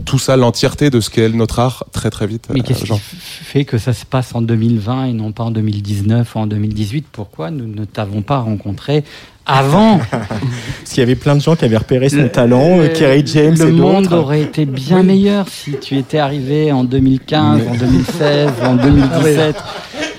[0.04, 2.92] tout ça l'entièreté de ce qu'est notre art très très vite Mais euh, qu'est-ce qui
[2.98, 7.06] fait que ça se passe en 2020 et non pas en 2019 ou en 2018
[7.12, 9.04] Pourquoi nous ne t'avons pas rencontré
[9.46, 9.98] avant?
[10.10, 13.22] Parce qu'il y avait plein de gens qui avaient repéré son talent, Le- euh, Kerry
[13.26, 14.16] James Le et monde d'autres.
[14.18, 15.06] aurait été bien Oui.
[15.06, 19.56] meilleur si tu étais arrivé en 2015, en 2016, en Ah 2017.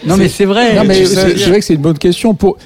[0.06, 0.78] Non mais c'est vrai.
[0.88, 2.34] C'est vrai que c'est une bonne question.
[2.34, 2.58] Pour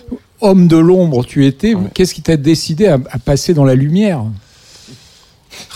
[0.41, 1.73] homme de l'ombre, tu étais.
[1.93, 4.21] Qu'est-ce qui t'a décidé à, à passer dans la lumière?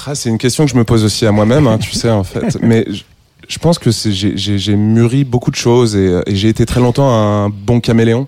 [0.06, 2.24] Ah, c'est une question que je me pose aussi à moi-même, hein, tu sais, en
[2.24, 2.58] fait.
[2.62, 3.04] Mais je,
[3.48, 7.50] je pense que j'ai- mûri beaucoup de choses et, et j'ai été très longtemps un
[7.50, 8.28] bon caméléon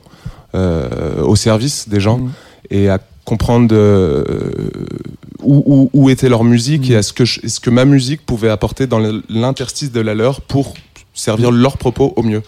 [0.55, 2.19] euh, au service des gens
[2.69, 4.23] et à comprendre euh,
[5.43, 8.25] où, où- où était leur musique et à ce que, je- ce que ma musique
[8.25, 8.99] pouvait apporter dans
[9.29, 10.73] l'interstice de la leur pour
[11.13, 12.41] servir leurs propos au mieux.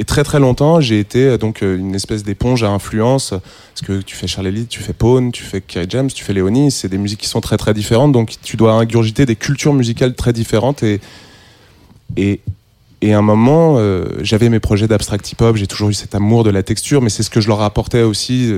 [0.00, 3.30] Et très très longtemps, j'ai été euh, donc euh, une espèce d'éponge à influence.
[3.30, 6.70] Parce que tu fais Charlie tu fais Pone, tu fais Kerry James, tu fais Léonie.
[6.70, 8.12] C'est des musiques qui sont très très différentes.
[8.12, 10.82] Donc tu dois ingurgiter des cultures musicales très différentes.
[10.82, 11.02] Et,
[12.16, 12.40] et,
[13.02, 15.56] et à un moment, euh, j'avais mes projets d'abstract hip-hop.
[15.56, 17.02] J'ai toujours eu cet amour de la texture.
[17.02, 18.50] Mais c'est ce que je leur apportais aussi.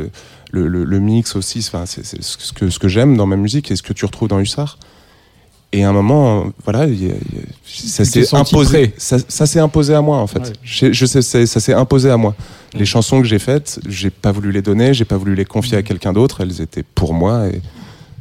[0.53, 1.61] Le, le- mix aussi.
[1.63, 4.39] C'est ce que, ce que j'aime dans ma musique et ce que tu retrouves dans
[4.39, 4.79] Hussard.
[5.75, 8.93] Et à un moment, voilà, il y a- il y a- ça s'est imposé.
[8.99, 10.39] Ça, ça s'est imposé à moi en fait.
[10.41, 10.53] Ouais.
[10.63, 12.35] Je, je sais, ça s'est imposé à moi.
[12.75, 15.77] Les chansons que j'ai faites, j'ai pas voulu les donner, j'ai pas voulu les confier
[15.79, 16.41] à quelqu'un d'autre.
[16.43, 17.61] Elles étaient pour moi et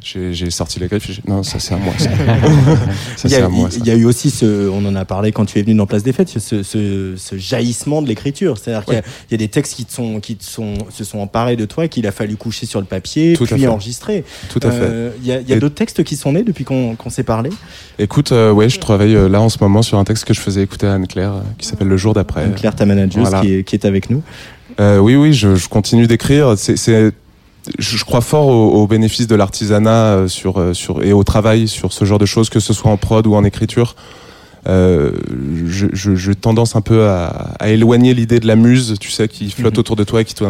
[0.04, 1.08] j'ai sorti les griffes.
[1.10, 1.92] et j'ai- Non, ça c'est à moi.
[1.98, 2.10] Ça,
[3.16, 3.68] Ça, il, y a, à moi.
[3.76, 5.86] il y a eu aussi ce, on en a parlé quand tu es venu dans
[5.86, 8.58] Place des Fêtes, ce, ce- ce jaillissement de l'écriture.
[8.58, 10.74] C'est-à-dire qu'il y a- il y, a des textes qui, te sont, qui te sont,
[10.90, 13.60] se sont emparés de toi et qu'il a fallu coucher sur le papier, Tout puis
[13.60, 13.66] fait.
[13.66, 14.24] enregistrer.
[14.50, 17.22] Tout à Euh, Il y a, Et- d'autres textes qui sont nés depuis qu'on s'est
[17.22, 17.50] parlé?
[17.98, 20.40] Écoute, euh, ouais, je travaille euh, là en ce moment sur un texte que je
[20.40, 22.48] faisais écouter à Anne-Claire, qui s'appelle Le jour d'après.
[22.56, 23.40] Claire, ta manageuse, Voilà.
[23.40, 24.22] qui, est, qui est avec nous.
[24.80, 26.54] Euh, oui, oui, je, je continue d'écrire.
[26.56, 27.12] C'est-
[27.78, 31.68] je, crois fort au, au bénéfice de l'artisanat euh, sur, euh, sur, et au travail
[31.68, 33.94] sur ce genre de choses, que ce soit en prod ou en écriture.
[34.68, 35.12] Euh,
[35.66, 39.74] je, tendance un peu à, à éloigner l'idée de la muse, tu sais, qui flotte
[39.74, 39.80] Mhm.
[39.80, 40.44] autour de toi et qui tout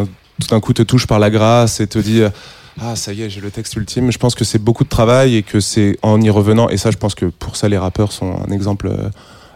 [0.51, 2.31] d'un, coup te touche par la grâce et te dit euh,
[2.81, 4.11] ah ça y est j'ai le texte ultime.
[4.11, 6.91] Je pense que c'est beaucoup de travail et que c'est en y revenant et ça
[6.91, 8.91] je pense que pour ça les rappeurs sont un exemple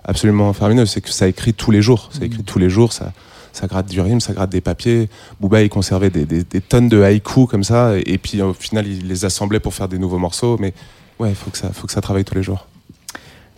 [0.05, 3.13] absolument faramineux, c'est que ça écrit tous les jours, ça écrit tous les jours, ça
[3.57, 5.09] ça gratte du rime, ça gratte des papiers.
[5.41, 8.87] Booba, il conservait des, des- des tonnes de haïkus comme ça, et puis au final,
[8.87, 10.57] il les assemblait pour faire des nouveaux morceaux.
[10.61, 10.75] Mais
[11.19, 12.67] ouais, il faut que ça, faut que ça travaille tous les jours.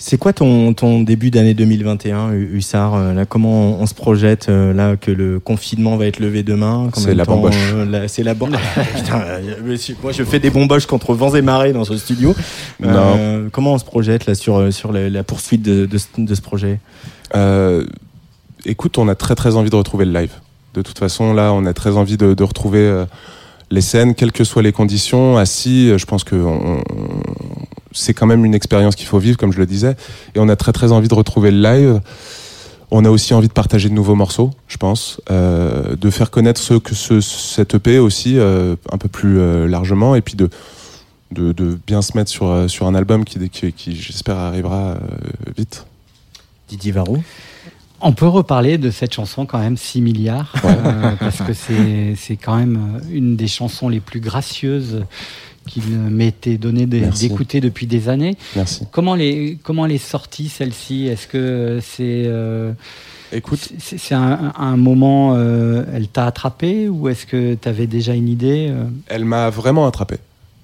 [0.00, 3.94] C'est quoi ton, ton début d'année 2021, Hu- Hussard euh, là, Comment on, on se
[3.94, 6.88] projette euh, là que le confinement va être levé demain?
[6.94, 7.56] Combien C'est la bamboche.
[7.74, 8.60] euh, C'est la bamboche.
[9.12, 12.32] Euh, moi je fais des bomboches contre vents et marées dans ce studio.
[12.84, 16.06] Euh, comment on se projette là sur, euh, sur la, la poursuite de, de ce-
[16.16, 16.78] de ce projet?
[17.34, 17.84] Euh,
[18.68, 20.32] écoute, on a très très envie de retrouver le live.
[20.74, 23.06] De toute façon, là, on a très envie de, retrouver euh,
[23.70, 25.38] les scènes, quelles que soient les conditions.
[25.38, 26.36] Assis, euh, je pense que
[27.92, 29.96] c'est quand même une expérience qu'il faut vivre, comme je le disais.
[30.34, 32.00] Et on a très très envie de retrouver le live.
[32.90, 36.60] On a aussi envie de partager de nouveaux morceaux, je pense, euh, de faire connaître
[36.60, 40.48] ce que ce, cette EP aussi un peu plus largement, et puis de,
[41.86, 42.46] bien se mettre sur,
[42.86, 43.38] un album qui,
[43.94, 44.96] j'espère, arrivera
[45.54, 45.84] vite.
[46.68, 47.18] Didier Varro
[48.00, 52.56] On peut reparler de cette chanson quand même 6 milliards, euh, parce que c'est quand
[52.56, 55.04] même euh, une des chansons les plus gracieuses
[55.66, 58.36] qu'il m'était donné d'écouter depuis des années.
[58.56, 58.86] Merci.
[58.90, 61.06] Comment les comment elle est sortie celle-ci?
[61.06, 62.72] Est-ce que c'est euh,
[63.32, 68.14] Écoute, c'est un, un moment euh, elle t'a attrapé ou est-ce que tu avais déjà
[68.14, 68.72] une idée
[69.08, 70.16] Elle m'a vraiment attrapé.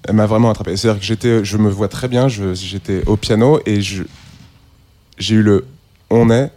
[0.07, 0.75] Elle m'a vraiment attrapé.
[0.75, 2.27] C'est-à-dire que j'étais, je me vois très bien.
[2.27, 5.65] J'étais au piano et j'ai eu le
[6.09, 6.51] on est,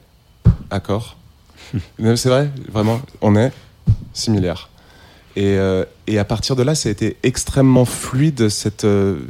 [0.70, 1.16] accord.
[1.99, 3.53] C'est vrai, vraiment, on est
[4.15, 4.69] 6 milliards.
[5.37, 8.49] Et, euh, et à partir de là, ça a été extrêmement fluide.
[8.49, 9.20] Cette, euh,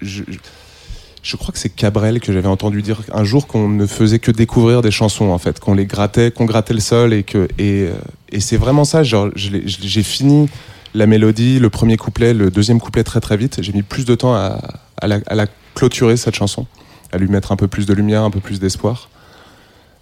[0.00, 4.30] je, crois que c'est Cabrel que j'avais entendu dire un jour qu'on ne faisait que
[4.30, 7.94] découvrir des chansons en fait, qu'on les grattait, qu'on grattait le sol et euh,
[8.38, 9.02] c'est vraiment ça.
[9.02, 10.48] J'ai fini
[10.94, 13.60] la mélodie, le premier couplet, le deuxième couplet très très vite.
[13.60, 14.60] J'ai mis plus de temps à,
[15.00, 16.66] à la clôturer cette chanson,
[17.10, 19.08] à lui mettre un peu plus de lumière, un peu plus d'espoir.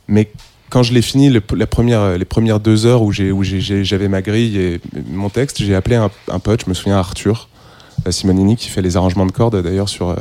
[0.08, 0.30] Mais
[0.70, 3.60] quand je l'ai fini, le- la première, les premières deux heures où j'ai- où j'ai-
[3.60, 4.80] j'ai- j'avais ma grille et
[5.10, 7.48] mon texte, j'ai appelé un, un pote, je me souviens Arthur
[8.06, 10.16] euh, Simonini, qui fait les arrangements de cordes d'ailleurs sur, euh,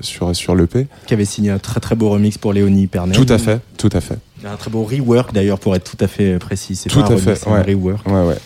[0.00, 0.86] sur, sur l'EP.
[1.06, 3.14] Qui avait signé un très très beau remix pour Léonie Pernet.
[3.14, 4.18] Tout à fait, tout à fait.
[4.44, 6.74] Un très beau rework d'ailleurs pour être tout à fait précis.
[6.74, 7.62] C'est Tout pas un à fait, un ouais.
[7.74, 8.06] rework.
[8.06, 8.38] Ouais, ouais.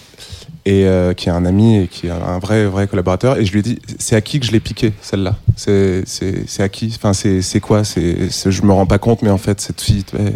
[0.67, 3.39] Et euh, qui est un ami et qui est un vrai vrai collaborateur.
[3.39, 5.37] Et je lui ai dit, c'est à qui que je l'ai piqué celle-là?
[5.57, 6.93] C'est c'est c'est à qui?
[6.97, 7.85] Enfin c'est c'est quoi?
[7.85, 10.05] C'est je me rends pas compte, mais en fait cette fille.
[10.15, 10.33] ouais,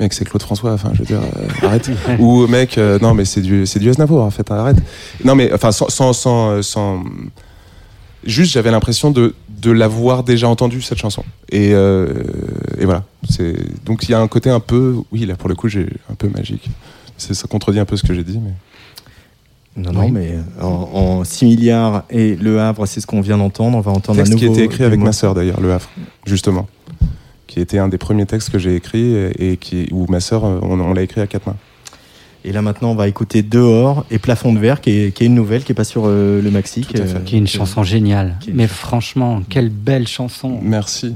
[0.00, 0.72] Mec, c'est Claude François.
[0.72, 1.88] Enfin, je veux dire, euh, arrête.
[2.18, 4.22] Ou mec, euh, non, mais c'est du, c'est du Aznavour.
[4.22, 4.76] En fait, arrête.
[5.24, 7.02] Non, mais enfin, sans, sans, sans, euh, sans-
[8.24, 11.24] juste, j'avais l'impression de, de l'avoir déjà entendu cette chanson.
[11.50, 12.12] Et, euh,
[12.78, 13.04] et voilà.
[13.28, 13.54] C'est
[13.84, 16.14] donc il y a un côté un peu, oui, là pour le coup, j'ai un
[16.14, 16.68] peu magique.
[17.16, 18.52] Ça contredit un peu ce que j'ai dit, mais.
[19.78, 23.38] Non, non, mais euh, en, en 6 milliards et Le Havre, c'est ce qu'on vient
[23.38, 23.76] d'entendre.
[23.78, 24.56] On va entendre texte un qui nouveau.
[24.56, 25.88] était écrit avec ma sœur d'ailleurs, Le Havre,
[26.26, 26.66] justement,
[27.46, 30.58] qui était un des premiers textes que j'ai écrit et qui où ma sœur, euh,
[30.62, 31.56] on, on l'a écrit à quatre mains.
[32.44, 35.26] Et là maintenant, on va écouter Dehors et Plafond de verre, qui est, qui est
[35.26, 36.82] une nouvelle qui est pas sur euh, le maxi.
[36.82, 38.36] Qui est une chanson géniale.
[38.52, 40.58] Mais franchement, quelle belle chanson.
[40.62, 41.08] Merci.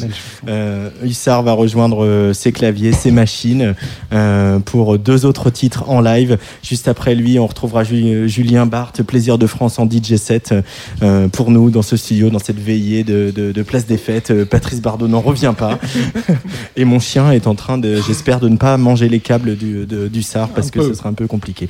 [0.00, 0.10] Belle
[0.48, 3.74] Euh, Hussard va rejoindre euh, ses claviers, ses machines
[4.12, 6.38] euh, pour deux autres titres en live.
[6.62, 10.54] Juste après lui, on retrouvera Ju- Julien Barthes, Plaisir de France en DJ set
[11.02, 14.30] euh, pour nous dans ce studio, dans cette veillée de, de- de Place des Fêtes.
[14.30, 15.78] Euh, Patrice Bardot n'en revient pas.
[16.76, 19.86] Et mon chien est en train de, j'espère, de ne pas manger les câbles du,
[19.86, 20.88] de- d'Hussard parce Un que peu.
[20.88, 21.68] ce sera un peu compliqué.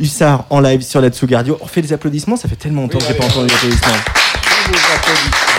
[0.00, 1.58] Hussard en live sur la Tsugardio.
[1.60, 5.53] On refait les applaudissements, ça fait tellement longtemps que j'ai pas entendu les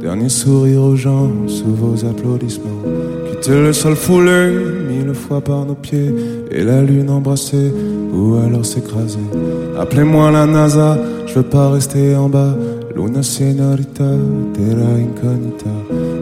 [0.00, 2.82] dernier sourire aux gens sous vos applaudissements.
[3.30, 4.52] Quitter le sol foulé,
[4.88, 6.14] mille fois par nos pieds,
[6.50, 7.72] et la lune embrassée,
[8.12, 9.18] ou alors s'écraser.
[9.78, 12.54] Appelez-moi la NASA, je veux pas rester en bas.
[12.94, 14.10] Luna señorita,
[14.54, 15.70] terra incognita.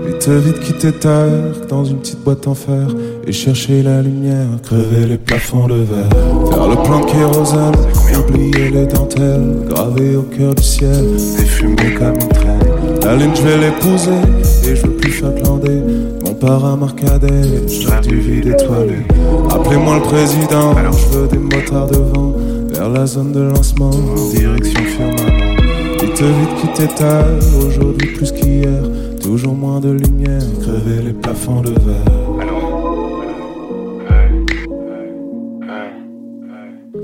[0.06, 2.88] Vite, vite quitter terre dans une petite boîte en fer
[3.26, 6.10] et chercher la lumière, crever les plafonds de verre.
[6.50, 7.76] Faire le plan kérosène,
[8.18, 11.04] oublier les dentelles, graver au cœur du ciel,
[11.38, 12.73] des fumées comme une traîne.
[13.04, 14.10] La lune, je vais l'épouser
[14.66, 15.82] et je veux plus faire glander
[16.24, 18.96] mon paramarcadet, je rêve du vide étoilé.
[19.50, 22.34] Appelez-moi le président, je veux des motards devant,
[22.70, 23.90] vers la zone de lancement,
[24.32, 25.56] direction firmament.
[26.00, 27.26] Vite, vite quitter terre,
[27.66, 28.82] aujourd'hui plus qu'hier,
[29.22, 32.04] toujours moins de lumière, crever les plafonds de verre.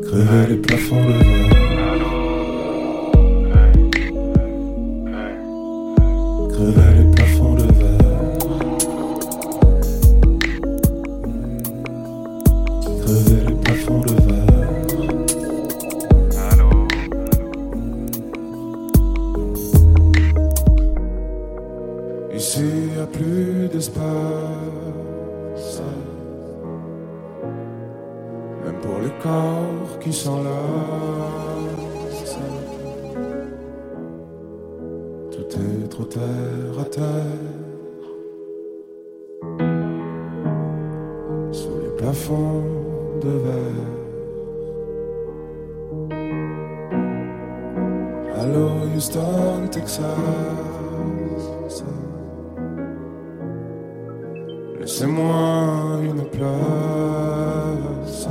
[0.03, 1.60] Crever les plafonds de verre.
[54.81, 58.29] Laissez-moi une place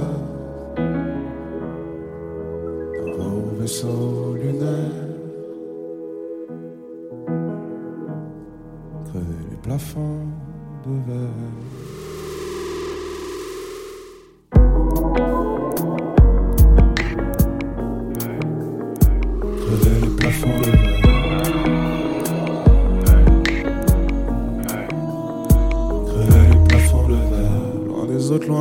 [3.18, 5.08] dans vos vaisseaux lunaires.
[9.06, 10.09] Crever les plafonds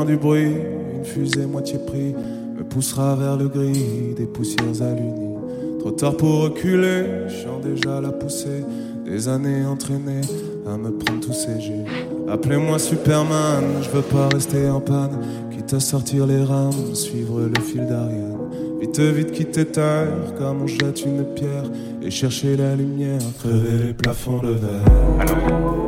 [0.09, 0.55] du bruit,
[0.95, 2.15] une fusée moitié pris
[2.57, 5.37] me poussera vers le gris des poussières alunies.
[5.81, 8.65] Trop tard pour reculer, je déjà la poussée
[9.05, 10.23] des années entraînées
[10.67, 11.85] à me prendre tous ces jets.
[12.29, 15.19] Appelez-moi Superman, je veux pas rester en panne,
[15.51, 18.39] quitte à sortir les rames, suivre le fil d'Ariane.
[18.81, 20.09] Vite, vite quitter terre,
[20.39, 21.65] comme on jette une pierre,
[22.03, 25.88] et chercher la lumière, crever les plafonds de verre.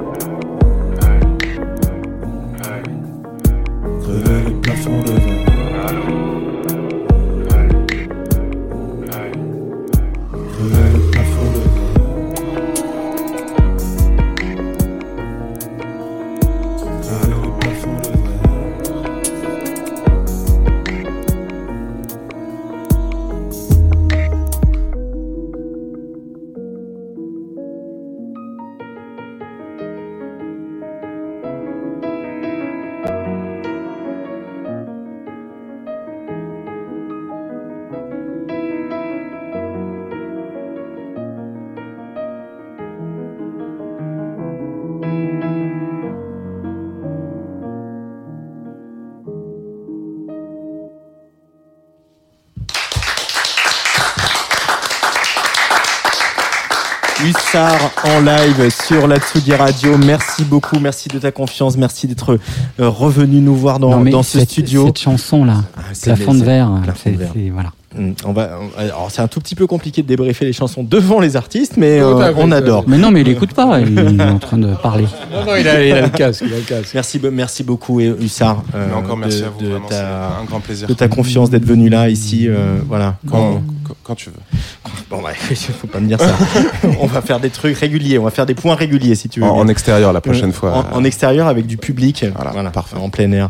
[58.17, 59.97] En live sur la Tsugi Radio.
[59.97, 62.39] Merci beaucoup, merci de ta confiance, merci d'être
[62.81, 64.87] euh, revenu nous voir dans, Non, dans ce cette- studio.
[65.93, 67.31] Cette plafond de c'est- verre, plafond de verre.
[67.35, 67.71] c'est- voilà.
[67.97, 71.19] Mm, On va, alors c'est un tout petit peu compliqué de débriefer les chansons devant
[71.19, 72.85] les artistes, mais euh, on adore.
[72.87, 75.07] Mais non, mais il écoute pas, il est en train de parler.
[75.33, 76.95] Non, non, il a, il a le casque, il a le casque.
[76.95, 78.63] Merci, merci beaucoup Hussard.
[78.77, 80.87] euh, encore merci de- à vous, de vraiment, ta- un grand plaisir.
[80.87, 83.17] De ta confiance d'être venu là, ici, euh, voilà.
[83.29, 84.37] Quand, On- quand- quand tu veux.
[85.11, 86.37] Bon, bah, il faut pas me dire ça.
[87.01, 89.47] on va faire des trucs réguliers, on va faire des points réguliers si tu veux.
[89.47, 90.87] En, extérieur la prochaine Euh, fois.
[90.93, 93.49] En, en extérieur avec du public, voilà, en plein air.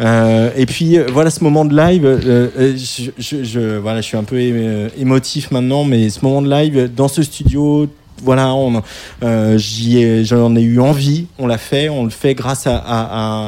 [0.00, 2.04] Euh, et puis euh, voilà ce moment de live.
[2.04, 6.24] euh, euh, je, je- je- voilà, je suis un peu euh, émotif maintenant, mais ce
[6.24, 7.88] moment de live dans ce studio.
[8.22, 8.82] Voilà, on,
[9.22, 12.76] euh, j'y ai, j'en ai eu envie, on l'a fait, on le fait grâce à,
[12.76, 12.80] à,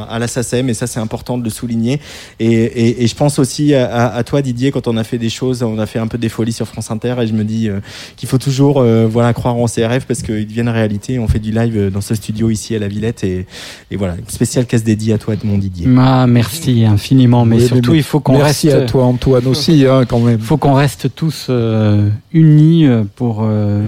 [0.09, 2.01] à, à la SACEM et ça c'est important de le souligner.
[2.41, 5.19] Et, et, et je pense aussi à, à- à toi Didier quand on a fait
[5.19, 7.45] des choses, on a fait un peu des folies sur France Inter et je me
[7.45, 7.81] dis euh,
[8.17, 11.19] qu'il faut toujours euh, voilà croire en rêves parce qu'ils deviennent réalité.
[11.19, 13.47] On fait du live dans ce studio ici à la Villette et,
[13.91, 15.87] et voilà, une spéciale casse dédiée à toi mon Didier.
[15.99, 18.83] Ah, merci infiniment, mais Oui, surtout mais il faut qu'on merci reste.
[18.83, 20.39] à toi Antoine aussi hein, quand même.
[20.41, 23.83] Il faut qu'on reste tous euh, unis euh, pour euh,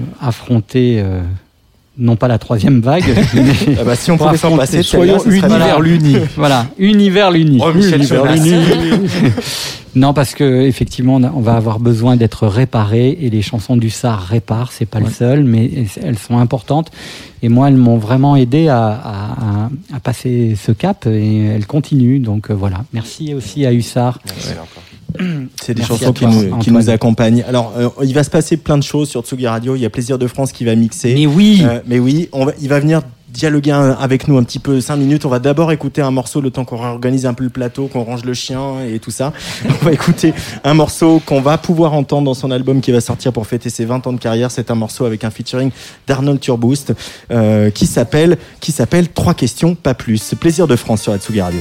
[0.69, 1.01] affronter.
[1.01, 1.21] euh,
[2.01, 3.03] non pas la troisième vague,
[3.35, 5.79] mais Ah bah, si on pouvait s'en passer, soyons celle-là, ce serait unis pas vers
[5.81, 5.83] mal.
[5.89, 6.17] l'uni.
[6.37, 7.59] Voilà, univers l'uni.
[7.61, 8.45] Oh, Michel Univers Jonas.
[8.45, 9.09] l'uni.
[9.97, 14.23] non, parce que effectivement, on va avoir besoin d'être réparé et les chansons du SAR
[14.23, 14.71] réparent.
[14.71, 15.69] C'est pas le seul, mais
[16.01, 16.93] elles sont importantes.
[17.43, 21.67] Et moi, elles m'ont vraiment aidé à, à- à- à passer ce cap et elles
[21.67, 22.21] continuent.
[22.23, 22.85] Donc euh, voilà.
[22.93, 24.21] Merci aussi à Hussard.
[25.63, 27.45] C'est des chansons qui nous, qui nous accompagnent.
[27.47, 29.77] Alors, euh, il va se passer plein de choses sur Tsugi Radio.
[29.77, 31.15] Il y a Plaisir de France qui va mixer.
[31.15, 31.63] Mais oui.
[31.65, 34.97] Euh, mais oui, on va, il va venir dialoguer avec nous un petit peu cinq
[34.97, 35.25] minutes.
[35.25, 38.03] On va d'abord écouter un morceau le temps qu'on réorganise un peu le plateau, qu'on
[38.03, 39.33] range le chien et tout ça.
[39.69, 40.33] On va écouter
[40.65, 43.85] un morceau qu'on va pouvoir entendre dans son album qui va sortir pour fêter ses
[43.85, 44.51] 20 ans de carrière.
[44.51, 45.71] C'est un morceau avec un featuring
[46.07, 46.95] d'Arnold Turboost
[47.31, 50.35] euh, qui s'appelle qui s'appelle Trois questions, pas plus.
[50.39, 51.61] Plaisir de France sur Atsugi Radio.